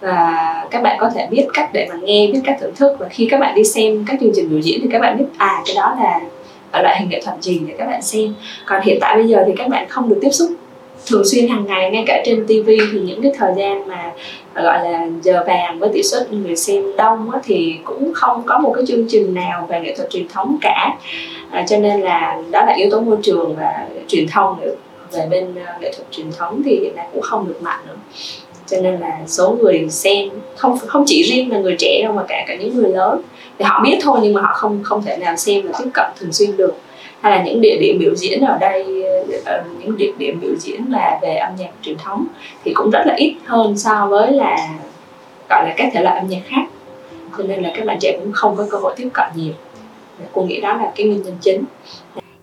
Và 0.00 0.66
các 0.70 0.82
bạn 0.82 0.96
có 1.00 1.10
thể 1.14 1.26
biết 1.30 1.46
cách 1.54 1.70
để 1.72 1.86
mà 1.90 1.94
nghe, 2.02 2.30
biết 2.32 2.40
cách 2.44 2.56
thưởng 2.60 2.74
thức. 2.76 2.96
Và 2.98 3.08
khi 3.08 3.28
các 3.30 3.40
bạn 3.40 3.54
đi 3.54 3.64
xem 3.64 4.04
các 4.08 4.20
chương 4.20 4.32
trình 4.34 4.50
biểu 4.50 4.60
diễn 4.60 4.80
thì 4.82 4.88
các 4.92 4.98
bạn 4.98 5.18
biết 5.18 5.24
à 5.36 5.62
cái 5.66 5.76
đó 5.76 5.96
là 6.00 6.20
loại 6.82 7.00
hình 7.00 7.08
nghệ 7.08 7.22
thuật 7.24 7.42
gì 7.42 7.60
để 7.68 7.74
các 7.78 7.86
bạn 7.86 8.02
xem. 8.02 8.34
Còn 8.66 8.82
hiện 8.82 8.98
tại 9.00 9.16
bây 9.16 9.28
giờ 9.28 9.44
thì 9.46 9.52
các 9.56 9.68
bạn 9.68 9.88
không 9.88 10.08
được 10.08 10.18
tiếp 10.22 10.30
xúc 10.30 10.50
thường 11.06 11.24
xuyên 11.24 11.48
hàng 11.48 11.66
ngày 11.66 11.90
ngay 11.90 12.04
cả 12.06 12.22
trên 12.24 12.46
TV 12.46 12.68
thì 12.92 13.00
những 13.00 13.22
cái 13.22 13.32
thời 13.38 13.52
gian 13.56 13.88
mà 13.88 14.12
à, 14.54 14.62
gọi 14.62 14.90
là 14.90 15.08
giờ 15.22 15.44
vàng 15.46 15.78
với 15.78 15.90
tỷ 15.92 16.02
suất 16.02 16.32
người 16.32 16.56
xem 16.56 16.96
đông 16.96 17.30
á, 17.30 17.40
thì 17.44 17.76
cũng 17.84 18.14
không 18.14 18.42
có 18.46 18.58
một 18.58 18.72
cái 18.76 18.84
chương 18.86 19.06
trình 19.08 19.34
nào 19.34 19.66
về 19.70 19.80
nghệ 19.80 19.94
thuật 19.96 20.10
truyền 20.10 20.28
thống 20.28 20.58
cả. 20.60 20.96
À, 21.50 21.64
cho 21.68 21.76
nên 21.78 22.00
là 22.00 22.42
đó 22.50 22.64
là 22.66 22.72
yếu 22.72 22.90
tố 22.90 23.00
môi 23.00 23.16
trường 23.22 23.56
và 23.56 23.86
truyền 24.08 24.28
thông 24.28 24.60
nữa. 24.60 24.74
Về 25.12 25.26
bên 25.30 25.50
uh, 25.50 25.82
nghệ 25.82 25.92
thuật 25.96 26.10
truyền 26.10 26.32
thống 26.38 26.62
thì 26.64 26.80
hiện 26.80 26.96
nay 26.96 27.06
cũng 27.12 27.22
không 27.22 27.48
được 27.48 27.62
mạnh 27.62 27.80
nữa. 27.88 27.96
Cho 28.66 28.80
nên 28.80 29.00
là 29.00 29.18
số 29.26 29.50
người 29.50 29.86
xem 29.90 30.28
không 30.56 30.78
không 30.86 31.04
chỉ 31.06 31.22
riêng 31.22 31.52
là 31.52 31.58
người 31.58 31.76
trẻ 31.78 32.00
đâu 32.04 32.12
mà 32.12 32.22
cả 32.28 32.44
cả 32.48 32.56
những 32.56 32.76
người 32.76 32.90
lớn. 32.90 33.22
Thì 33.58 33.64
họ 33.64 33.80
biết 33.84 33.98
thôi 34.02 34.18
nhưng 34.22 34.34
mà 34.34 34.40
họ 34.40 34.52
không 34.54 34.80
không 34.82 35.02
thể 35.02 35.16
nào 35.16 35.36
xem 35.36 35.62
và 35.66 35.72
tiếp 35.78 35.90
cận 35.94 36.06
thường 36.20 36.32
xuyên 36.32 36.56
được 36.56 36.74
hay 37.20 37.32
là 37.32 37.42
những 37.42 37.60
địa 37.60 37.78
điểm 37.80 37.98
biểu 37.98 38.14
diễn 38.14 38.40
ở 38.40 38.58
đây 38.58 39.04
ờ, 39.44 39.64
những 39.78 39.96
địa 39.96 40.12
điểm 40.18 40.40
biểu 40.40 40.54
diễn 40.58 40.92
là 40.92 41.18
về 41.22 41.34
âm 41.34 41.56
nhạc 41.56 41.70
truyền 41.82 41.96
thống 41.98 42.26
thì 42.64 42.72
cũng 42.74 42.90
rất 42.90 43.02
là 43.06 43.14
ít 43.16 43.34
hơn 43.44 43.78
so 43.78 44.06
với 44.06 44.32
là, 44.32 44.56
gọi 45.50 45.64
là, 45.64 45.74
các 45.76 45.90
thể 45.92 46.02
loại 46.02 46.18
âm 46.18 46.28
nhạc 46.28 46.40
khác. 46.46 46.62
Cho 47.38 47.44
nên 47.44 47.62
là 47.62 47.72
các 47.76 47.86
bạn 47.86 47.98
trẻ 48.00 48.18
cũng 48.20 48.32
không 48.32 48.56
có 48.56 48.66
cơ 48.70 48.78
hội 48.78 48.94
tiếp 48.96 49.08
cận 49.12 49.26
nhiều. 49.34 49.52
Cô 50.32 50.42
nghĩ 50.42 50.60
đó 50.60 50.76
là 50.76 50.92
cái 50.96 51.06
nguyên 51.06 51.22
nhân 51.22 51.36
chính. 51.40 51.64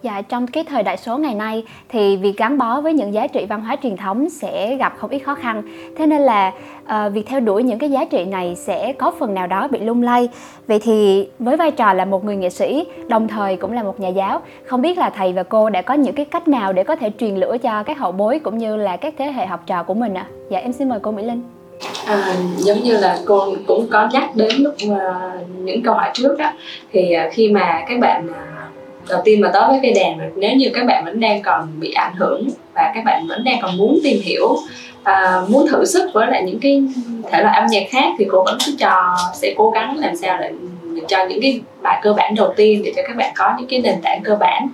Dạ, 0.01 0.21
trong 0.21 0.47
cái 0.47 0.63
thời 0.63 0.83
đại 0.83 0.97
số 0.97 1.17
ngày 1.17 1.36
nay 1.36 1.63
thì 1.89 2.17
việc 2.17 2.38
gắn 2.38 2.57
bó 2.57 2.81
với 2.81 2.93
những 2.93 3.13
giá 3.13 3.27
trị 3.27 3.45
văn 3.49 3.62
hóa 3.62 3.75
truyền 3.83 3.97
thống 3.97 4.29
sẽ 4.29 4.75
gặp 4.75 4.93
không 4.97 5.10
ít 5.10 5.19
khó 5.19 5.36
khăn. 5.36 5.63
Thế 5.97 6.05
nên 6.05 6.21
là 6.21 6.51
uh, 6.83 7.13
việc 7.13 7.27
theo 7.27 7.39
đuổi 7.39 7.63
những 7.63 7.79
cái 7.79 7.91
giá 7.91 8.05
trị 8.05 8.25
này 8.25 8.55
sẽ 8.55 8.93
có 8.93 9.12
phần 9.19 9.33
nào 9.33 9.47
đó 9.47 9.67
bị 9.67 9.79
lung 9.79 10.03
lay. 10.03 10.29
Vậy 10.67 10.79
thì 10.79 11.27
với 11.39 11.57
vai 11.57 11.71
trò 11.71 11.93
là 11.93 12.05
một 12.05 12.25
người 12.25 12.36
nghệ 12.36 12.49
sĩ, 12.49 12.86
đồng 13.07 13.27
thời 13.27 13.55
cũng 13.55 13.73
là 13.73 13.83
một 13.83 13.99
nhà 13.99 14.10
giáo, 14.10 14.41
không 14.65 14.81
biết 14.81 14.97
là 14.97 15.10
thầy 15.10 15.33
và 15.33 15.43
cô 15.43 15.69
đã 15.69 15.81
có 15.81 15.93
những 15.93 16.15
cái 16.15 16.25
cách 16.25 16.47
nào 16.47 16.73
để 16.73 16.83
có 16.83 16.95
thể 16.95 17.12
truyền 17.19 17.36
lửa 17.36 17.57
cho 17.57 17.83
các 17.83 17.99
hậu 17.99 18.12
bối 18.12 18.39
cũng 18.39 18.57
như 18.57 18.75
là 18.75 18.97
các 18.97 19.13
thế 19.17 19.25
hệ 19.31 19.45
học 19.45 19.63
trò 19.65 19.83
của 19.83 19.93
mình 19.93 20.13
ạ? 20.13 20.25
À? 20.29 20.33
Dạ, 20.49 20.60
em 20.60 20.73
xin 20.73 20.89
mời 20.89 20.99
cô 20.99 21.12
Mỹ 21.12 21.23
Linh. 21.23 21.41
À, 22.05 22.36
giống 22.57 22.79
như 22.79 22.97
là 22.97 23.17
cô 23.25 23.55
cũng 23.67 23.88
có 23.91 24.10
nhắc 24.13 24.36
đến 24.36 24.51
lúc 24.57 24.73
uh, 24.86 24.97
những 25.57 25.83
câu 25.83 25.93
hỏi 25.93 26.10
trước 26.13 26.36
đó 26.38 26.51
thì 26.91 27.15
uh, 27.27 27.33
khi 27.33 27.51
mà 27.51 27.83
các 27.88 27.99
bạn 27.99 28.27
uh, 28.29 28.57
đầu 29.10 29.22
tiên 29.26 29.41
mà 29.41 29.50
tới 29.54 29.63
với 29.67 29.80
cây 29.82 29.93
đàn 29.93 30.32
nếu 30.36 30.56
như 30.56 30.70
các 30.74 30.86
bạn 30.86 31.06
vẫn 31.06 31.20
đang 31.20 31.41
còn 31.41 31.80
bị 31.80 31.91
ảnh 31.91 32.13
hưởng 32.15 32.48
và 32.74 32.91
các 32.96 33.04
bạn 33.06 33.28
vẫn 33.28 33.43
đang 33.43 33.60
còn 33.62 33.78
muốn 33.78 34.00
tìm 34.04 34.22
hiểu 34.24 34.58
à, 35.04 35.41
muốn 35.48 35.67
thử 35.67 35.86
sức 35.86 36.10
với 36.13 36.28
lại 36.28 36.43
những 36.43 36.60
cái 36.60 36.84
thể 37.32 37.41
loại 37.41 37.60
âm 37.60 37.67
nhạc 37.67 37.84
khác 37.89 38.13
thì 38.17 38.26
cô 38.30 38.43
vẫn 38.43 38.58
cứ 38.65 38.72
cho 38.80 39.17
sẽ 39.34 39.54
cố 39.58 39.70
gắng 39.70 39.98
làm 39.98 40.15
sao 40.15 40.38
để 40.41 40.52
cho 41.08 41.26
những 41.26 41.41
cái 41.41 41.62
bài 41.82 42.00
cơ 42.04 42.13
bản 42.13 42.36
đầu 42.36 42.54
tiên 42.58 42.82
để 42.86 42.93
cho 42.96 43.02
các 43.08 43.15
bạn 43.15 43.34
có 43.38 43.54
những 43.60 43.67
cái 43.67 43.82
nền 43.82 44.02
tảng 44.02 44.22
cơ 44.24 44.36
bản. 44.39 44.67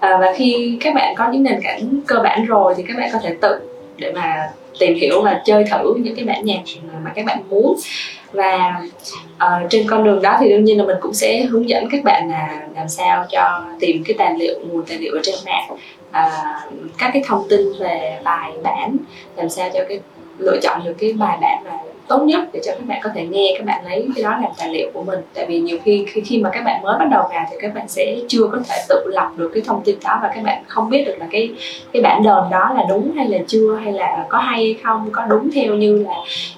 À, 0.00 0.18
và 0.20 0.32
khi 0.36 0.78
các 0.80 0.94
bạn 0.94 1.14
có 1.16 1.28
những 1.32 1.42
nền 1.42 1.60
tảng 1.64 2.00
cơ 2.06 2.16
bản 2.24 2.46
rồi 2.46 2.74
thì 2.76 2.84
các 2.88 2.96
bạn 2.96 3.10
có 3.12 3.18
thể 3.22 3.36
tự 3.40 3.60
để 3.96 4.12
mà 4.12 4.48
tìm 4.78 4.94
hiểu 4.94 5.22
và 5.22 5.40
chơi 5.44 5.64
thử 5.70 5.94
những 5.94 6.14
cái 6.14 6.24
bản 6.24 6.44
nhạc 6.44 6.60
mà 7.04 7.10
các 7.14 7.24
bạn 7.24 7.38
muốn 7.48 7.76
và 8.32 8.82
uh, 9.36 9.70
trên 9.70 9.86
con 9.88 10.04
đường 10.04 10.22
đó 10.22 10.36
thì 10.40 10.48
đương 10.48 10.64
nhiên 10.64 10.78
là 10.78 10.84
mình 10.84 10.96
cũng 11.00 11.14
sẽ 11.14 11.42
hướng 11.42 11.68
dẫn 11.68 11.88
các 11.90 12.04
bạn 12.04 12.28
là 12.30 12.68
làm 12.76 12.88
sao 12.88 13.26
cho 13.30 13.64
tìm 13.80 14.04
cái 14.06 14.16
tài 14.18 14.34
liệu 14.38 14.60
nguồn 14.64 14.84
tài 14.86 14.98
liệu 14.98 15.14
ở 15.14 15.20
trên 15.22 15.34
mạng 15.46 15.68
uh, 15.70 16.90
các 16.98 17.10
cái 17.12 17.22
thông 17.26 17.48
tin 17.48 17.60
về 17.80 18.20
bài 18.24 18.52
bản 18.62 18.96
làm 19.36 19.48
sao 19.48 19.70
cho 19.74 19.80
cái 19.88 20.00
lựa 20.38 20.58
chọn 20.62 20.84
được 20.84 20.94
cái 20.98 21.12
bài 21.12 21.38
bản 21.40 21.64
mà 21.64 21.78
tốt 22.10 22.22
nhất 22.22 22.40
để 22.52 22.60
cho 22.64 22.72
các 22.72 22.86
bạn 22.86 23.00
có 23.02 23.10
thể 23.14 23.26
nghe 23.26 23.54
các 23.58 23.66
bạn 23.66 23.84
lấy 23.84 24.08
cái 24.16 24.22
đó 24.22 24.30
làm 24.30 24.50
tài 24.58 24.68
liệu 24.68 24.90
của 24.94 25.02
mình. 25.02 25.18
Tại 25.34 25.46
vì 25.46 25.60
nhiều 25.60 25.78
khi 25.84 26.04
khi, 26.08 26.20
khi 26.20 26.38
mà 26.38 26.50
các 26.52 26.64
bạn 26.64 26.82
mới 26.82 26.98
bắt 26.98 27.08
đầu 27.10 27.22
vào 27.30 27.46
thì 27.50 27.56
các 27.60 27.74
bạn 27.74 27.88
sẽ 27.88 28.16
chưa 28.28 28.46
có 28.52 28.58
thể 28.68 28.76
tự 28.88 29.04
lọc 29.06 29.38
được 29.38 29.50
cái 29.54 29.62
thông 29.66 29.82
tin 29.84 29.96
đó 30.04 30.18
và 30.22 30.30
các 30.34 30.44
bạn 30.44 30.62
không 30.66 30.90
biết 30.90 31.04
được 31.06 31.14
là 31.18 31.26
cái 31.30 31.50
cái 31.92 32.02
bản 32.02 32.22
đờn 32.22 32.44
đó 32.50 32.70
là 32.76 32.84
đúng 32.88 33.12
hay 33.16 33.28
là 33.28 33.38
chưa 33.46 33.74
hay 33.74 33.92
là 33.92 34.26
có 34.28 34.38
hay 34.38 34.64
hay 34.64 34.76
không 34.84 35.08
có 35.12 35.24
đúng 35.24 35.50
theo 35.54 35.74
như 35.74 36.04
là 36.08 36.14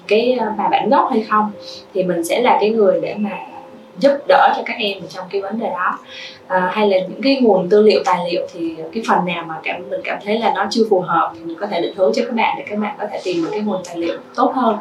cái 0.07 0.37
bài 0.57 0.67
bản 0.71 0.89
gốc 0.89 1.07
hay 1.11 1.21
không. 1.29 1.51
Thì 1.93 2.03
mình 2.03 2.23
sẽ 2.23 2.41
là 2.41 2.57
cái 2.61 2.69
người 2.69 2.99
để 3.01 3.15
mà 3.17 3.31
giúp 3.99 4.11
đỡ 4.27 4.53
cho 4.55 4.63
các 4.65 4.75
em 4.79 4.97
trong 5.09 5.25
cái 5.31 5.41
vấn 5.41 5.59
đề 5.59 5.69
đó. 5.69 5.99
À, 6.47 6.71
hay 6.73 6.89
là 6.89 6.97
những 6.97 7.21
cái 7.21 7.37
nguồn 7.41 7.69
tư 7.69 7.81
liệu 7.81 8.01
tài 8.05 8.31
liệu 8.31 8.47
thì 8.53 8.75
cái 8.93 9.03
phần 9.07 9.25
nào 9.25 9.45
mà 9.47 9.59
cảm 9.63 9.89
mình 9.89 10.01
cảm 10.03 10.17
thấy 10.25 10.39
là 10.39 10.53
nó 10.55 10.67
chưa 10.69 10.83
phù 10.89 10.99
hợp 10.99 11.31
thì 11.35 11.39
mình 11.45 11.57
có 11.59 11.67
thể 11.67 11.81
định 11.81 11.95
hướng 11.95 12.11
cho 12.15 12.21
các 12.25 12.35
bạn 12.35 12.55
để 12.57 12.65
các 12.69 12.79
bạn 12.79 12.95
có 12.99 13.07
thể 13.11 13.21
tìm 13.23 13.43
được 13.43 13.49
cái 13.51 13.61
nguồn 13.61 13.81
tài 13.85 13.97
liệu 13.97 14.17
tốt 14.35 14.53
hơn 14.55 14.77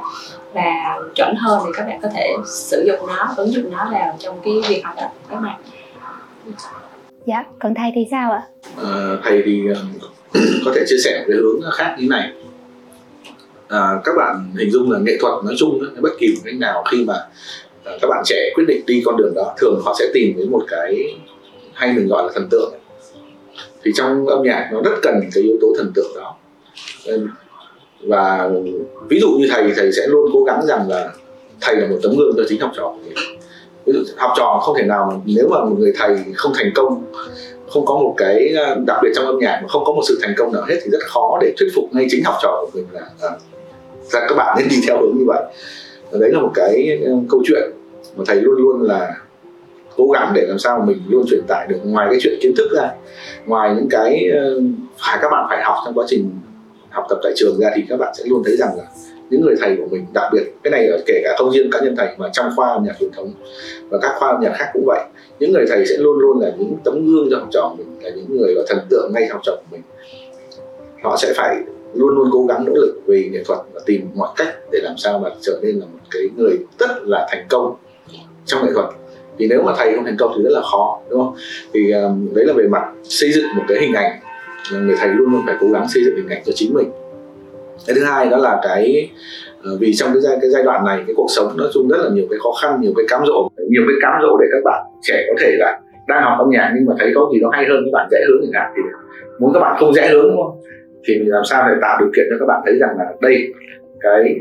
và 0.53 0.99
chuẩn 1.15 1.35
hơn 1.37 1.63
để 1.67 1.73
các 1.77 1.87
bạn 1.87 1.99
có 2.03 2.09
thể 2.15 2.37
sử 2.47 2.85
dụng 2.87 3.07
nó 3.07 3.35
ứng 3.37 3.53
dụng 3.53 3.71
nó 3.71 3.89
vào 3.93 4.17
trong 4.19 4.41
cái 4.45 4.55
việc 4.69 4.81
học 4.85 4.95
tập 5.01 5.11
của 5.23 5.29
các 5.31 5.41
bạn. 5.41 5.61
Dạ 7.27 7.45
còn 7.59 7.75
thầy 7.75 7.93
thì 7.95 8.07
sao 8.11 8.33
ạ? 8.33 8.43
À, 8.85 9.17
thầy 9.25 9.43
thì 9.45 9.63
có 10.65 10.73
thể 10.75 10.85
chia 10.87 10.97
sẻ 11.05 11.25
cái 11.29 11.37
hướng 11.37 11.61
khác 11.73 11.97
như 11.99 12.07
này. 12.11 12.33
À, 13.69 13.79
các 14.05 14.13
bạn 14.17 14.53
hình 14.59 14.71
dung 14.71 14.91
là 14.91 14.99
nghệ 14.99 15.17
thuật 15.21 15.45
nói 15.45 15.55
chung 15.59 15.79
bất 16.01 16.11
kỳ 16.19 16.29
một 16.29 16.41
cách 16.45 16.55
nào 16.55 16.85
khi 16.91 17.05
mà 17.05 17.15
à, 17.15 17.29
Ờ, 17.85 17.99
các 18.03 18.09
bạn 18.09 18.23
trẻ 18.25 18.53
quyết 18.55 18.65
định 18.69 18.83
đi 18.87 19.03
con 19.05 19.17
đường 19.17 19.33
đó, 19.35 19.55
thường 19.59 19.81
họ 19.85 19.95
sẽ 19.99 20.05
tìm 20.15 20.35
đến 20.37 20.51
một 20.51 20.63
cái 20.69 21.17
hay 21.73 21.93
mình 21.93 22.09
gọi 22.09 22.23
là 22.23 22.31
thần 22.35 22.49
tượng. 22.51 22.73
Thì 23.85 23.91
trong 23.95 24.27
âm 24.27 24.43
nhạc 24.43 24.69
nó 24.73 24.81
rất 24.85 24.99
cần 25.03 25.21
cái 25.35 25.43
yếu 25.43 25.57
tố 25.61 25.73
thần 25.77 25.93
tượng 25.95 26.13
đó. 26.17 26.37
Và 28.01 28.51
ví 29.09 29.21
dụ 29.21 29.29
như 29.29 29.47
thầy 29.51 29.73
thầy 29.77 29.93
sẽ 29.93 30.07
luôn 30.07 30.31
cố 30.33 30.45
gắng 30.45 30.67
rằng 30.67 30.89
là 30.89 31.13
thầy 31.61 31.77
là 31.77 31.87
một 31.89 31.97
tấm 32.03 32.13
gương 32.19 32.35
cho 32.37 32.43
chính 32.49 32.61
học 32.61 32.71
trò 32.77 32.95
ví 33.87 33.93
dụ 33.93 34.01
học 34.17 34.33
trò 34.37 34.61
không 34.63 34.77
thể 34.79 34.83
nào 34.85 35.23
nếu 35.25 35.49
mà 35.49 35.65
một 35.65 35.77
người 35.79 35.93
thầy 35.99 36.17
không 36.35 36.53
thành 36.55 36.73
công, 36.75 37.05
không 37.69 37.87
có 37.87 37.95
một 37.95 38.15
cái 38.17 38.53
ờ, 38.57 38.77
đặc 38.87 38.97
biệt 39.03 39.09
trong 39.15 39.27
âm 39.27 39.39
nhạc 39.39 39.59
mà 39.63 39.69
không 39.69 39.85
có 39.85 39.93
một 39.93 40.03
sự 40.09 40.19
thành 40.23 40.35
công 40.39 40.53
nào 40.53 40.63
hết 40.69 40.75
thì 40.85 40.91
rất 40.91 41.03
khó 41.03 41.39
để 41.41 41.53
thuyết 41.59 41.69
phục 41.75 41.85
ngay 41.93 42.07
chính 42.11 42.25
học 42.25 42.35
trò 42.43 42.65
của 42.65 42.71
mình 42.75 42.87
là 42.93 43.01
ờ, 43.21 43.39
là 44.13 44.27
các 44.29 44.35
bạn 44.37 44.57
nên 44.59 44.69
đi 44.69 44.77
theo 44.87 44.99
hướng 45.01 45.19
như 45.19 45.25
vậy 45.27 45.43
đấy 46.19 46.31
là 46.33 46.41
một 46.41 46.51
cái 46.55 47.01
ờ, 47.07 47.13
câu 47.29 47.43
chuyện 47.45 47.71
mà 48.17 48.25
thầy 48.27 48.41
luôn 48.41 48.55
luôn 48.57 48.83
là 48.83 49.17
cố 49.97 50.07
gắng 50.15 50.33
để 50.35 50.47
làm 50.49 50.59
sao 50.59 50.85
mình 50.87 50.99
luôn 51.09 51.25
truyền 51.29 51.43
tải 51.49 51.67
được 51.67 51.77
ngoài 51.85 52.07
cái 52.11 52.19
chuyện 52.23 52.39
kiến 52.43 52.53
thức 52.57 52.69
ra, 52.77 52.91
ngoài 53.47 53.75
những 53.75 53.89
cái 53.91 54.31
ờ, 54.35 54.61
phải 54.99 55.19
các 55.23 55.29
bạn 55.31 55.47
phải 55.49 55.63
học 55.65 55.77
trong 55.85 55.95
quá 55.95 56.05
trình 56.09 56.31
học 56.91 57.05
tập 57.09 57.19
tại 57.23 57.33
trường 57.37 57.59
ra 57.61 57.71
thì 57.77 57.83
các 57.89 57.97
bạn 57.97 58.15
sẽ 58.19 58.25
luôn 58.27 58.43
thấy 58.45 58.57
rằng 58.57 58.71
là 58.77 58.85
những 59.31 59.41
người 59.41 59.55
thầy 59.61 59.77
của 59.77 59.87
mình, 59.91 60.07
đặc 60.13 60.33
biệt 60.33 60.43
cái 60.63 60.71
này 60.71 60.89
kể 61.07 61.21
cả 61.25 61.35
không 61.39 61.53
riêng 61.53 61.71
cá 61.71 61.81
nhân 61.81 61.97
thầy 61.97 62.09
mà 62.19 62.29
trong 62.33 62.47
khoa 62.57 62.69
âm 62.69 62.85
nhạc 62.85 62.93
truyền 63.01 63.11
thống 63.13 63.33
và 63.89 63.99
các 64.03 64.13
khoa 64.19 64.29
âm 64.29 64.41
nhạc 64.41 64.53
khác 64.55 64.71
cũng 64.73 64.85
vậy, 64.87 65.01
những 65.39 65.53
người 65.53 65.65
thầy 65.69 65.87
sẽ 65.87 65.97
luôn 65.99 66.19
luôn 66.19 66.41
là 66.41 66.53
những 66.59 66.77
tấm 66.85 67.07
gương 67.07 67.29
cho 67.31 67.39
học 67.39 67.49
trò 67.53 67.75
mình, 67.79 67.87
là 68.03 68.11
những 68.11 68.37
người 68.37 68.55
là 68.55 68.63
thần 68.69 68.79
tượng 68.91 69.11
ngay 69.15 69.27
học 69.27 69.41
trò 69.45 69.53
của 69.57 69.67
mình. 69.71 69.83
Họ 71.03 71.17
sẽ 71.17 71.33
phải 71.37 71.57
luôn 71.95 72.09
luôn 72.09 72.29
cố 72.33 72.47
gắng 72.47 72.65
nỗ 72.65 72.73
lực 72.75 73.01
vì 73.07 73.29
nghệ 73.33 73.43
thuật 73.45 73.59
và 73.73 73.81
tìm 73.87 74.09
mọi 74.15 74.29
cách 74.37 74.55
để 74.73 74.81
làm 74.83 74.95
sao 74.97 75.19
mà 75.19 75.29
trở 75.41 75.59
nên 75.63 75.77
là 75.77 75.87
một 75.87 75.99
cái 76.11 76.23
người 76.37 76.59
rất 76.79 76.91
là 77.03 77.27
thành 77.31 77.47
công 77.49 77.75
trong 78.45 78.65
nghệ 78.65 78.73
thuật. 78.75 78.87
Vì 79.39 79.47
nếu 79.47 79.63
mà 79.63 79.73
thầy 79.77 79.95
không 79.95 80.05
thành 80.05 80.17
công 80.19 80.33
thì 80.37 80.43
rất 80.43 80.51
là 80.53 80.61
khó 80.61 81.01
đúng 81.11 81.21
không? 81.21 81.35
Thì 81.75 81.91
um, 81.91 82.35
đấy 82.35 82.45
là 82.45 82.53
về 82.53 82.69
mặt 82.69 82.83
xây 83.03 83.33
dựng 83.33 83.45
một 83.57 83.63
cái 83.69 83.79
hình 83.81 83.95
ảnh. 83.95 84.13
Người 84.73 84.97
thầy 84.99 85.09
luôn 85.09 85.33
luôn 85.33 85.43
phải 85.47 85.55
cố 85.61 85.67
gắng 85.69 85.89
xây 85.89 86.05
dựng 86.05 86.17
hình 86.17 86.29
ảnh 86.29 86.43
cho 86.47 86.53
chính 86.55 86.75
mình. 86.75 86.91
Cái 87.87 87.97
thứ 87.97 88.05
hai 88.05 88.29
đó 88.29 88.37
là 88.37 88.61
cái 88.63 89.11
ờ, 89.63 89.77
vì 89.81 89.95
trong 89.95 90.13
cái 90.13 90.21
giai, 90.21 90.39
cái 90.41 90.51
giai 90.51 90.63
đoạn 90.63 90.85
này 90.85 91.03
cái 91.07 91.15
cuộc 91.17 91.27
sống 91.29 91.57
nói 91.57 91.69
chung 91.75 91.89
rất 91.89 91.97
là 92.05 92.11
nhiều 92.11 92.27
cái 92.31 92.39
khó 92.43 92.53
khăn 92.63 92.81
nhiều 92.81 92.93
cái 92.97 93.07
cám 93.09 93.23
dỗ. 93.27 93.49
Nhiều 93.71 93.83
cái 93.89 93.97
cám 94.03 94.13
dỗ 94.23 94.37
để 94.41 94.47
các 94.53 94.63
bạn 94.65 94.83
trẻ 95.03 95.25
có 95.29 95.35
thể 95.41 95.57
là 95.59 95.81
đang 96.09 96.23
học 96.23 96.39
âm 96.39 96.51
nhạc 96.51 96.73
nhưng 96.75 96.87
mà 96.87 96.95
thấy 96.99 97.13
có 97.15 97.31
gì 97.33 97.41
nó 97.41 97.51
hay 97.53 97.65
hơn 97.69 97.85
các 97.85 97.91
bạn 97.93 98.09
dễ 98.11 98.19
hướng 98.29 98.41
chẳng 98.43 98.63
hạn 98.63 98.73
thì 98.77 98.83
muốn 99.39 99.53
các 99.55 99.61
bạn 99.61 99.77
không 99.81 99.95
dễ 99.95 100.09
hướng 100.09 100.29
đúng 100.29 100.37
không? 100.37 100.61
Thì 101.05 101.19
mình 101.19 101.31
làm 101.31 101.45
sao 101.45 101.69
để 101.69 101.75
tạo 101.81 101.97
điều 102.01 102.11
kiện 102.17 102.27
cho 102.31 102.37
các 102.39 102.47
bạn 102.47 102.63
thấy 102.65 102.79
rằng 102.79 102.91
là 102.99 103.05
đây, 103.21 103.53
cái 104.01 104.37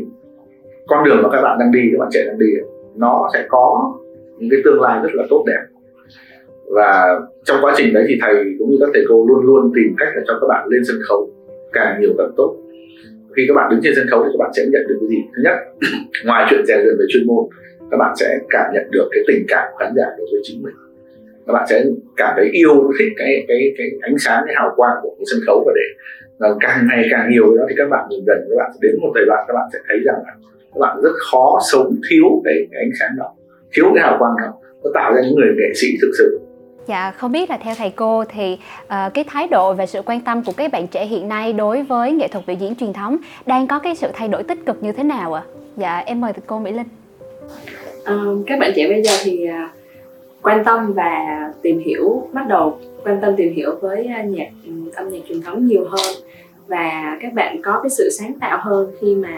con 0.88 1.04
đường 1.04 1.20
mà 1.24 1.30
các 1.32 1.42
bạn 1.42 1.60
đang 1.60 1.72
đi, 1.72 1.90
các 1.92 2.00
bạn 2.00 2.10
trẻ 2.12 2.24
đang 2.28 2.40
đi, 2.40 2.48
nó 2.96 3.30
sẽ 3.34 3.46
có 3.50 3.94
những 4.38 4.50
cái 4.50 4.60
tương 4.66 4.82
lai 4.82 5.00
rất 5.04 5.10
là 5.14 5.24
tốt 5.30 5.44
đẹp. 5.48 5.62
Và 6.66 7.20
trong 7.44 7.58
quá 7.62 7.74
trình 7.78 7.94
đấy 7.94 8.06
thì 8.08 8.18
thầy 8.22 8.34
cũng 8.60 8.70
như 8.72 8.78
các 8.80 8.90
thầy 8.94 9.04
cô 9.10 9.26
luôn 9.28 9.46
luôn 9.46 9.72
tìm 9.76 9.96
cách 9.98 10.10
để 10.16 10.22
cho 10.28 10.34
các 10.42 10.48
bạn 10.48 10.68
lên 10.68 10.82
sân 10.88 10.98
khấu 11.10 11.30
càng 11.74 12.02
nhiều 12.02 12.14
càng 12.18 12.32
tốt. 12.38 12.56
Khi 13.36 13.44
các 13.48 13.54
bạn 13.54 13.70
đứng 13.72 13.80
trên 13.84 13.94
sân 13.96 14.08
khấu 14.12 14.24
thì 14.24 14.30
các 14.34 14.40
bạn 14.40 14.52
sẽ 14.56 14.64
nhận 14.64 14.88
được 14.88 14.98
cái 15.00 15.10
gì? 15.10 15.20
Thứ 15.36 15.42
nhất, 15.46 15.56
ngoài 16.26 16.48
chuyện 16.50 16.66
rèn 16.68 16.80
luyện 16.80 16.96
về 17.00 17.06
chuyên 17.10 17.28
môn, 17.28 17.46
các 17.92 17.98
bạn 17.98 18.14
sẽ 18.20 18.40
cảm 18.50 18.74
nhận 18.74 18.84
được 18.92 19.08
cái 19.12 19.24
tình 19.28 19.46
cảm 19.48 19.64
của 19.72 19.78
khán 19.78 19.94
giả 19.96 20.06
đối 20.18 20.28
với 20.32 20.42
chính 20.44 20.64
mình. 20.64 20.76
Các 21.48 21.54
bạn 21.54 21.66
sẽ 21.70 21.84
cảm 22.18 22.34
thấy 22.38 22.50
yêu, 22.52 22.92
thích 23.00 23.14
cái 23.18 23.46
cái 23.48 23.74
cái 23.78 23.88
ánh 24.02 24.18
sáng, 24.18 24.44
cái 24.46 24.56
hào 24.58 24.74
quang 24.76 24.96
của 25.02 25.16
cái 25.18 25.26
sân 25.32 25.40
khấu 25.48 25.64
và 25.66 25.72
để 25.76 25.86
và 26.42 26.48
càng 26.60 26.88
ngày 26.90 27.08
càng 27.12 27.30
nhiều 27.30 27.58
đó 27.58 27.64
thì 27.70 27.76
các 27.78 27.90
bạn 27.90 28.08
dần 28.10 28.24
dần 28.28 28.38
các 28.50 28.56
bạn 28.58 28.72
đến 28.82 28.96
một 29.02 29.12
thời 29.16 29.26
đoạn 29.26 29.46
các 29.48 29.54
bạn 29.54 29.70
sẽ 29.74 29.80
thấy 29.88 29.98
rằng 30.06 30.16
là 30.26 30.34
các 30.74 30.80
bạn 30.80 31.02
rất 31.04 31.16
khó 31.32 31.60
sống 31.72 31.96
thiếu 32.10 32.26
cái, 32.46 32.56
cái 32.72 32.84
ánh 32.84 32.92
sáng 33.00 33.16
đó 33.18 33.34
thiếu 33.74 33.86
cái 33.96 34.04
hào 34.04 34.16
quang 34.20 34.34
đó 34.42 34.54
nó 34.84 34.92
tạo 34.94 35.14
ra 35.14 35.22
những 35.22 35.36
người 35.36 35.48
nghệ 35.58 35.74
sĩ 35.76 35.88
thực 36.02 36.12
sự 36.18 36.40
Dạ, 36.88 37.12
không 37.12 37.32
biết 37.32 37.50
là 37.50 37.58
theo 37.58 37.76
thầy 37.78 37.90
cô 37.90 38.24
thì 38.26 38.58
uh, 38.84 39.14
cái 39.14 39.24
thái 39.28 39.48
độ 39.48 39.74
và 39.74 39.86
sự 39.86 40.02
quan 40.06 40.22
tâm 40.22 40.44
của 40.44 40.52
các 40.58 40.72
bạn 40.72 40.88
trẻ 40.88 41.06
hiện 41.06 41.28
nay 41.30 41.54
đối 41.54 41.84
với 41.84 42.12
nghệ 42.12 42.28
thuật 42.28 42.46
biểu 42.48 42.56
diễn 42.60 42.76
truyền 42.76 42.94
thống 42.94 43.18
đang 43.46 43.68
có 43.68 43.80
cái 43.80 43.96
sự 43.96 44.08
thay 44.14 44.28
đổi 44.28 44.44
tích 44.44 44.66
cực 44.66 44.84
như 44.84 44.92
thế 44.92 45.04
nào 45.04 45.34
ạ? 45.34 45.44
À? 45.46 45.50
Dạ, 45.78 46.04
em 46.06 46.22
mời 46.22 46.34
cô 46.46 46.60
Mỹ 46.60 46.72
Linh. 46.72 46.88
Uh, 48.02 48.48
các 48.48 48.60
bạn 48.60 48.72
trẻ 48.76 48.88
bây 48.88 49.04
giờ 49.04 49.12
thì 49.24 49.48
uh, 49.50 49.70
quan 50.42 50.64
tâm 50.64 50.94
và 50.94 51.26
tìm 51.62 51.80
hiểu, 51.80 52.28
bắt 52.34 52.48
đầu 52.48 52.80
quan 53.06 53.22
tâm 53.22 53.36
tìm 53.36 53.54
hiểu 53.54 53.76
với 53.82 54.10
uh, 54.20 54.30
nhạc 54.30 54.50
âm 54.96 55.10
nhạc 55.10 55.20
truyền 55.28 55.42
thống 55.42 55.66
nhiều 55.68 55.86
hơn 55.90 56.16
và 56.72 57.18
các 57.22 57.34
bạn 57.34 57.62
có 57.64 57.80
cái 57.84 57.90
sự 57.90 58.10
sáng 58.20 58.34
tạo 58.40 58.60
hơn 58.62 58.92
khi 59.02 59.16
mà 59.16 59.30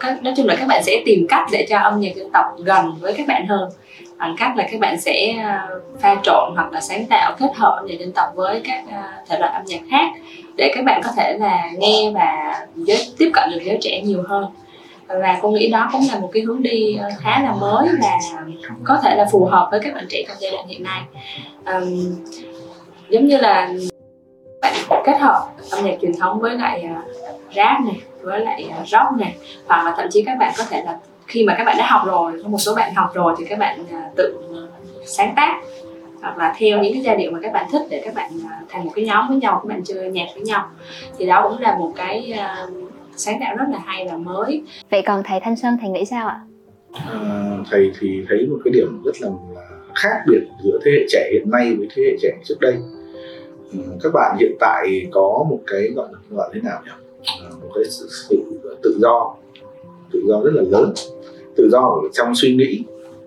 các, 0.00 0.22
nói 0.22 0.34
chung 0.36 0.46
là 0.46 0.56
các 0.58 0.68
bạn 0.68 0.82
sẽ 0.84 1.02
tìm 1.06 1.26
cách 1.28 1.48
để 1.52 1.66
cho 1.68 1.78
âm 1.78 2.00
nhạc 2.00 2.16
dân 2.16 2.30
tộc 2.32 2.44
gần 2.64 2.94
với 3.00 3.14
các 3.16 3.26
bạn 3.26 3.46
hơn. 3.46 3.70
Bằng 4.18 4.34
cách 4.38 4.56
là 4.56 4.68
các 4.72 4.80
bạn 4.80 5.00
sẽ 5.00 5.34
à, 5.38 5.68
pha 6.00 6.16
trộn 6.22 6.52
hoặc 6.54 6.72
là 6.72 6.80
sáng 6.80 7.04
tạo 7.06 7.36
kết 7.38 7.50
hợp 7.54 7.76
âm 7.76 7.86
nhạc 7.86 7.94
dân 8.00 8.12
tộc 8.12 8.28
với 8.34 8.60
các 8.64 8.84
à, 8.90 9.18
thể 9.28 9.38
loại 9.38 9.52
âm 9.52 9.62
nhạc 9.64 9.80
khác 9.90 10.10
để 10.56 10.72
các 10.74 10.84
bạn 10.84 11.00
có 11.04 11.10
thể 11.16 11.36
là 11.38 11.70
nghe 11.78 12.10
và 12.14 12.56
giới, 12.76 12.98
tiếp 13.18 13.30
cận 13.34 13.50
được 13.50 13.60
giới 13.64 13.78
trẻ 13.80 14.00
nhiều 14.04 14.22
hơn. 14.28 14.44
Và 15.08 15.38
cô 15.42 15.50
nghĩ 15.50 15.70
đó 15.70 15.88
cũng 15.92 16.02
là 16.12 16.18
một 16.18 16.30
cái 16.32 16.42
hướng 16.42 16.62
đi 16.62 16.96
ờ, 16.96 17.08
khá 17.18 17.42
là 17.42 17.54
mới 17.60 17.88
và 18.02 18.18
có 18.84 18.98
thể 19.02 19.16
là 19.16 19.26
phù 19.32 19.44
hợp 19.44 19.68
với 19.70 19.80
các 19.80 19.94
bạn 19.94 20.04
trẻ 20.08 20.24
trong 20.28 20.36
giai 20.40 20.50
đoạn 20.50 20.66
hiện 20.68 20.82
nay. 20.82 21.00
Um, 21.66 22.14
giống 23.10 23.26
như 23.26 23.36
là 23.36 23.72
bạn 24.60 24.74
kết 25.04 25.18
hợp 25.20 25.48
âm 25.70 25.84
nhạc 25.84 25.96
truyền 26.02 26.12
thống 26.20 26.40
với 26.40 26.58
lại 26.58 26.88
rap 27.56 27.80
này 27.80 28.00
với 28.20 28.40
lại 28.40 28.70
rock 28.86 29.12
này. 29.18 29.36
Hoặc 29.66 29.84
là 29.84 29.94
thậm 29.96 30.06
chí 30.10 30.22
các 30.22 30.36
bạn 30.38 30.52
có 30.58 30.64
thể 30.70 30.82
là 30.84 30.98
khi 31.26 31.44
mà 31.44 31.54
các 31.58 31.64
bạn 31.64 31.76
đã 31.78 31.86
học 31.90 32.02
rồi 32.06 32.40
có 32.42 32.48
một 32.48 32.58
số 32.58 32.74
bạn 32.74 32.94
học 32.94 33.10
rồi 33.14 33.34
thì 33.38 33.44
các 33.44 33.58
bạn 33.58 33.84
à, 33.92 34.10
tự 34.16 34.38
sáng 35.06 35.32
tác. 35.36 35.60
Hoặc 36.22 36.38
là 36.38 36.54
theo 36.58 36.82
những 36.82 36.92
cái 36.92 37.02
giai 37.02 37.16
điệu 37.16 37.30
mà 37.30 37.38
các 37.42 37.52
bạn 37.52 37.66
thích 37.72 37.82
để 37.90 38.02
các 38.04 38.14
bạn 38.14 38.30
à, 38.50 38.60
thành 38.68 38.84
một 38.84 38.90
cái 38.94 39.04
nhóm 39.04 39.28
với 39.28 39.36
nhau 39.36 39.60
các 39.62 39.68
bạn 39.68 39.84
chơi 39.84 40.10
nhạc 40.10 40.26
với 40.34 40.42
nhau. 40.42 40.70
Thì 41.18 41.26
đó 41.26 41.48
cũng 41.48 41.60
là 41.60 41.76
một 41.78 41.92
cái 41.96 42.34
uh, 42.34 42.74
sáng 43.16 43.40
tạo 43.40 43.56
rất 43.56 43.64
là 43.72 43.78
hay 43.84 44.08
và 44.10 44.16
mới. 44.16 44.62
Vậy 44.90 45.02
còn 45.06 45.22
thầy 45.24 45.40
thanh 45.40 45.56
sơn 45.56 45.78
thầy 45.80 45.90
nghĩ 45.90 46.04
sao 46.04 46.28
ạ? 46.28 46.40
À, 46.92 47.56
thầy 47.70 47.90
thì 48.00 48.24
thấy 48.28 48.46
một 48.50 48.56
cái 48.64 48.72
điểm 48.72 49.02
rất 49.04 49.12
là 49.20 49.28
khác 49.94 50.16
biệt 50.26 50.40
giữa 50.64 50.78
thế 50.84 50.90
hệ 50.90 51.06
trẻ 51.08 51.30
hiện 51.32 51.50
nay 51.50 51.74
với 51.78 51.88
thế 51.96 52.02
hệ 52.02 52.16
trẻ 52.22 52.30
trước 52.44 52.56
đây 52.60 52.74
Ừ, 53.72 53.78
các 54.02 54.12
bạn 54.14 54.36
hiện 54.40 54.56
tại 54.60 55.06
có 55.12 55.46
một 55.50 55.60
cái 55.66 55.90
gọi 55.96 56.08
là 56.12 56.18
gọi 56.30 56.50
thế 56.54 56.60
nào 56.60 56.82
nhỉ? 56.84 56.90
À, 57.42 57.48
một 57.62 57.70
cái 57.74 57.84
sự, 57.84 58.06
sự 58.28 58.36
tự 58.82 58.98
do 59.00 59.34
tự 60.12 60.22
do 60.28 60.40
rất 60.44 60.50
là 60.54 60.62
lớn. 60.70 60.92
Tự 61.56 61.68
do 61.72 61.80
ở 61.80 62.08
trong 62.12 62.34
suy 62.34 62.54
nghĩ 62.54 62.84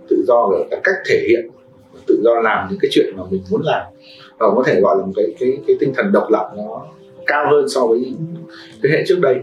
tự 0.09 0.23
do 0.27 0.35
ở 0.35 0.63
các 0.71 0.79
cách 0.83 0.95
thể 1.09 1.25
hiện 1.27 1.49
tự 2.07 2.21
do 2.23 2.41
làm 2.41 2.67
những 2.69 2.79
cái 2.81 2.89
chuyện 2.93 3.13
mà 3.17 3.23
mình 3.29 3.41
muốn 3.51 3.61
làm. 3.63 3.81
Và 4.37 4.47
có 4.55 4.63
thể 4.65 4.81
gọi 4.81 4.97
là 4.97 5.05
một 5.05 5.13
cái 5.15 5.25
cái 5.39 5.57
cái 5.67 5.75
tinh 5.79 5.93
thần 5.95 6.11
độc 6.11 6.27
lập 6.29 6.51
nó 6.57 6.85
cao 7.25 7.45
hơn 7.51 7.69
so 7.69 7.87
với 7.87 8.13
thế 8.83 8.89
hệ 8.89 9.03
trước 9.07 9.19
đây. 9.21 9.35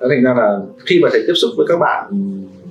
Đó 0.00 0.06
thành 0.08 0.22
ra 0.22 0.34
là 0.36 0.60
khi 0.86 1.00
mà 1.02 1.08
thầy 1.12 1.22
tiếp 1.26 1.34
xúc 1.34 1.50
với 1.56 1.66
các 1.68 1.76
bạn 1.80 2.10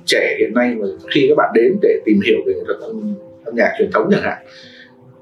trẻ 0.05 0.35
hiện 0.39 0.53
nay 0.53 0.75
mà 0.75 0.87
khi 1.13 1.25
các 1.29 1.35
bạn 1.37 1.51
đến 1.55 1.77
để 1.81 1.99
tìm 2.05 2.19
hiểu 2.25 2.37
về 2.45 2.53
nghệ 2.53 2.63
thuật 2.65 2.79
âm, 2.79 3.13
âm 3.45 3.55
nhạc 3.55 3.71
truyền 3.77 3.91
thống 3.91 4.07
chẳng 4.11 4.21
hạn 4.23 4.45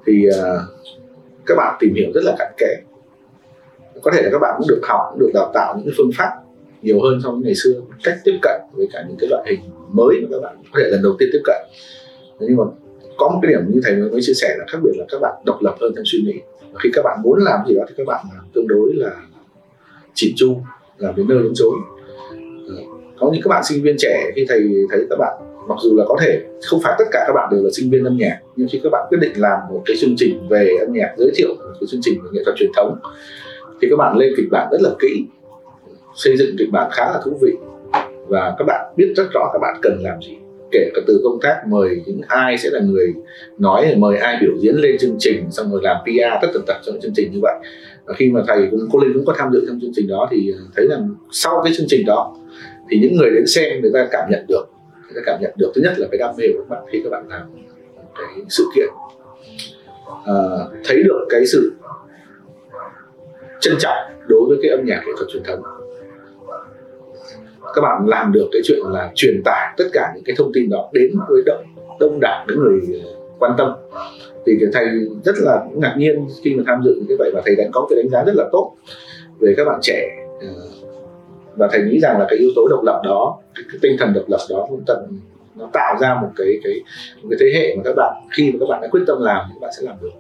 thì 0.06 0.26
uh, 0.28 0.62
các 1.48 1.56
bạn 1.58 1.78
tìm 1.80 1.94
hiểu 1.94 2.12
rất 2.14 2.22
là 2.24 2.36
cặn 2.40 2.52
kẽ. 2.58 2.76
Có 4.02 4.12
thể 4.12 4.22
là 4.22 4.30
các 4.32 4.40
bạn 4.40 4.56
cũng 4.58 4.68
được 4.68 4.82
học, 4.84 5.02
cũng 5.12 5.20
được 5.20 5.32
đào 5.34 5.52
tạo 5.54 5.76
những 5.78 5.86
cái 5.86 5.94
phương 5.98 6.12
pháp 6.18 6.32
nhiều 6.82 7.02
hơn 7.02 7.20
so 7.24 7.32
với 7.32 7.42
ngày 7.44 7.56
xưa, 7.56 7.82
cách 8.04 8.18
tiếp 8.24 8.38
cận 8.42 8.62
với 8.74 8.88
cả 8.94 9.06
những 9.08 9.18
cái 9.20 9.30
loại 9.30 9.44
hình 9.50 9.60
mới 9.92 10.16
mà 10.22 10.28
các 10.32 10.40
bạn 10.44 10.56
có 10.74 10.80
thể 10.80 10.90
lần 10.90 11.02
đầu 11.04 11.16
tiên 11.20 11.30
tiếp 11.34 11.42
cận. 11.46 11.62
Nhưng 12.40 12.58
mà 12.58 12.64
có 13.18 13.30
một 13.30 13.40
cái 13.42 13.52
điểm 13.52 13.62
như 13.74 13.82
thầy 13.84 13.96
mới 13.96 14.22
chia 14.22 14.34
sẻ 14.34 14.56
là 14.60 14.66
khác 14.68 14.78
biệt 14.84 14.92
là 14.96 15.06
các 15.10 15.22
bạn 15.22 15.34
độc 15.46 15.62
lập 15.62 15.76
hơn 15.82 15.94
trong 15.96 16.06
suy 16.06 16.20
nghĩ. 16.26 16.40
Và 16.72 16.80
khi 16.84 16.90
các 16.94 17.02
bạn 17.06 17.20
muốn 17.24 17.40
làm 17.40 17.60
gì 17.68 17.76
đó 17.76 17.84
thì 17.88 17.94
các 17.98 18.08
bạn 18.08 18.26
tương 18.54 18.68
đối 18.68 18.94
là 18.94 19.12
chỉn 20.14 20.34
chu, 20.36 20.58
làm 20.98 21.16
đến 21.16 21.28
nơi 21.28 21.44
đến 21.44 21.52
chốn. 21.56 21.74
Ờ, 22.68 22.76
có 23.20 23.30
những 23.34 23.42
các 23.44 23.50
bạn 23.50 23.64
sinh 23.64 23.84
viên 23.84 23.96
trẻ, 24.00 24.32
khi 24.36 24.46
thầy 24.50 24.60
thấy 24.92 25.06
các 25.10 25.16
bạn 25.20 25.47
mặc 25.68 25.78
dù 25.82 25.96
là 25.98 26.06
có 26.08 26.18
thể 26.22 26.42
không 26.66 26.80
phải 26.84 26.96
tất 27.00 27.06
cả 27.12 27.24
các 27.28 27.34
bạn 27.34 27.50
đều 27.52 27.64
là 27.64 27.70
sinh 27.74 27.90
viên 27.90 28.04
âm 28.04 28.18
nhạc, 28.18 28.40
nhưng 28.56 28.68
khi 28.72 28.80
các 28.84 28.90
bạn 28.90 29.06
quyết 29.10 29.18
định 29.22 29.32
làm 29.36 29.60
một 29.70 29.82
cái 29.86 29.98
chương 30.00 30.14
trình 30.18 30.48
về 30.50 30.70
âm 30.80 30.94
nhạc, 30.94 31.14
giới 31.18 31.32
thiệu 31.36 31.48
một 31.50 31.74
cái 31.80 31.88
chương 31.88 32.02
trình 32.04 32.20
về 32.24 32.30
nghệ 32.34 32.42
thuật 32.46 32.56
truyền 32.58 32.72
thống, 32.76 32.98
thì 33.82 33.88
các 33.90 33.96
bạn 33.96 34.18
lên 34.18 34.34
kịch 34.38 34.48
bản 34.52 34.68
rất 34.72 34.82
là 34.82 34.90
kỹ, 35.00 35.26
xây 36.16 36.38
dựng 36.38 36.56
kịch 36.60 36.70
bản 36.72 36.90
khá 36.92 37.06
là 37.06 37.22
thú 37.26 37.38
vị. 37.42 37.54
Và 38.28 38.56
các 38.58 38.66
bạn 38.68 38.94
biết 38.98 39.14
rất 39.18 39.28
rõ 39.34 39.50
các 39.54 39.60
bạn 39.62 39.76
cần 39.82 40.00
làm 40.02 40.22
gì, 40.22 40.38
kể 40.72 40.90
cả 40.96 41.02
từ 41.08 41.22
công 41.24 41.40
tác 41.42 41.62
mời 41.68 42.02
những 42.06 42.22
ai 42.28 42.58
sẽ 42.58 42.70
là 42.72 42.80
người 42.80 43.14
nói, 43.58 43.96
mời 43.98 44.18
ai 44.18 44.38
biểu 44.42 44.52
diễn 44.60 44.76
lên 44.76 44.98
chương 44.98 45.16
trình, 45.20 45.52
xong 45.52 45.72
rồi 45.72 45.82
làm 45.84 45.98
PR 46.04 46.42
tất 46.42 46.48
tần 46.54 46.64
tật 46.68 46.78
trong 46.86 47.00
chương 47.02 47.14
trình 47.16 47.32
như 47.32 47.40
vậy. 47.42 47.56
Và 48.06 48.14
khi 48.14 48.32
mà 48.32 48.42
thầy 48.48 48.68
cũng, 48.72 48.80
cô 48.92 49.00
Linh 49.00 49.14
cũng 49.14 49.26
có 49.26 49.34
tham 49.38 49.50
dự 49.54 49.66
trong 49.68 49.80
chương 49.82 49.92
trình 49.96 50.08
đó, 50.08 50.28
thì 50.32 50.54
thấy 50.76 50.88
rằng 50.88 51.16
sau 51.32 51.62
cái 51.64 51.74
chương 51.78 51.88
trình 51.90 52.06
đó, 52.06 52.36
thì 52.90 53.00
những 53.00 53.16
người 53.16 53.30
đến 53.36 53.48
xem 53.48 53.82
người 53.82 53.92
ta 53.94 54.08
cảm 54.12 54.30
nhận 54.32 54.46
được 54.48 54.64
sẽ 55.16 55.22
cảm 55.26 55.42
nhận 55.42 55.52
được. 55.58 55.72
Thứ 55.76 55.82
nhất 55.82 55.94
là 55.98 56.08
cái 56.12 56.18
đam 56.18 56.36
mê 56.38 56.44
của 56.54 56.60
các 56.60 56.70
bạn 56.70 56.86
khi 56.92 57.02
các 57.04 57.10
bạn 57.10 57.26
làm 57.30 57.42
cái 58.16 58.46
sự 58.50 58.64
kiện 58.76 58.88
à, 60.26 60.36
thấy 60.86 61.04
được 61.04 61.26
cái 61.30 61.46
sự 61.46 61.74
trân 63.60 63.76
trọng 63.80 63.98
đối 64.28 64.46
với 64.48 64.58
cái 64.62 64.72
âm 64.72 64.86
nhạc 64.86 65.04
nghệ 65.06 65.12
thuật 65.18 65.30
truyền 65.30 65.44
thống. 65.44 65.62
Các 67.74 67.82
bạn 67.82 68.08
làm 68.08 68.32
được 68.32 68.50
cái 68.52 68.62
chuyện 68.66 68.80
là 68.84 69.12
truyền 69.16 69.42
tải 69.46 69.74
tất 69.78 69.86
cả 69.94 70.12
những 70.16 70.24
cái 70.24 70.36
thông 70.38 70.52
tin 70.54 70.70
đó 70.70 70.90
đến 70.94 71.12
với 71.30 71.42
đông 71.46 71.64
đông 72.00 72.20
đảo 72.22 72.46
những 72.48 72.60
người 72.60 73.02
à, 73.04 73.10
quan 73.40 73.52
tâm. 73.58 73.72
Thì 74.46 74.54
thầy 74.74 74.86
rất 75.26 75.36
là 75.38 75.66
ngạc 75.74 75.96
nhiên 75.98 76.28
khi 76.44 76.56
mà 76.56 76.64
tham 76.68 76.82
dự 76.86 76.96
như 77.08 77.16
vậy 77.20 77.32
và 77.34 77.42
thầy 77.46 77.56
đánh 77.56 77.70
có 77.74 77.88
cái 77.90 78.04
đánh 78.04 78.10
giá 78.10 78.24
rất 78.24 78.36
là 78.36 78.50
tốt 78.52 78.76
về 79.40 79.54
các 79.58 79.66
bạn 79.66 79.80
trẻ 79.82 80.08
à, 80.42 80.48
và 81.58 81.68
thầy 81.72 81.82
nghĩ 81.82 82.00
rằng 82.00 82.20
là 82.20 82.26
cái 82.30 82.40
yếu 82.40 82.50
tố 82.56 82.68
độc 82.70 82.84
lập 82.84 83.02
đó 83.04 83.38
cái, 83.56 83.64
cái 83.72 83.80
tinh 83.82 83.96
thần 84.00 84.14
độc 84.14 84.24
lập 84.28 84.40
đó 84.50 84.66
cũng 84.70 84.84
tận 84.88 85.20
nó 85.56 85.70
tạo 85.74 85.96
ra 86.00 86.18
một 86.22 86.30
cái 86.36 86.48
cái 86.64 86.74
một 87.24 87.28
cái 87.30 87.38
thế 87.42 87.60
hệ 87.60 87.76
mà 87.76 87.82
các 87.86 87.94
bạn 87.96 88.28
khi 88.32 88.52
mà 88.52 88.58
các 88.60 88.66
bạn 88.70 88.82
đã 88.82 88.88
quyết 88.92 89.02
tâm 89.08 89.22
làm 89.22 89.46
thì 89.48 89.54
các 89.54 89.62
bạn 89.62 89.72
sẽ 89.78 89.84
làm 89.86 89.96
được. 90.02 90.12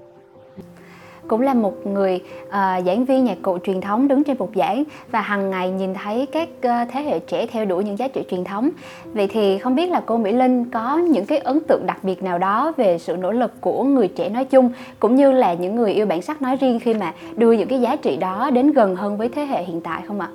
Cũng 1.28 1.41
là 1.41 1.54
một 1.54 1.88
người 1.88 2.21
uh, 2.47 2.52
giảng 2.86 3.06
viên 3.06 3.26
nhạc 3.26 3.38
cụ 3.41 3.58
truyền 3.63 3.82
thống 3.82 4.08
đứng 4.08 4.23
trên 4.23 4.38
bục 4.38 4.52
giảng 4.56 4.84
và 5.12 5.21
hàng 5.21 5.50
ngày 5.50 5.71
nhìn 5.71 5.93
thấy 5.93 6.26
các 6.26 6.50
uh, 6.58 6.91
thế 6.91 7.02
hệ 7.02 7.19
trẻ 7.19 7.47
theo 7.52 7.65
đuổi 7.65 7.84
những 7.84 7.97
giá 7.97 8.08
trị 8.08 8.23
truyền 8.32 8.43
thống. 8.43 8.69
Vậy 9.06 9.28
thì 9.28 9.58
không 9.58 9.76
biết 9.76 9.89
là 9.89 10.02
cô 10.06 10.17
mỹ 10.17 10.32
linh 10.32 10.65
có 10.71 10.97
những 10.97 11.26
cái 11.26 11.38
ấn 11.38 11.60
tượng 11.60 11.86
đặc 11.86 12.04
biệt 12.04 12.23
nào 12.23 12.38
đó 12.38 12.73
về 12.78 12.97
sự 12.97 13.17
nỗ 13.17 13.32
lực 13.32 13.52
của 13.62 13.84
người 13.84 14.08
trẻ 14.08 14.30
nói 14.30 14.45
chung 14.45 14.71
cũng 15.00 15.15
như 15.15 15.32
là 15.32 15.54
những 15.54 15.76
người 15.76 15.91
yêu 15.93 16.06
bản 16.06 16.21
sắc 16.21 16.41
nói 16.41 16.56
riêng 16.56 16.80
khi 16.80 16.93
mà 16.93 17.13
đưa 17.36 17.52
những 17.52 17.67
cái 17.67 17.82
giá 17.82 17.95
trị 17.95 18.17
đó 18.17 18.50
đến 18.54 18.71
gần 18.71 18.95
hơn 18.95 19.17
với 19.17 19.30
thế 19.30 19.45
hệ 19.45 19.63
hiện 19.63 19.82
tại 19.82 20.02
không 20.08 20.19
ạ? 20.19 20.30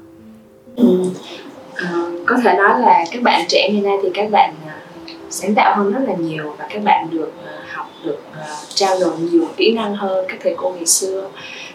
Ừ. 0.77 1.05
Ờ, 1.77 2.11
có 2.27 2.37
thể 2.45 2.55
nói 2.55 2.81
là 2.81 3.05
các 3.13 3.23
bạn 3.23 3.45
trẻ 3.49 3.69
ngày 3.73 3.83
nay 3.83 3.97
thì 4.03 4.09
các 4.15 4.31
bạn 4.31 4.55
ờ, 4.67 4.73
sáng 5.31 5.55
tạo 5.55 5.77
hơn 5.77 5.93
rất 5.93 6.01
là 6.09 6.15
nhiều 6.15 6.55
và 6.59 6.67
các 6.71 6.83
bạn 6.85 7.09
được 7.11 7.33
ờ, 7.45 7.53
học 7.73 7.91
được 8.05 8.19
uh, 8.31 8.69
trao 8.75 8.99
dồi 8.99 9.19
nhiều 9.19 9.45
kỹ 9.57 9.73
năng 9.73 9.97
hơn 9.97 10.25
các 10.29 10.39
thầy 10.43 10.55
cô 10.57 10.71
ngày 10.71 10.87
xưa 10.87 11.29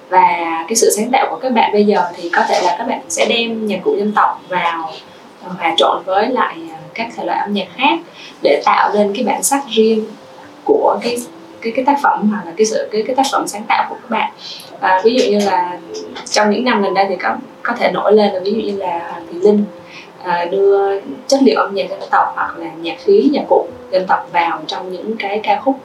và 0.10 0.65
cái 0.67 0.75
sự 0.75 0.89
sáng 0.95 1.12
tạo 1.12 1.27
của 1.29 1.39
các 1.41 1.51
bạn 1.51 1.73
bây 1.73 1.86
giờ 1.86 2.01
thì 2.15 2.29
có 2.29 2.43
thể 2.47 2.62
là 2.63 2.75
các 2.77 2.88
bạn 2.88 3.01
sẽ 3.10 3.25
đem 3.25 3.67
nhạc 3.67 3.79
cụ 3.83 3.95
dân 3.99 4.12
tộc 4.12 4.41
vào 4.49 4.91
hòa 5.41 5.73
trộn 5.77 6.03
với 6.05 6.29
lại 6.29 6.57
các 6.93 7.07
thể 7.15 7.25
loại 7.25 7.39
âm 7.39 7.53
nhạc 7.53 7.67
khác 7.75 7.99
để 8.43 8.62
tạo 8.65 8.91
nên 8.93 9.13
cái 9.15 9.25
bản 9.25 9.43
sắc 9.43 9.63
riêng 9.69 10.05
của 10.63 10.99
cái 11.01 11.17
cái 11.67 11.73
cái 11.75 11.86
tác 11.86 12.01
phẩm 12.03 12.30
hoặc 12.32 12.45
là 12.45 12.51
cái 12.58 12.65
sự 12.65 12.89
cái 12.91 13.03
cái 13.08 13.15
tác 13.15 13.25
phẩm 13.32 13.47
sáng 13.47 13.63
tạo 13.67 13.86
của 13.89 13.95
các 13.95 14.10
bạn. 14.10 14.32
À, 14.80 15.01
ví 15.03 15.15
dụ 15.19 15.32
như 15.32 15.45
là 15.45 15.77
trong 16.25 16.49
những 16.49 16.63
năm 16.63 16.82
gần 16.84 16.93
đây 16.93 17.06
thì 17.10 17.15
có 17.15 17.36
có 17.63 17.73
thể 17.80 17.91
nổi 17.91 18.13
lên 18.13 18.34
là 18.34 18.39
ví 18.39 18.51
dụ 18.51 18.62
như 18.62 18.77
là 18.77 19.10
Hoàng 19.12 19.27
Thị 19.32 19.39
Linh 19.39 19.65
à, 20.23 20.45
đưa 20.51 20.99
chất 21.27 21.39
liệu 21.43 21.60
âm 21.60 21.75
nhạc 21.75 21.89
dân 21.89 21.99
tộc 22.12 22.34
hoặc 22.36 22.58
là 22.58 22.67
nhạc 22.82 22.95
khí 22.99 23.30
nhạc 23.34 23.43
cụ 23.49 23.67
dân 23.91 24.08
tộc 24.08 24.30
vào 24.32 24.62
trong 24.67 24.91
những 24.91 25.17
cái 25.17 25.39
ca 25.43 25.62
khúc 25.62 25.80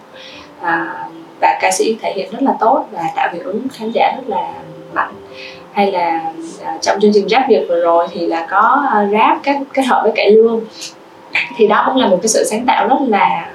à, 0.60 1.04
và 1.40 1.58
ca 1.60 1.70
sĩ 1.70 1.96
thể 2.02 2.12
hiện 2.16 2.30
rất 2.32 2.42
là 2.42 2.52
tốt 2.60 2.86
và 2.92 3.02
tạo 3.16 3.28
hiệu 3.32 3.42
ứng 3.44 3.66
khán 3.68 3.90
giả 3.94 4.12
rất 4.16 4.22
là 4.26 4.52
mạnh. 4.92 5.14
Hay 5.72 5.92
là 5.92 6.32
à, 6.64 6.78
trong 6.80 7.00
chương 7.00 7.12
trình 7.14 7.28
rap 7.28 7.42
việt 7.48 7.66
vừa 7.68 7.80
rồi 7.80 8.06
thì 8.12 8.26
là 8.26 8.46
có 8.50 8.84
à, 8.90 9.08
rap 9.12 9.42
kết 9.42 9.56
kết 9.72 9.82
hợp 9.82 10.00
với 10.02 10.12
cải 10.14 10.30
lương. 10.30 10.60
Thì 11.56 11.66
đó 11.66 11.82
cũng 11.86 11.96
là 11.96 12.08
một 12.08 12.18
cái 12.22 12.28
sự 12.28 12.44
sáng 12.44 12.66
tạo 12.66 12.88
rất 12.88 12.96
là 13.08 13.51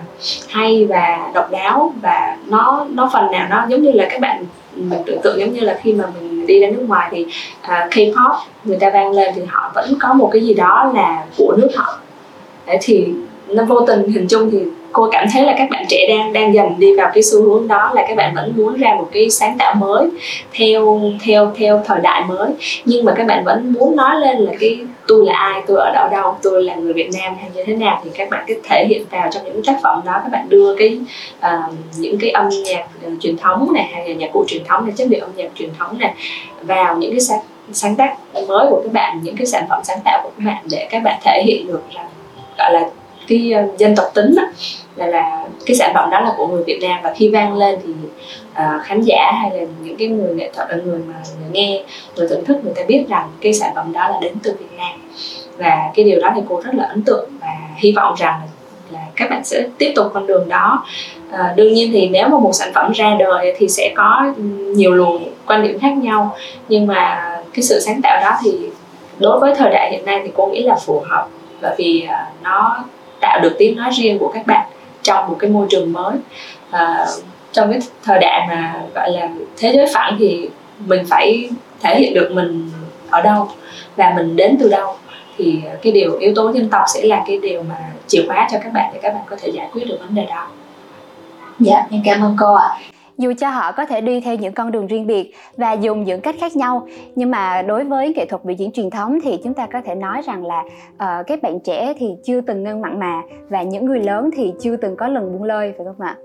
hay 0.49 0.85
và 0.85 1.31
độc 1.33 1.51
đáo 1.51 1.93
và 2.01 2.37
nó 2.47 2.85
nó 2.89 3.09
phần 3.13 3.31
nào 3.31 3.47
nó 3.49 3.65
giống 3.69 3.81
như 3.81 3.91
là 3.91 4.07
các 4.09 4.21
bạn 4.21 4.45
mình 4.75 4.99
tưởng 5.05 5.21
tượng 5.23 5.39
giống 5.39 5.53
như 5.53 5.59
là 5.59 5.79
khi 5.83 5.93
mà 5.93 6.05
mình 6.19 6.47
đi 6.47 6.59
ra 6.59 6.67
nước 6.69 6.83
ngoài 6.87 7.09
thì 7.11 7.25
uh, 7.63 7.69
K-pop 7.91 8.37
người 8.63 8.77
ta 8.79 8.89
vang 8.89 9.11
lên 9.11 9.33
thì 9.35 9.41
họ 9.47 9.71
vẫn 9.75 9.93
có 9.99 10.13
một 10.13 10.29
cái 10.33 10.41
gì 10.41 10.53
đó 10.53 10.91
là 10.95 11.25
của 11.37 11.55
nước 11.57 11.69
họ. 11.75 11.99
Đấy, 12.65 12.77
thì 12.81 13.07
nó 13.47 13.63
vô 13.65 13.81
tình 13.87 14.09
hình 14.09 14.27
chung 14.27 14.51
thì 14.51 14.59
cô 14.91 15.09
cảm 15.11 15.25
thấy 15.33 15.43
là 15.43 15.55
các 15.57 15.69
bạn 15.69 15.85
trẻ 15.89 16.05
đang 16.09 16.33
đang 16.33 16.53
dần 16.53 16.75
đi 16.77 16.95
vào 16.95 17.11
cái 17.13 17.23
xu 17.23 17.43
hướng 17.43 17.67
đó 17.67 17.91
là 17.95 18.05
các 18.07 18.17
bạn 18.17 18.35
vẫn 18.35 18.53
muốn 18.55 18.77
ra 18.77 18.95
một 18.97 19.09
cái 19.11 19.29
sáng 19.29 19.57
tạo 19.57 19.75
mới 19.75 20.09
theo 20.53 21.01
theo 21.25 21.51
theo 21.57 21.81
thời 21.85 21.99
đại 22.01 22.23
mới. 22.27 22.49
Nhưng 22.85 23.05
mà 23.05 23.13
các 23.17 23.27
bạn 23.27 23.43
vẫn 23.43 23.73
muốn 23.73 23.95
nói 23.95 24.15
lên 24.19 24.37
là 24.37 24.51
cái 24.59 24.79
tôi 25.07 25.25
là 25.25 25.33
ai 25.33 25.61
tôi 25.67 25.77
ở 25.77 25.91
đâu 25.93 26.09
đâu 26.11 26.37
tôi 26.41 26.63
là 26.63 26.75
người 26.75 26.93
Việt 26.93 27.09
Nam 27.21 27.35
hay 27.41 27.49
như 27.55 27.63
thế 27.65 27.75
nào 27.75 28.01
thì 28.03 28.09
các 28.13 28.29
bạn 28.29 28.43
cứ 28.47 28.53
thể 28.69 28.85
hiện 28.89 29.03
vào 29.11 29.29
trong 29.31 29.43
những 29.45 29.61
tác 29.65 29.79
phẩm 29.83 30.01
đó. 30.05 30.19
Các 30.23 30.31
bạn 30.31 30.49
đưa 30.49 30.75
cái 30.75 30.99
uh, 31.39 31.73
những 31.97 32.17
cái 32.19 32.29
âm 32.29 32.49
nhạc 32.65 32.85
uh, 33.07 33.13
truyền 33.21 33.37
thống 33.37 33.73
này 33.73 33.89
hay 33.93 34.09
là 34.09 34.15
nhạc 34.15 34.29
cụ 34.33 34.45
truyền 34.47 34.63
thống 34.63 34.85
này 34.85 34.93
chất 34.97 35.07
liệu 35.09 35.21
âm 35.21 35.29
nhạc 35.35 35.49
truyền 35.55 35.69
thống 35.79 35.99
này 35.99 36.13
vào 36.61 36.97
những 36.97 37.11
cái 37.11 37.19
sáng 37.19 37.39
sáng 37.71 37.95
tác 37.95 38.15
mới 38.33 38.67
của 38.69 38.81
các 38.83 38.93
bạn 38.93 39.19
những 39.23 39.35
cái 39.35 39.45
sản 39.45 39.65
phẩm 39.69 39.81
sáng 39.83 39.99
tạo 40.05 40.21
của 40.23 40.29
các 40.37 40.45
bạn 40.45 40.63
để 40.71 40.87
các 40.91 41.03
bạn 41.03 41.19
thể 41.25 41.43
hiện 41.45 41.67
được 41.67 41.81
rằng 41.91 42.05
gọi 42.57 42.73
là 42.73 42.89
cái 43.27 43.51
ờ, 43.51 43.63
dân 43.77 43.95
tộc 43.95 44.11
tính 44.13 44.35
đó, 44.35 44.43
là 44.95 45.07
là 45.07 45.45
cái 45.65 45.75
sản 45.75 45.91
phẩm 45.93 46.09
đó 46.09 46.19
là 46.19 46.33
của 46.37 46.47
người 46.47 46.63
Việt 46.63 46.79
Nam. 46.81 46.99
Và 47.03 47.13
khi 47.15 47.29
vang 47.29 47.57
lên 47.57 47.79
thì 47.83 47.93
uh, 48.51 48.83
khán 48.83 49.01
giả 49.01 49.31
hay 49.41 49.51
là 49.51 49.65
những 49.83 49.97
cái 49.97 50.07
người 50.07 50.35
nghệ 50.35 50.51
thuật 50.55 50.69
ờ, 50.69 50.77
người 50.85 50.99
mà 51.07 51.13
người 51.39 51.49
nghe 51.51 51.83
người 52.15 52.27
thưởng 52.27 52.45
thức 52.45 52.57
người 52.63 52.73
ta 52.75 52.81
biết 52.87 53.05
rằng 53.09 53.29
cái 53.41 53.53
sản 53.53 53.75
phẩm 53.75 53.93
đó 53.93 54.09
là 54.09 54.17
đến 54.21 54.33
từ 54.43 54.55
Việt 54.59 54.77
Nam. 54.77 54.99
Và 55.57 55.91
cái 55.95 56.05
điều 56.05 56.21
đó 56.21 56.31
thì 56.35 56.41
cô 56.49 56.61
rất 56.61 56.75
là 56.75 56.83
ấn 56.83 57.01
tượng 57.01 57.29
và 57.41 57.53
hy 57.75 57.91
vọng 57.91 58.13
rằng 58.17 58.41
là 58.91 58.99
các 59.15 59.29
bạn 59.29 59.43
sẽ 59.43 59.67
tiếp 59.77 59.93
tục 59.95 60.05
con 60.13 60.27
đường 60.27 60.49
đó. 60.49 60.85
À, 61.31 61.53
đương 61.55 61.73
nhiên 61.73 61.91
thì 61.93 62.09
nếu 62.09 62.27
mà 62.27 62.39
một 62.39 62.51
sản 62.53 62.71
phẩm 62.73 62.91
ra 62.91 63.15
đời 63.19 63.55
thì 63.57 63.67
sẽ 63.67 63.93
có 63.95 64.33
nhiều 64.75 64.93
luồng 64.93 65.33
quan 65.45 65.63
điểm 65.63 65.79
khác 65.79 65.97
nhau. 65.97 66.35
Nhưng 66.69 66.87
mà 66.87 67.31
cái 67.53 67.63
sự 67.63 67.79
sáng 67.79 68.01
tạo 68.03 68.21
đó 68.21 68.37
thì 68.43 68.69
đối 69.19 69.39
với 69.39 69.55
thời 69.55 69.69
đại 69.71 69.91
hiện 69.91 70.05
nay 70.05 70.21
thì 70.23 70.31
cô 70.35 70.45
nghĩ 70.47 70.63
là 70.63 70.75
phù 70.75 71.03
hợp. 71.09 71.27
Bởi 71.61 71.75
vì 71.77 72.07
nó 72.43 72.83
tạo 73.21 73.39
được 73.39 73.55
tiếng 73.59 73.77
nói 73.77 73.89
riêng 73.93 74.19
của 74.19 74.31
các 74.33 74.47
bạn 74.47 74.67
trong 75.03 75.27
một 75.27 75.35
cái 75.39 75.49
môi 75.49 75.67
trường 75.69 75.93
mới. 75.93 76.13
À, 76.71 77.05
trong 77.51 77.71
cái 77.71 77.79
thời 78.03 78.19
đại 78.19 78.47
mà 78.49 78.81
gọi 78.95 79.11
là 79.11 79.29
thế 79.57 79.71
giới 79.75 79.85
phẳng 79.93 80.15
thì 80.19 80.49
mình 80.79 81.05
phải 81.09 81.49
thể 81.81 81.99
hiện 81.99 82.13
được 82.13 82.31
mình 82.33 82.69
ở 83.09 83.21
đâu 83.21 83.49
và 83.95 84.13
mình 84.15 84.35
đến 84.35 84.57
từ 84.59 84.69
đâu. 84.69 84.95
Thì 85.37 85.61
cái 85.81 85.93
điều 85.93 86.17
yếu 86.17 86.33
tố 86.35 86.53
dân 86.53 86.69
tộc 86.69 86.83
sẽ 86.93 87.03
là 87.03 87.23
cái 87.27 87.39
điều 87.41 87.63
mà 87.63 87.75
chìa 88.07 88.23
khóa 88.27 88.47
cho 88.51 88.57
các 88.63 88.73
bạn 88.73 88.91
để 88.93 88.99
các 89.03 89.13
bạn 89.13 89.23
có 89.29 89.35
thể 89.41 89.49
giải 89.49 89.67
quyết 89.73 89.87
được 89.87 89.97
vấn 89.99 90.15
đề 90.15 90.25
đó. 90.25 90.47
Dạ 91.59 91.83
em 91.91 92.01
cảm 92.05 92.21
ơn 92.21 92.35
cô 92.39 92.53
ạ 92.53 92.69
dù 93.17 93.33
cho 93.37 93.49
họ 93.49 93.71
có 93.71 93.85
thể 93.85 94.01
đi 94.01 94.21
theo 94.21 94.35
những 94.35 94.53
con 94.53 94.71
đường 94.71 94.87
riêng 94.87 95.07
biệt 95.07 95.33
và 95.57 95.73
dùng 95.73 96.03
những 96.03 96.21
cách 96.21 96.35
khác 96.39 96.55
nhau 96.55 96.87
nhưng 97.15 97.31
mà 97.31 97.61
đối 97.61 97.83
với 97.83 98.13
nghệ 98.13 98.25
thuật 98.25 98.45
biểu 98.45 98.55
diễn 98.55 98.71
truyền 98.71 98.89
thống 98.89 99.19
thì 99.23 99.39
chúng 99.43 99.53
ta 99.53 99.67
có 99.73 99.81
thể 99.85 99.95
nói 99.95 100.21
rằng 100.21 100.45
là 100.45 100.59
uh, 100.93 101.27
các 101.27 101.41
bạn 101.41 101.59
trẻ 101.59 101.93
thì 101.99 102.07
chưa 102.23 102.41
từng 102.41 102.63
ngân 102.63 102.81
mặn 102.81 102.99
mà 102.99 103.21
và 103.49 103.61
những 103.61 103.85
người 103.85 103.99
lớn 103.99 104.29
thì 104.35 104.53
chưa 104.59 104.77
từng 104.77 104.95
có 104.95 105.07
lần 105.07 105.31
buông 105.31 105.43
lơi 105.43 105.73
phải 105.77 105.85
không 105.85 106.05
ạ 106.05 106.17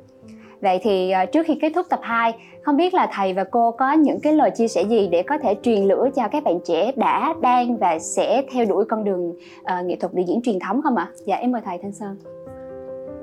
Vậy 0.63 0.81
thì 0.83 1.11
ờ, 1.11 1.27
trước 1.27 1.47
khi 1.47 1.59
kết 1.63 1.73
thúc 1.75 1.87
tập 1.91 2.01
2, 2.03 2.35
không 2.63 2.77
biết 2.77 2.95
là 2.95 3.09
thầy 3.13 3.33
và 3.33 3.45
cô 3.45 3.71
có 3.71 3.93
những 3.93 4.21
cái 4.21 4.33
lời 4.33 4.51
chia 4.51 4.69
sẻ 4.69 4.83
gì 4.83 5.09
để 5.13 5.23
có 5.23 5.39
thể 5.39 5.57
truyền 5.63 5.85
lửa 5.85 6.09
cho 6.17 6.23
các 6.33 6.45
bạn 6.45 6.59
trẻ 6.65 6.93
đã, 6.97 7.35
đang 7.41 7.77
và 7.77 7.99
sẽ 7.99 8.43
theo 8.53 8.65
đuổi 8.65 8.85
con 8.85 9.05
đường 9.05 9.31
uh, 9.31 9.87
nghệ 9.87 9.97
thuật 10.01 10.13
biểu 10.13 10.25
diễn 10.29 10.41
truyền 10.43 10.59
thống 10.61 10.83
không 10.83 10.97
ạ? 10.97 11.09
Dạ 11.27 11.37
em 11.37 11.53
mời 11.53 11.63
thầy 11.65 11.79
Thanh 11.83 11.93
Sơn. 11.93 12.17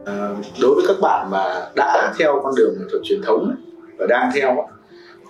à, 0.06 0.30
đối 0.62 0.76
với 0.76 0.84
các 0.88 0.96
bạn 1.02 1.28
mà 1.32 1.70
đã 1.76 2.14
theo 2.20 2.42
con 2.44 2.54
đường 2.56 2.74
nghệ 2.80 2.86
thuật 2.92 3.02
truyền 3.04 3.22
thống 3.26 3.56
và 4.00 4.06
đang 4.06 4.32
theo 4.36 4.68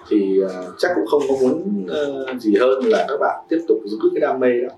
thì 0.10 0.42
ờ, 0.50 0.74
chắc 0.78 0.92
cũng 0.96 1.06
không 1.06 1.22
có 1.30 1.36
muốn 1.42 1.86
ờ, 1.90 2.26
gì 2.40 2.56
hơn 2.60 2.80
là 2.86 3.06
các 3.10 3.18
bạn 3.20 3.46
tiếp 3.50 3.60
tục 3.68 3.78
giữ 3.86 3.98
cái 4.14 4.22
đam 4.22 4.40
mê 4.40 4.50
đó. 4.62 4.70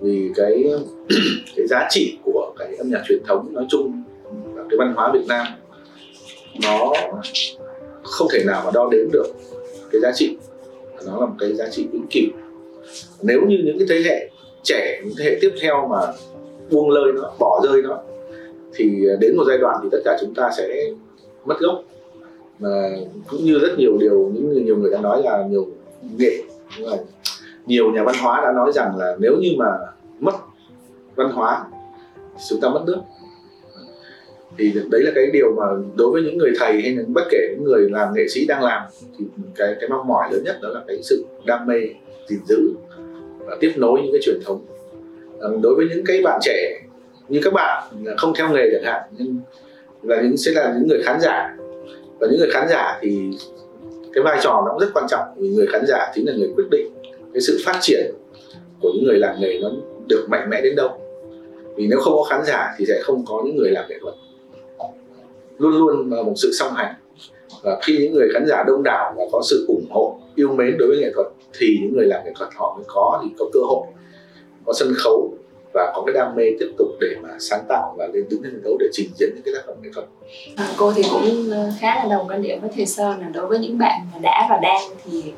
Vì 0.00 0.30
cái 0.36 0.64
cái 1.56 1.66
giá 1.66 1.86
trị 1.90 2.18
của 2.24 2.52
cái 2.58 2.74
âm 2.78 2.90
nhạc 2.90 3.02
truyền 3.08 3.22
thống 3.26 3.48
nói 3.52 3.66
chung 3.68 4.02
và 4.54 4.64
cái 4.70 4.78
văn 4.78 4.92
hóa 4.96 5.10
Việt 5.14 5.24
Nam 5.28 5.46
nó 6.62 6.92
không 8.02 8.28
thể 8.32 8.44
nào 8.46 8.62
mà 8.64 8.70
đo 8.74 8.88
đếm 8.92 9.10
được 9.12 9.26
cái 9.92 10.00
giá 10.00 10.12
trị. 10.14 10.36
Nó 11.06 11.20
là 11.20 11.26
một 11.26 11.34
cái 11.38 11.54
giá 11.54 11.68
trị 11.70 11.86
vĩnh 11.92 12.06
cửu. 12.10 12.40
Nếu 13.22 13.40
như 13.48 13.56
những 13.64 13.78
cái 13.78 13.86
thế 13.90 14.02
hệ 14.04 14.30
trẻ, 14.62 15.00
những 15.04 15.14
thế 15.18 15.24
hệ 15.24 15.38
tiếp 15.40 15.50
theo 15.60 15.88
mà 15.90 16.12
buông 16.70 16.90
lơi 16.90 17.12
nó, 17.14 17.32
bỏ 17.38 17.60
rơi 17.64 17.82
nó, 17.82 17.98
thì 18.74 18.84
đến 19.20 19.36
một 19.36 19.44
giai 19.48 19.58
đoạn 19.58 19.76
thì 19.82 19.88
tất 19.92 19.98
cả 20.04 20.18
chúng 20.20 20.34
ta 20.34 20.50
sẽ 20.56 20.68
mất 21.44 21.58
gốc 21.60 21.82
mà 22.58 22.90
cũng 23.28 23.44
như 23.44 23.58
rất 23.58 23.78
nhiều 23.78 23.98
điều 24.00 24.30
những 24.34 24.64
nhiều 24.64 24.76
người 24.76 24.90
đã 24.90 25.00
nói 25.00 25.22
là 25.22 25.46
nhiều 25.50 25.66
nghệ, 26.18 26.42
là 26.78 26.96
nhiều 27.66 27.92
nhà 27.92 28.02
văn 28.04 28.14
hóa 28.22 28.40
đã 28.40 28.52
nói 28.52 28.72
rằng 28.72 28.96
là 28.96 29.16
nếu 29.18 29.36
như 29.40 29.50
mà 29.58 29.66
mất 30.20 30.34
văn 31.14 31.30
hóa, 31.30 31.64
chúng 32.48 32.60
ta 32.60 32.68
mất 32.68 32.82
nước. 32.86 32.96
Thì 34.58 34.72
đấy 34.90 35.02
là 35.02 35.10
cái 35.14 35.26
điều 35.32 35.52
mà 35.56 35.64
đối 35.96 36.10
với 36.10 36.22
những 36.22 36.38
người 36.38 36.50
thầy 36.58 36.82
hay 36.82 36.94
là 36.94 37.02
bất 37.08 37.22
kể 37.30 37.38
những 37.50 37.64
người 37.64 37.90
làm 37.90 38.14
nghệ 38.14 38.28
sĩ 38.28 38.46
đang 38.46 38.62
làm, 38.62 38.82
thì 39.18 39.24
cái 39.54 39.76
cái 39.80 39.88
mong 39.88 40.06
mỏi 40.06 40.28
lớn 40.32 40.44
nhất 40.44 40.58
đó 40.62 40.68
là 40.68 40.80
cái 40.86 41.02
sự 41.02 41.24
đam 41.44 41.66
mê, 41.66 41.80
gìn 42.28 42.40
giữ 42.48 42.72
và 43.38 43.56
tiếp 43.60 43.72
nối 43.76 44.00
những 44.02 44.12
cái 44.12 44.20
truyền 44.22 44.40
thống. 44.44 44.64
Đối 45.62 45.74
với 45.74 45.86
những 45.94 46.04
cái 46.06 46.22
bạn 46.24 46.38
trẻ 46.42 46.80
như 47.28 47.40
các 47.42 47.52
bạn, 47.52 47.84
không 48.16 48.32
theo 48.36 48.48
nghề 48.48 48.70
chẳng 48.72 48.84
hạn, 48.84 49.02
nhưng 49.18 49.36
là 50.02 50.22
những, 50.22 50.36
sẽ 50.36 50.52
là 50.54 50.74
những 50.78 50.88
người 50.88 51.02
khán 51.02 51.20
giả 51.20 51.56
và 52.18 52.26
những 52.30 52.38
người 52.38 52.50
khán 52.50 52.68
giả 52.68 52.98
thì 53.02 53.30
cái 54.12 54.24
vai 54.24 54.38
trò 54.42 54.62
nó 54.66 54.70
cũng 54.70 54.80
rất 54.80 54.90
quan 54.94 55.06
trọng. 55.08 55.28
Vì 55.36 55.48
người 55.48 55.66
khán 55.66 55.86
giả 55.88 56.12
chính 56.14 56.26
là 56.28 56.32
người 56.36 56.48
quyết 56.56 56.64
định 56.70 56.92
cái 57.32 57.40
sự 57.40 57.58
phát 57.64 57.78
triển 57.80 58.14
của 58.80 58.90
những 58.94 59.04
người 59.04 59.18
làm 59.18 59.36
nghề 59.40 59.58
nó 59.62 59.70
được 60.08 60.26
mạnh 60.28 60.50
mẽ 60.50 60.60
đến 60.60 60.76
đâu. 60.76 60.88
Vì 61.76 61.86
nếu 61.86 61.98
không 62.00 62.14
có 62.16 62.22
khán 62.22 62.44
giả 62.44 62.74
thì 62.78 62.84
sẽ 62.88 63.00
không 63.02 63.24
có 63.28 63.42
những 63.44 63.56
người 63.56 63.70
làm 63.70 63.84
nghệ 63.88 63.98
thuật. 64.00 64.14
Luôn 65.58 65.72
luôn 65.72 66.12
là 66.12 66.22
một 66.22 66.32
sự 66.36 66.50
song 66.52 66.72
hành. 66.74 66.94
Và 67.62 67.78
khi 67.82 67.98
những 67.98 68.12
người 68.12 68.28
khán 68.32 68.46
giả 68.48 68.64
đông 68.66 68.82
đảo 68.82 69.14
và 69.16 69.24
có 69.32 69.42
sự 69.44 69.64
ủng 69.68 69.86
hộ, 69.90 70.18
yêu 70.34 70.48
mến 70.48 70.76
đối 70.78 70.88
với 70.88 70.98
nghệ 70.98 71.10
thuật 71.14 71.26
thì 71.58 71.78
những 71.82 71.96
người 71.96 72.06
làm 72.06 72.24
nghệ 72.24 72.32
thuật 72.38 72.50
họ 72.54 72.74
mới 72.76 72.84
có, 72.88 73.20
thì 73.24 73.30
có 73.38 73.46
cơ 73.52 73.60
hội, 73.60 73.86
có 74.66 74.72
sân 74.72 74.92
khấu 74.96 75.34
và 75.76 75.92
có 75.94 76.02
cái 76.06 76.12
đam 76.14 76.34
mê 76.36 76.44
tiếp 76.60 76.72
tục 76.78 76.88
để 77.00 77.16
mà 77.22 77.28
sáng 77.38 77.64
tạo 77.68 77.94
và 77.98 78.06
lên 78.12 78.24
đứng 78.30 78.42
lên 78.42 78.52
sân 78.52 78.62
khấu 78.64 78.76
để 78.80 78.86
trình 78.92 79.10
diễn 79.14 79.28
những 79.34 79.42
cái 79.44 79.54
tác 79.54 79.62
phẩm 79.66 79.76
nghệ 79.82 79.90
thuật. 79.94 80.06
À, 80.56 80.66
cô 80.76 80.92
thì 80.92 81.02
cũng 81.10 81.50
ờ, 81.50 81.70
khá 81.80 81.94
là 81.94 82.06
đồng 82.10 82.28
quan 82.28 82.42
điểm 82.42 82.60
với 82.60 82.70
thầy 82.76 82.86
Sơn 82.86 83.20
là 83.20 83.28
đối 83.32 83.46
với 83.46 83.58
những 83.58 83.78
bạn 83.78 84.00
mà 84.12 84.18
đã 84.22 84.46
và 84.50 84.58
đang 84.62 84.82
thì 85.04 85.32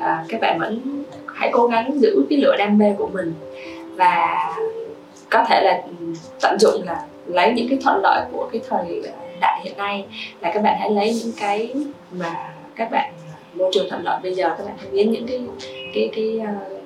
à, 0.00 0.24
các 0.28 0.40
bạn 0.40 0.58
vẫn 0.58 1.04
hãy 1.26 1.50
cố 1.52 1.66
gắng 1.66 2.00
giữ 2.00 2.24
cái 2.30 2.38
lửa 2.38 2.54
đam 2.58 2.78
mê 2.78 2.94
của 2.98 3.06
mình 3.06 3.32
và 3.96 4.36
có 5.30 5.44
thể 5.48 5.60
là 5.64 5.82
ừ, 6.00 6.06
tận 6.40 6.56
dụng 6.60 6.82
là 6.86 7.06
lấy 7.26 7.52
những 7.52 7.68
cái 7.68 7.78
thuận 7.82 8.00
lợi 8.02 8.24
của 8.32 8.48
cái 8.52 8.60
thời 8.68 9.02
đại 9.40 9.60
hiện 9.64 9.76
nay 9.76 10.06
là 10.40 10.50
các 10.54 10.62
bạn 10.62 10.76
hãy 10.80 10.90
lấy 10.90 11.14
những 11.22 11.32
cái 11.40 11.74
mà 12.12 12.54
các 12.76 12.90
bạn 12.90 13.12
ờ, 13.28 13.34
môi 13.54 13.70
trường 13.74 13.86
thuận 13.90 14.04
lợi 14.04 14.20
bây 14.22 14.34
giờ 14.34 14.48
các 14.58 14.64
bạn 14.66 14.74
hãy 14.78 14.88
biến 14.92 15.12
những 15.12 15.26
cái 15.26 15.40
cái 15.94 16.10
cái 16.16 16.40
uh, 16.40 16.82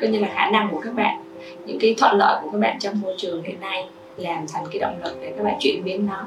coi 0.00 0.10
như 0.10 0.18
là 0.18 0.28
khả 0.34 0.50
năng 0.50 0.68
của 0.72 0.80
các 0.80 0.94
bạn 0.94 1.23
những 1.66 1.78
cái 1.80 1.94
thuận 1.98 2.16
lợi 2.16 2.40
của 2.42 2.50
các 2.52 2.58
bạn 2.58 2.78
trong 2.80 3.00
môi 3.00 3.14
trường 3.18 3.42
hiện 3.42 3.60
nay 3.60 3.86
làm 4.16 4.46
thành 4.52 4.64
cái 4.70 4.78
động 4.78 4.96
lực 5.04 5.18
để 5.22 5.32
các 5.36 5.44
bạn 5.44 5.54
chuyển 5.60 5.84
biến 5.84 6.06
nó, 6.06 6.26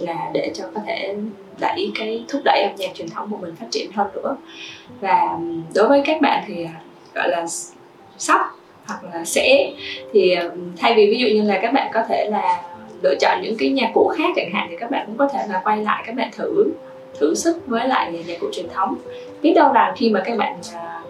là 0.00 0.30
để 0.34 0.50
cho 0.54 0.64
có 0.74 0.80
thể 0.86 1.14
đẩy 1.60 1.90
cái, 1.98 2.24
thúc 2.28 2.42
đẩy 2.44 2.62
âm 2.62 2.76
nhạc 2.76 2.94
truyền 2.94 3.08
thống 3.08 3.30
của 3.30 3.36
mình 3.36 3.54
phát 3.56 3.66
triển 3.70 3.92
hơn 3.92 4.06
nữa. 4.14 4.36
Và 5.00 5.38
đối 5.74 5.88
với 5.88 6.02
các 6.06 6.20
bạn 6.20 6.44
thì 6.46 6.64
à, 6.64 6.80
gọi 7.14 7.28
là 7.28 7.46
sắp 8.18 8.40
hoặc 8.86 9.04
là 9.04 9.24
sẽ 9.24 9.72
thì 10.12 10.36
thay 10.76 10.94
vì 10.94 11.06
ví 11.10 11.18
dụ 11.18 11.26
như 11.26 11.42
là 11.42 11.58
các 11.62 11.72
bạn 11.72 11.90
có 11.94 12.02
thể 12.08 12.28
là 12.30 12.62
lựa 13.02 13.14
chọn 13.20 13.40
những 13.42 13.56
cái 13.58 13.68
nhạc 13.68 13.90
cụ 13.94 14.12
khác 14.16 14.28
chẳng 14.36 14.50
hạn 14.52 14.66
thì 14.70 14.76
các 14.80 14.90
bạn 14.90 15.06
cũng 15.06 15.16
có 15.16 15.28
thể 15.28 15.46
là 15.48 15.60
quay 15.64 15.76
lại 15.76 16.04
các 16.06 16.16
bạn 16.16 16.30
thử 16.36 16.64
thử 17.20 17.34
sức 17.34 17.66
với 17.66 17.88
lại 17.88 18.24
nhạc 18.26 18.40
cụ 18.40 18.46
truyền 18.52 18.68
thống. 18.74 18.96
Biết 19.42 19.52
đâu 19.56 19.72
rằng 19.72 19.94
khi 19.96 20.10
mà 20.10 20.22
các 20.24 20.38
bạn 20.38 20.56
à, 20.74 21.02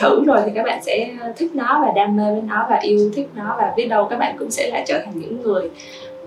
thử 0.00 0.24
rồi 0.24 0.38
thì 0.46 0.52
các 0.54 0.64
bạn 0.64 0.82
sẽ 0.82 1.10
thích 1.36 1.50
nó 1.54 1.82
và 1.86 1.92
đam 1.96 2.16
mê 2.16 2.32
với 2.32 2.42
nó 2.42 2.66
và 2.70 2.78
yêu 2.82 3.10
thích 3.14 3.28
nó 3.34 3.54
và 3.58 3.72
biết 3.76 3.86
đâu 3.86 4.04
các 4.04 4.18
bạn 4.18 4.36
cũng 4.38 4.50
sẽ 4.50 4.70
lại 4.70 4.84
trở 4.86 4.98
thành 5.04 5.14
những 5.18 5.42
người 5.42 5.70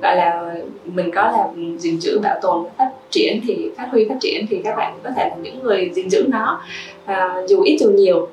gọi 0.02 0.16
là 0.16 0.56
mình 0.86 1.12
có 1.16 1.22
là 1.22 1.48
gìn 1.78 2.00
giữ 2.00 2.20
bảo 2.20 2.40
tồn 2.42 2.66
phát 2.78 2.92
triển 3.10 3.42
thì 3.48 3.70
phát 3.78 3.88
huy 3.92 4.06
phát 4.10 4.16
triển 4.22 4.46
thì 4.50 4.62
các 4.64 4.76
bạn 4.76 5.00
có 5.04 5.10
thể 5.16 5.30
là 5.30 5.36
những 5.36 5.64
người 5.64 5.90
gìn 5.94 6.10
giữ 6.10 6.26
nó 6.30 6.62
à, 7.06 7.36
dù 7.48 7.62
ít 7.62 7.78
dù 7.78 7.92
nhiều. 7.92 8.28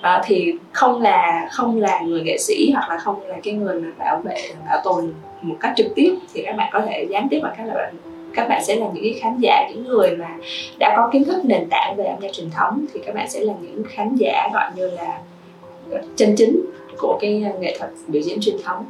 À, 0.00 0.22
thì 0.24 0.52
không 0.72 1.02
là 1.02 1.48
không 1.50 1.80
là 1.80 2.00
người 2.00 2.20
nghệ 2.20 2.38
sĩ 2.38 2.70
hoặc 2.72 2.90
là 2.90 2.98
không 2.98 3.26
là 3.26 3.36
cái 3.42 3.54
người 3.54 3.80
mà 3.80 3.88
bảo 3.98 4.20
vệ 4.24 4.36
bảo 4.68 4.80
tồn 4.84 5.12
một 5.42 5.56
cách 5.60 5.72
trực 5.76 5.86
tiếp 5.94 6.14
thì 6.34 6.42
các 6.46 6.56
bạn 6.56 6.70
có 6.72 6.80
thể 6.80 7.06
gián 7.10 7.28
tiếp 7.30 7.40
bằng 7.42 7.54
cách 7.56 7.66
là 7.66 7.74
bạn 7.74 7.94
các 8.34 8.48
bạn 8.48 8.64
sẽ 8.64 8.76
là 8.76 8.86
những 8.94 9.04
cái 9.04 9.20
khán 9.20 9.38
giả 9.40 9.68
những 9.70 9.84
người 9.88 10.16
mà 10.16 10.36
đã 10.78 10.94
có 10.96 11.10
kiến 11.12 11.24
thức 11.24 11.44
nền 11.44 11.68
tảng 11.70 11.96
về 11.96 12.04
âm 12.04 12.18
nhạc 12.20 12.32
truyền 12.32 12.50
thống 12.50 12.84
thì 12.92 13.00
các 13.06 13.14
bạn 13.14 13.30
sẽ 13.30 13.40
là 13.40 13.54
những 13.62 13.82
khán 13.88 14.14
giả 14.14 14.48
gọi 14.52 14.70
như 14.76 14.90
là 14.90 15.20
chân 16.16 16.34
chính 16.36 16.60
của 16.98 17.18
cái 17.20 17.44
nghệ 17.60 17.76
thuật 17.78 17.90
biểu 18.08 18.22
diễn 18.22 18.38
truyền 18.40 18.56
thống 18.64 18.84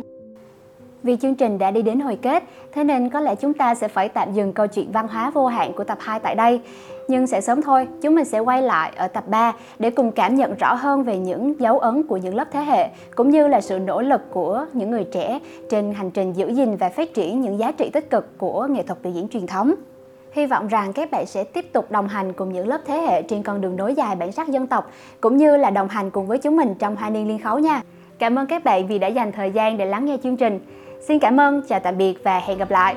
vì 1.03 1.16
chương 1.16 1.34
trình 1.34 1.59
đã 1.59 1.70
đi 1.70 1.82
đến 1.82 2.01
hồi 2.01 2.18
kết, 2.22 2.43
thế 2.72 2.84
nên 2.84 3.11
có 3.11 3.20
lẽ 3.20 3.34
chúng 3.34 3.55
ta 3.55 3.74
sẽ 3.74 3.88
phải 3.88 4.09
tạm 4.09 4.32
dừng 4.32 4.53
câu 4.53 4.66
chuyện 4.66 4.93
văn 4.93 5.09
hóa 5.09 5.30
vô 5.30 5.47
hạn 5.47 5.72
của 5.72 5.84
tập 5.84 5.99
2 6.01 6.20
tại 6.20 6.34
đây. 6.34 6.61
Nhưng 7.09 7.26
sẽ 7.26 7.40
sớm 7.40 7.62
thôi, 7.62 7.88
chúng 8.03 8.14
mình 8.14 8.24
sẽ 8.24 8.38
quay 8.38 8.62
lại 8.62 8.92
ở 8.96 9.09
tập 9.09 9.24
3 9.28 9.53
để 9.78 9.90
cùng 9.90 10.12
cảm 10.12 10.34
nhận 10.34 10.55
rõ 10.55 10.74
hơn 10.74 11.05
về 11.05 11.18
những 11.18 11.61
dấu 11.61 11.78
ấn 11.78 12.03
của 12.03 12.16
những 12.16 12.34
lớp 12.34 12.48
thế 12.53 12.61
hệ, 12.61 12.88
cũng 13.14 13.30
như 13.30 13.48
là 13.48 13.61
sự 13.61 13.78
nỗ 13.78 14.03
lực 14.03 14.20
của 14.30 14.66
những 14.72 14.90
người 14.90 15.05
trẻ 15.12 15.38
trên 15.70 15.94
hành 15.94 16.11
trình 16.11 16.32
giữ 16.32 16.48
gìn 16.48 16.76
và 16.76 16.88
phát 16.88 17.14
triển 17.14 17.40
những 17.40 17.59
giá 17.59 17.72
trị 17.72 17.90
tích 17.92 18.11
cực 18.11 18.38
của 18.38 18.66
nghệ 18.70 18.82
thuật 18.82 19.03
biểu 19.03 19.12
diễn 19.12 19.28
truyền 19.28 19.46
thống. 19.46 19.74
Hy 20.32 20.46
vọng 20.46 20.68
rằng 20.68 20.92
các 20.92 21.11
bạn 21.11 21.26
sẽ 21.26 21.44
tiếp 21.44 21.72
tục 21.72 21.90
đồng 21.90 22.09
hành 22.09 22.32
cùng 22.32 22.53
những 22.53 22.68
lớp 22.68 22.80
thế 22.86 22.96
hệ 22.96 23.22
trên 23.22 23.42
con 23.42 23.61
đường 23.61 23.76
nối 23.76 23.94
dài 23.94 24.16
bản 24.16 24.32
sắc 24.32 24.48
dân 24.48 24.66
tộc, 24.66 24.90
cũng 25.20 25.36
như 25.36 25.57
là 25.57 25.70
đồng 25.70 25.88
hành 25.88 26.11
cùng 26.11 26.26
với 26.26 26.38
chúng 26.38 26.57
mình 26.57 26.74
trong 26.78 26.96
Hoa 26.96 27.11
Niên 27.11 27.28
Liên 27.28 27.38
Khấu 27.38 27.59
nha. 27.59 27.82
Cảm 28.18 28.38
ơn 28.38 28.46
các 28.46 28.64
bạn 28.64 28.86
vì 28.86 28.98
đã 28.98 29.09
dành 29.09 29.32
thời 29.32 29.50
gian 29.50 29.76
để 29.76 29.86
lắng 29.86 30.05
nghe 30.05 30.16
chương 30.22 30.36
trình. 30.36 30.61
Xin 31.00 31.18
cảm 31.18 31.40
ơn, 31.40 31.62
chào 31.68 31.80
tạm 31.80 31.98
biệt 31.98 32.24
và 32.24 32.38
hẹn 32.38 32.59
gặp 32.59 32.70
lại. 32.70 32.94